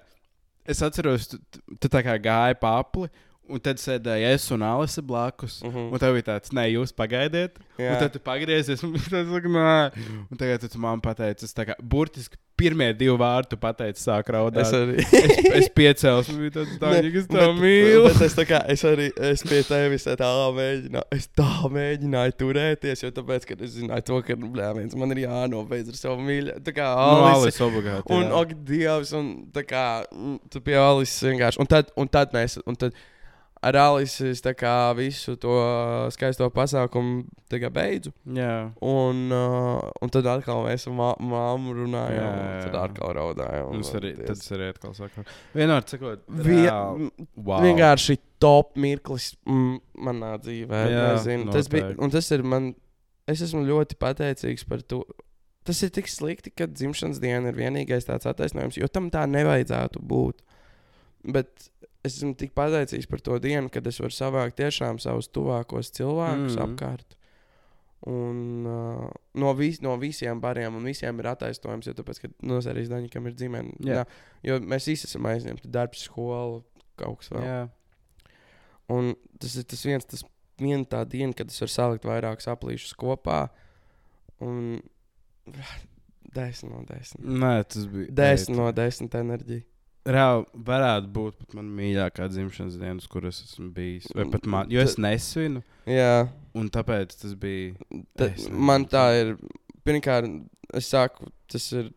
es 0.70 0.84
atceros, 0.86 1.30
tu, 1.32 1.42
tu, 1.52 1.64
tu 1.80 1.92
tā 1.92 2.04
kā 2.06 2.18
gāji 2.22 2.60
pa 2.62 2.78
apli, 2.82 3.12
Un 3.52 3.60
tad 3.60 3.82
sēdēja 3.82 4.30
es 4.38 4.46
un 4.56 4.64
Alise 4.64 5.04
blakus. 5.04 5.60
Mhm. 5.66 5.90
Un 5.92 6.00
tev 6.00 6.16
bija 6.16 6.30
tāds, 6.32 6.54
nē, 6.56 6.70
jūs 6.78 6.96
pagaidiet. 6.96 7.60
Jā. 7.76 7.96
Un 7.96 8.00
tad 8.00 8.14
tu 8.16 8.22
pagriezies, 8.24 8.84
un 8.86 8.94
viņš 8.96 9.10
saka, 9.12 9.52
nē. 9.58 10.08
Un 10.32 10.40
tagad 10.40 10.64
tu 10.64 10.80
man 10.82 11.04
pateici, 11.04 11.50
tā 11.52 11.68
kā 11.68 11.76
burtiski 11.80 12.40
pirmie 12.64 12.92
divi 12.96 13.14
vārdi 13.18 13.50
tu 13.52 13.58
pateici, 13.60 14.00
sāk 14.04 14.30
raudāt. 14.32 14.64
Es 14.64 14.74
arī. 14.78 14.96
es, 15.02 15.48
es 15.60 15.70
piecēlos, 15.76 16.30
un 16.32 16.40
bija 16.44 16.54
tāds, 16.60 16.76
tā, 16.80 16.92
es 17.02 17.28
tev 17.32 17.56
mīlu. 17.58 18.04
Bet 18.08 18.22
es, 18.28 18.36
tā 18.38 18.46
kā, 18.48 18.60
es 18.72 18.84
arī 18.88 19.08
es 19.32 19.44
pie 19.50 19.62
tevis 19.68 20.06
tā 20.08 20.30
mēģināju, 20.58 21.08
es 21.18 21.28
tā 21.36 21.50
mēģināju 21.74 22.36
turēties, 22.40 23.04
jo 23.04 23.12
tāpēc, 23.18 23.48
ka 23.50 23.58
es 23.60 23.74
zināju 23.80 24.08
to, 24.10 24.20
ka 24.28 24.38
blē, 24.40 24.70
viens 24.78 24.96
man 25.00 25.16
ir 25.16 25.24
jānobeidz 25.26 25.92
ar 25.94 26.00
savu 26.00 26.28
mīļo. 26.30 26.60
Tā 26.64 26.76
kā 26.78 26.92
Nu. 26.94 27.26
Alis 27.34 27.60
obligāti. 27.64 28.14
Un, 28.14 28.30
ak, 28.38 28.54
Dievs, 28.68 29.12
un 29.18 29.34
tā 29.54 29.66
kā 29.68 29.86
mm, 30.08 30.38
tu 30.54 30.62
pie 30.64 30.78
Alises 30.80 31.26
vienkārši. 31.26 31.60
Un 31.62 31.70
tad, 31.70 31.90
un 32.00 32.10
tad 32.12 32.38
mēs, 32.38 32.60
un 32.70 32.78
tad 32.80 32.96
ar 33.64 33.78
Alises 33.80 34.42
visu 34.98 35.36
to 35.40 35.54
skaisto 36.14 36.50
pasākumu 36.54 37.24
beidzu. 37.74 38.12
Jā. 38.36 38.72
Un, 38.84 39.24
uh, 39.34 39.80
un 40.04 40.12
tad 40.14 40.28
atkal 40.30 40.64
mēs 40.68 40.88
ar 40.90 40.96
mā- 40.98 41.16
māmu 41.20 41.76
runājām. 41.78 42.20
Jā, 42.20 42.30
un 42.34 42.44
jā, 42.44 42.62
Tad 42.68 42.78
jā. 42.78 42.84
atkal 42.90 43.16
raudājām. 43.20 43.80
Es 43.80 43.92
arī, 44.00 44.14
es 44.36 44.46
arī 44.56 44.70
atkal 44.74 44.96
saku. 44.98 45.26
Vienmēr 45.56 45.88
sakot, 45.90 46.24
Vie, 46.28 46.62
reāli, 46.68 47.10
wow. 47.36 47.64
Vienkārši 47.64 48.18
top 48.44 48.76
mirklis 48.84 49.32
mm, 49.48 49.76
manā 50.04 50.34
dzīvē. 50.44 50.82
Jā, 50.92 51.06
nezinu. 51.18 51.52
tas 51.56 51.70
bija, 51.72 51.94
un 52.04 52.12
tas 52.14 52.32
ir 52.36 52.44
man, 52.44 52.74
es 53.32 53.44
esmu 53.46 53.64
ļoti 53.70 54.00
pateicīgs 54.02 54.68
par 54.68 54.84
to. 54.84 55.04
Tas 55.64 55.80
ir 55.86 55.94
tik 55.96 56.10
slikti, 56.12 56.52
ka 56.52 56.68
dzimšanas 56.68 57.22
diena 57.24 57.54
ir 57.54 57.56
vienīgais 57.56 58.04
tāds 58.10 58.28
attaisnojums, 58.28 58.76
jo 58.82 58.90
tam 58.92 59.08
tā 59.14 59.24
nevajadzētu 59.32 60.02
būt. 60.04 60.42
Bet 61.24 61.70
es 62.04 62.18
esmu 62.18 62.34
tik 62.36 62.52
pateicīgs 62.58 63.08
par 63.08 63.22
to 63.24 63.38
dienu, 63.40 63.70
kad 63.72 63.86
es 63.88 64.00
varu 64.04 64.12
savākt 64.12 64.58
tiešām 64.60 65.00
savus 65.00 65.30
tuvākos 65.32 65.92
cilvēkus 65.96 66.58
Mm. 66.58 66.64
apkārt. 66.66 67.16
Un 68.12 68.66
uh, 68.68 69.06
no, 69.40 69.54
vis, 69.56 69.78
no 69.80 69.94
visiem 69.96 70.42
bariem 70.44 70.76
un 70.76 70.84
visiem 70.84 71.20
ir 71.22 71.30
attaisnojums, 71.32 71.88
jo 71.88 71.94
tāpēc, 71.96 72.20
ka 72.20 72.28
no 72.44 72.58
serijas 72.62 72.90
daņķiem 72.92 73.30
ir 73.30 73.38
ģimene. 73.40 73.78
Jā. 73.88 74.02
Jā, 74.02 74.06
Jo 74.44 74.58
mēs 74.60 74.90
visi 74.92 75.08
esam 75.08 75.24
aizņemti, 75.32 75.70
darbs, 75.72 76.02
skola, 76.10 76.60
kaut 77.00 77.22
kas 77.22 77.32
vēl. 77.32 77.46
Jā. 77.48 77.62
Un 78.92 79.14
tas 79.40 79.56
ir 79.56 79.64
tas 79.72 79.86
viens, 79.88 80.04
tas 80.12 80.26
viena 80.60 80.84
tā 80.84 81.06
diena, 81.08 81.32
kad 81.32 81.48
es 81.48 81.62
varu 81.64 81.72
salikt 81.72 82.04
vairākus 82.10 82.50
aplīšus 82.52 82.92
kopā. 83.00 83.46
Un 84.44 84.82
desmit 86.36 86.72
no 86.74 86.84
desmit. 86.90 87.24
Nē, 87.24 87.54
tas 87.72 87.88
bija. 87.88 88.12
Desmit 88.20 88.58
no 88.60 88.68
desmit 88.76 89.16
enerģija. 89.16 89.64
Reāli 90.04 90.44
varētu 90.68 91.08
būt 91.16 91.38
pat 91.40 91.54
mana 91.56 91.72
mīļākā 91.78 92.26
dzimšanas 92.28 92.76
diena, 92.82 92.98
uz 93.00 93.08
kuras 93.08 93.38
esmu 93.46 93.70
bijis. 93.76 94.10
Vai 94.16 94.26
pat 94.34 94.48
man, 94.52 94.72
jo 94.74 94.82
es 94.84 94.98
nesvinu, 95.00 95.62
Jā, 95.88 96.26
un 96.60 96.68
tāpēc 96.74 97.16
tas 97.22 97.36
bija. 97.40 97.74
ta, 98.20 98.28
Es 98.34 98.50
man 98.52 98.84
tā 98.92 99.06
ir. 99.22 99.36
Pirmkārt, 99.84 100.28
es 100.76 100.88
saku, 100.92 101.28
tas 101.52 101.66
ir. 101.76 101.90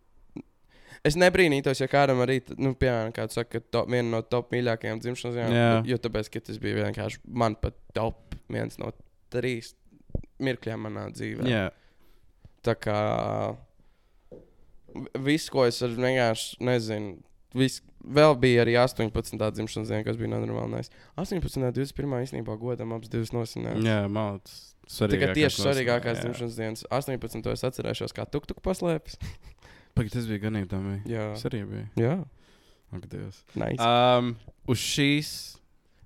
Es 1.07 1.15
nebrīnītos, 1.19 1.79
ja 1.79 1.87
kādam 1.91 2.19
arī, 2.25 2.41
nu, 2.59 2.73
piemēram, 2.79 3.13
kāds 3.15 3.37
saka, 3.39 3.61
ka 3.61 3.67
to, 3.71 3.83
viena 3.91 4.09
no 4.17 4.23
top 4.27 4.51
mīļākajām 4.55 5.03
dzimšanas 5.03 5.37
dienām, 5.37 5.55
Jā. 5.55 5.69
jo 5.93 5.99
tāpēc, 6.03 6.31
ka 6.35 6.41
tas 6.49 6.59
bija 6.63 6.81
vienkārši 6.81 7.21
man 7.31 7.55
pat 7.63 7.77
top 7.95 8.35
viens 8.51 8.79
no 8.83 8.91
trīs 9.31 9.75
mirkļiem 10.43 10.83
manā 10.83 11.07
dzīvē. 11.15 11.47
Jā, 11.51 11.69
Tā 12.67 12.75
kā 12.75 12.99
viss, 15.23 15.51
ko 15.53 15.67
es 15.69 15.79
vienkārši 15.85 16.59
nezinu, 16.67 17.17
vis, 17.57 17.81
vēl 18.07 18.37
bija 18.41 18.63
arī 18.65 18.77
18. 18.81 19.37
dzimšanas 19.59 19.91
diena, 19.91 20.05
kas 20.07 20.17
bija 20.21 20.31
nenormālais. 20.35 20.91
18. 21.19 21.59
un 21.61 21.69
21. 21.75 22.17
īstenībā 22.27 22.57
godam 22.61 22.95
abas 22.97 23.11
divas 23.13 23.33
nosinājās. 23.35 23.83
jā. 23.85 24.57
Tā 24.87 25.19
kā 25.19 25.33
tieši 25.35 25.63
svarīgākās 25.65 26.21
dzimšanas 26.23 26.57
dienas, 26.61 26.85
18. 26.95 27.51
es 27.53 27.65
atcerēšos, 27.67 28.15
kā 28.15 28.27
tuk 28.31 28.47
tuk 28.47 28.61
paslēpes. 28.63 29.19
Pagaid, 29.97 30.13
tas 30.13 30.27
bija 30.29 30.45
ganīgi. 30.47 30.69
Jā, 31.11 31.31
Tas 31.35 31.47
arī 31.49 31.63
bija. 31.67 31.87
jā. 31.99 32.17
Ak, 32.95 33.07
Dievs. 33.11 33.41
Nice. 33.59 33.83
Um, 33.83 34.37
uz 34.71 34.79
šīs, 34.79 35.31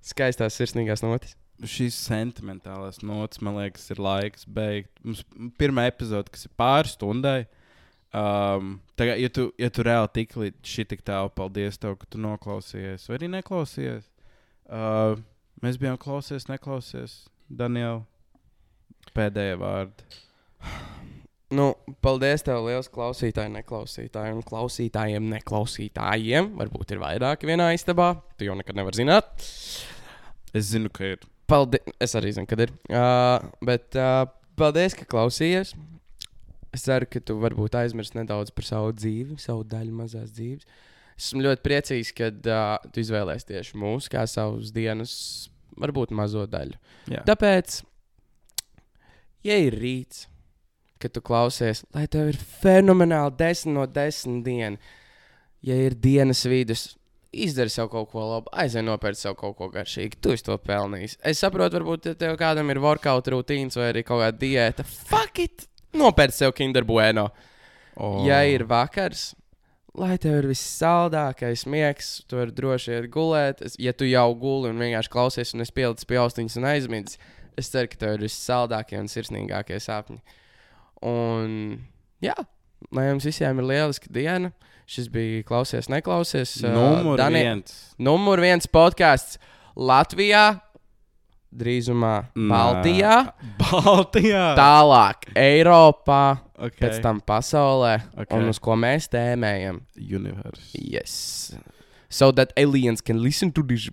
Skaistās 0.01 0.55
sirsnīgās 0.57 1.03
notis. 1.05 1.35
šīs 1.61 1.93
sentimentālās 2.07 3.03
nots, 3.05 3.37
man 3.45 3.59
liekas, 3.59 3.83
ir 3.93 3.99
laiks 4.01 4.47
beigt. 4.49 4.89
Mums 5.05 5.21
pirmā 5.61 5.83
epizode, 5.91 6.31
kas 6.33 6.47
ir 6.47 6.51
pāris 6.57 6.95
stundai. 6.97 7.43
Um, 8.11 8.81
tagad, 8.99 9.21
ja 9.23 9.29
tu, 9.31 9.47
ja 9.59 9.69
tu 9.71 9.83
reāli 9.87 10.09
tik 10.17 10.33
līdz 10.35 10.71
šī 10.73 10.83
tik 10.91 11.03
tālu, 11.07 11.31
paldies 11.35 11.79
tev, 11.79 11.95
ka 12.01 12.09
tu 12.11 12.19
noklausījies, 12.19 13.07
vai 13.07 13.19
arī 13.19 13.29
neklausījies. 13.37 14.09
Uh, 14.67 15.15
mēs 15.63 15.79
bijām 15.79 15.99
klausies, 16.01 16.49
neklausies. 16.51 17.21
Daniela, 17.51 18.01
pēdējā 19.15 19.55
vārda. 19.59 20.19
Nu, 21.51 21.65
paldies 22.03 22.45
tev, 22.47 22.61
liels 22.63 22.87
klausītāji, 22.91 23.51
neklausītāji 23.57 24.35
un 24.37 24.43
klausītājiem, 24.47 25.25
neklausītājiem. 25.33 26.53
Varbūt 26.59 26.93
ir 26.95 27.01
vairāki 27.01 27.49
vienā 27.49 27.73
istabā. 27.75 28.13
Tu 28.39 28.47
jau 28.47 28.55
nekad 28.55 28.79
nevari 28.79 29.01
zināt. 29.01 29.43
Es 30.55 30.69
zinu, 30.69 30.91
ka 30.95 31.09
ir. 31.13 31.25
Paldies. 31.51 31.83
Es 31.99 32.15
arī 32.15 32.31
zinu, 32.37 32.47
kad 32.47 32.63
ir. 32.63 32.71
Uh, 32.87 33.51
bet 33.67 33.99
uh, 33.99 34.23
paldies, 34.59 34.95
ka 34.95 35.07
klausījies. 35.11 35.75
Es 36.71 36.85
ceru, 36.87 37.07
ka 37.11 37.19
tu 37.19 37.35
varbūt 37.41 37.75
aizmirsti 37.81 38.21
nedaudz 38.21 38.53
par 38.55 38.67
savu 38.67 38.93
dzīvi, 38.95 39.35
savu 39.43 39.65
daļu 39.67 39.95
mazās 39.95 40.31
dzīves. 40.35 40.67
Esmu 41.19 41.43
ļoti 41.45 41.63
priecīgs, 41.65 42.11
ka 42.17 42.29
uh, 42.31 42.91
tu 42.93 43.03
izvēlējies 43.03 43.47
tieši 43.49 43.79
mūsu 43.81 44.11
kā 44.13 44.23
savus 44.29 44.71
dienas, 44.73 45.13
varbūt 45.79 46.13
mazo 46.15 46.45
daļu. 46.49 46.79
Jā. 47.11 47.25
Tāpēc, 47.27 47.81
ja 49.45 49.59
ir 49.67 49.77
rīts, 49.77 50.25
kad 51.01 51.13
tu 51.13 51.23
klausies, 51.25 51.83
lai 51.95 52.07
tev 52.11 52.31
ir 52.31 52.39
fenomenāli 52.61 53.35
10 53.41 53.75
no 53.75 53.85
10 53.89 54.41
dienu, 54.45 54.79
ja 55.65 55.77
ir 55.77 55.97
dienas 55.97 56.45
vidus, 56.49 56.87
izdari 57.31 57.71
sev 57.71 57.89
kaut 57.91 58.11
ko 58.11 58.23
labu, 58.27 58.51
aizvien 58.63 58.87
nopērci 58.87 59.27
sev 59.27 59.35
kaut 59.39 59.57
ko 59.59 59.69
garšīgu. 59.73 60.19
Tu 60.23 60.37
to 60.45 60.57
pelnījis. 60.61 61.17
Es 61.27 61.43
saprotu, 61.43 61.79
varbūt 61.79 62.11
ja 62.11 62.15
tev 62.19 62.37
kādam 62.39 62.71
ir 62.73 62.81
workout 62.83 63.29
rutīns 63.31 63.79
vai 63.79 63.91
arī 63.93 64.05
kaut 64.07 64.23
kāda 64.23 64.41
diēta. 64.41 64.87
Fuck 64.87 65.43
it! 65.43 65.67
Nopērci 65.97 66.37
sev 66.43 66.53
Kinder 66.57 66.83
Bueno. 66.87 67.29
Oh. 67.99 68.21
Ja 68.25 68.39
ir 68.47 68.63
vakars, 68.69 69.33
lai 69.97 70.15
tev 70.21 70.37
ir 70.39 70.47
vissaldākais 70.53 71.65
miegs, 71.67 72.21
tu 72.31 72.37
vari 72.39 72.53
droši 72.55 72.93
iet 72.95 73.09
gulēt. 73.11 73.61
Es, 73.67 73.75
ja 73.81 73.91
tu 73.93 74.07
jau 74.07 74.29
guli 74.39 74.71
un 74.71 74.79
vienkārši 74.79 75.11
klausies, 75.11 75.51
un 75.53 75.61
es 75.65 75.73
pielicu 75.75 76.07
pie 76.07 76.17
austiņas 76.21 76.55
un 76.61 76.69
aizmidzi, 76.71 77.19
es 77.59 77.69
ceru, 77.73 77.91
ka 77.91 77.99
tev 77.99 78.15
ir 78.15 78.23
vissaldākie 78.25 78.97
un 79.01 79.11
sirsnīgākie 79.11 79.81
sapņi. 79.83 80.21
Un 81.03 81.53
jā, 82.23 82.35
lai 82.93 83.07
jums 83.09 83.27
visiem 83.27 83.59
ir 83.61 83.67
lieliska 83.73 84.11
diena. 84.13 84.53
Šis 84.91 85.07
bija 85.11 85.43
klausies, 85.47 85.87
neklausies. 85.91 86.57
uh, 86.65 86.71
Numur 86.73 87.19
Dani- 87.19 87.43
viens. 87.45 87.75
Numur 88.01 88.41
viens 88.43 88.67
podkāsts 88.67 89.37
Latvijā, 89.77 90.61
drīzumā 91.51 92.13
Nā. 92.35 92.49
Baltijā, 92.51 93.15
Baltijā. 93.59 94.45
tālāk 94.59 95.31
Eiropā, 95.37 96.23
okay. 96.57 96.79
pēc 96.83 97.01
tam 97.03 97.21
pasaulē, 97.23 97.97
okay. 98.15 98.37
un 98.37 98.51
uz 98.51 98.61
ko 98.61 98.77
mēs 98.79 99.09
tēmējam? 99.11 99.83
Universe. 99.97 100.71
Yes. 100.75 101.53
So 102.11 102.31
that 102.35 102.51
aliens 102.57 103.01
can 103.01 103.21
listen 103.23 103.51
to 103.55 103.63
this. 103.63 103.89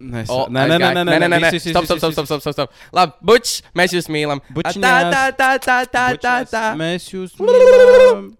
Nē, 0.00 0.22
oh, 0.32 0.46
nē, 0.48 0.62
nē, 0.64 0.76
nē, 0.80 0.90
nē, 0.96 1.02
nē, 1.04 1.26
nē, 1.28 1.38
nē, 1.44 1.48
stop, 1.60 1.84
stop, 1.84 1.98
stop, 2.00 2.12
stop, 2.14 2.24
stop, 2.24 2.40
stop, 2.40 2.54
stop. 2.56 2.76
Labi, 2.96 3.12
bučs, 3.20 3.58
mēs 3.76 3.92
jūs 3.92 4.08
mīlam. 4.08 4.40
Tā, 4.56 4.72
tā, 5.12 5.24
tā, 5.36 5.50
tā, 5.60 5.76
tā, 5.92 6.04
tā, 6.16 6.36
tā. 6.48 6.62
Mēs 6.80 7.10
jūs 7.12 7.34
mīlam. 7.44 8.30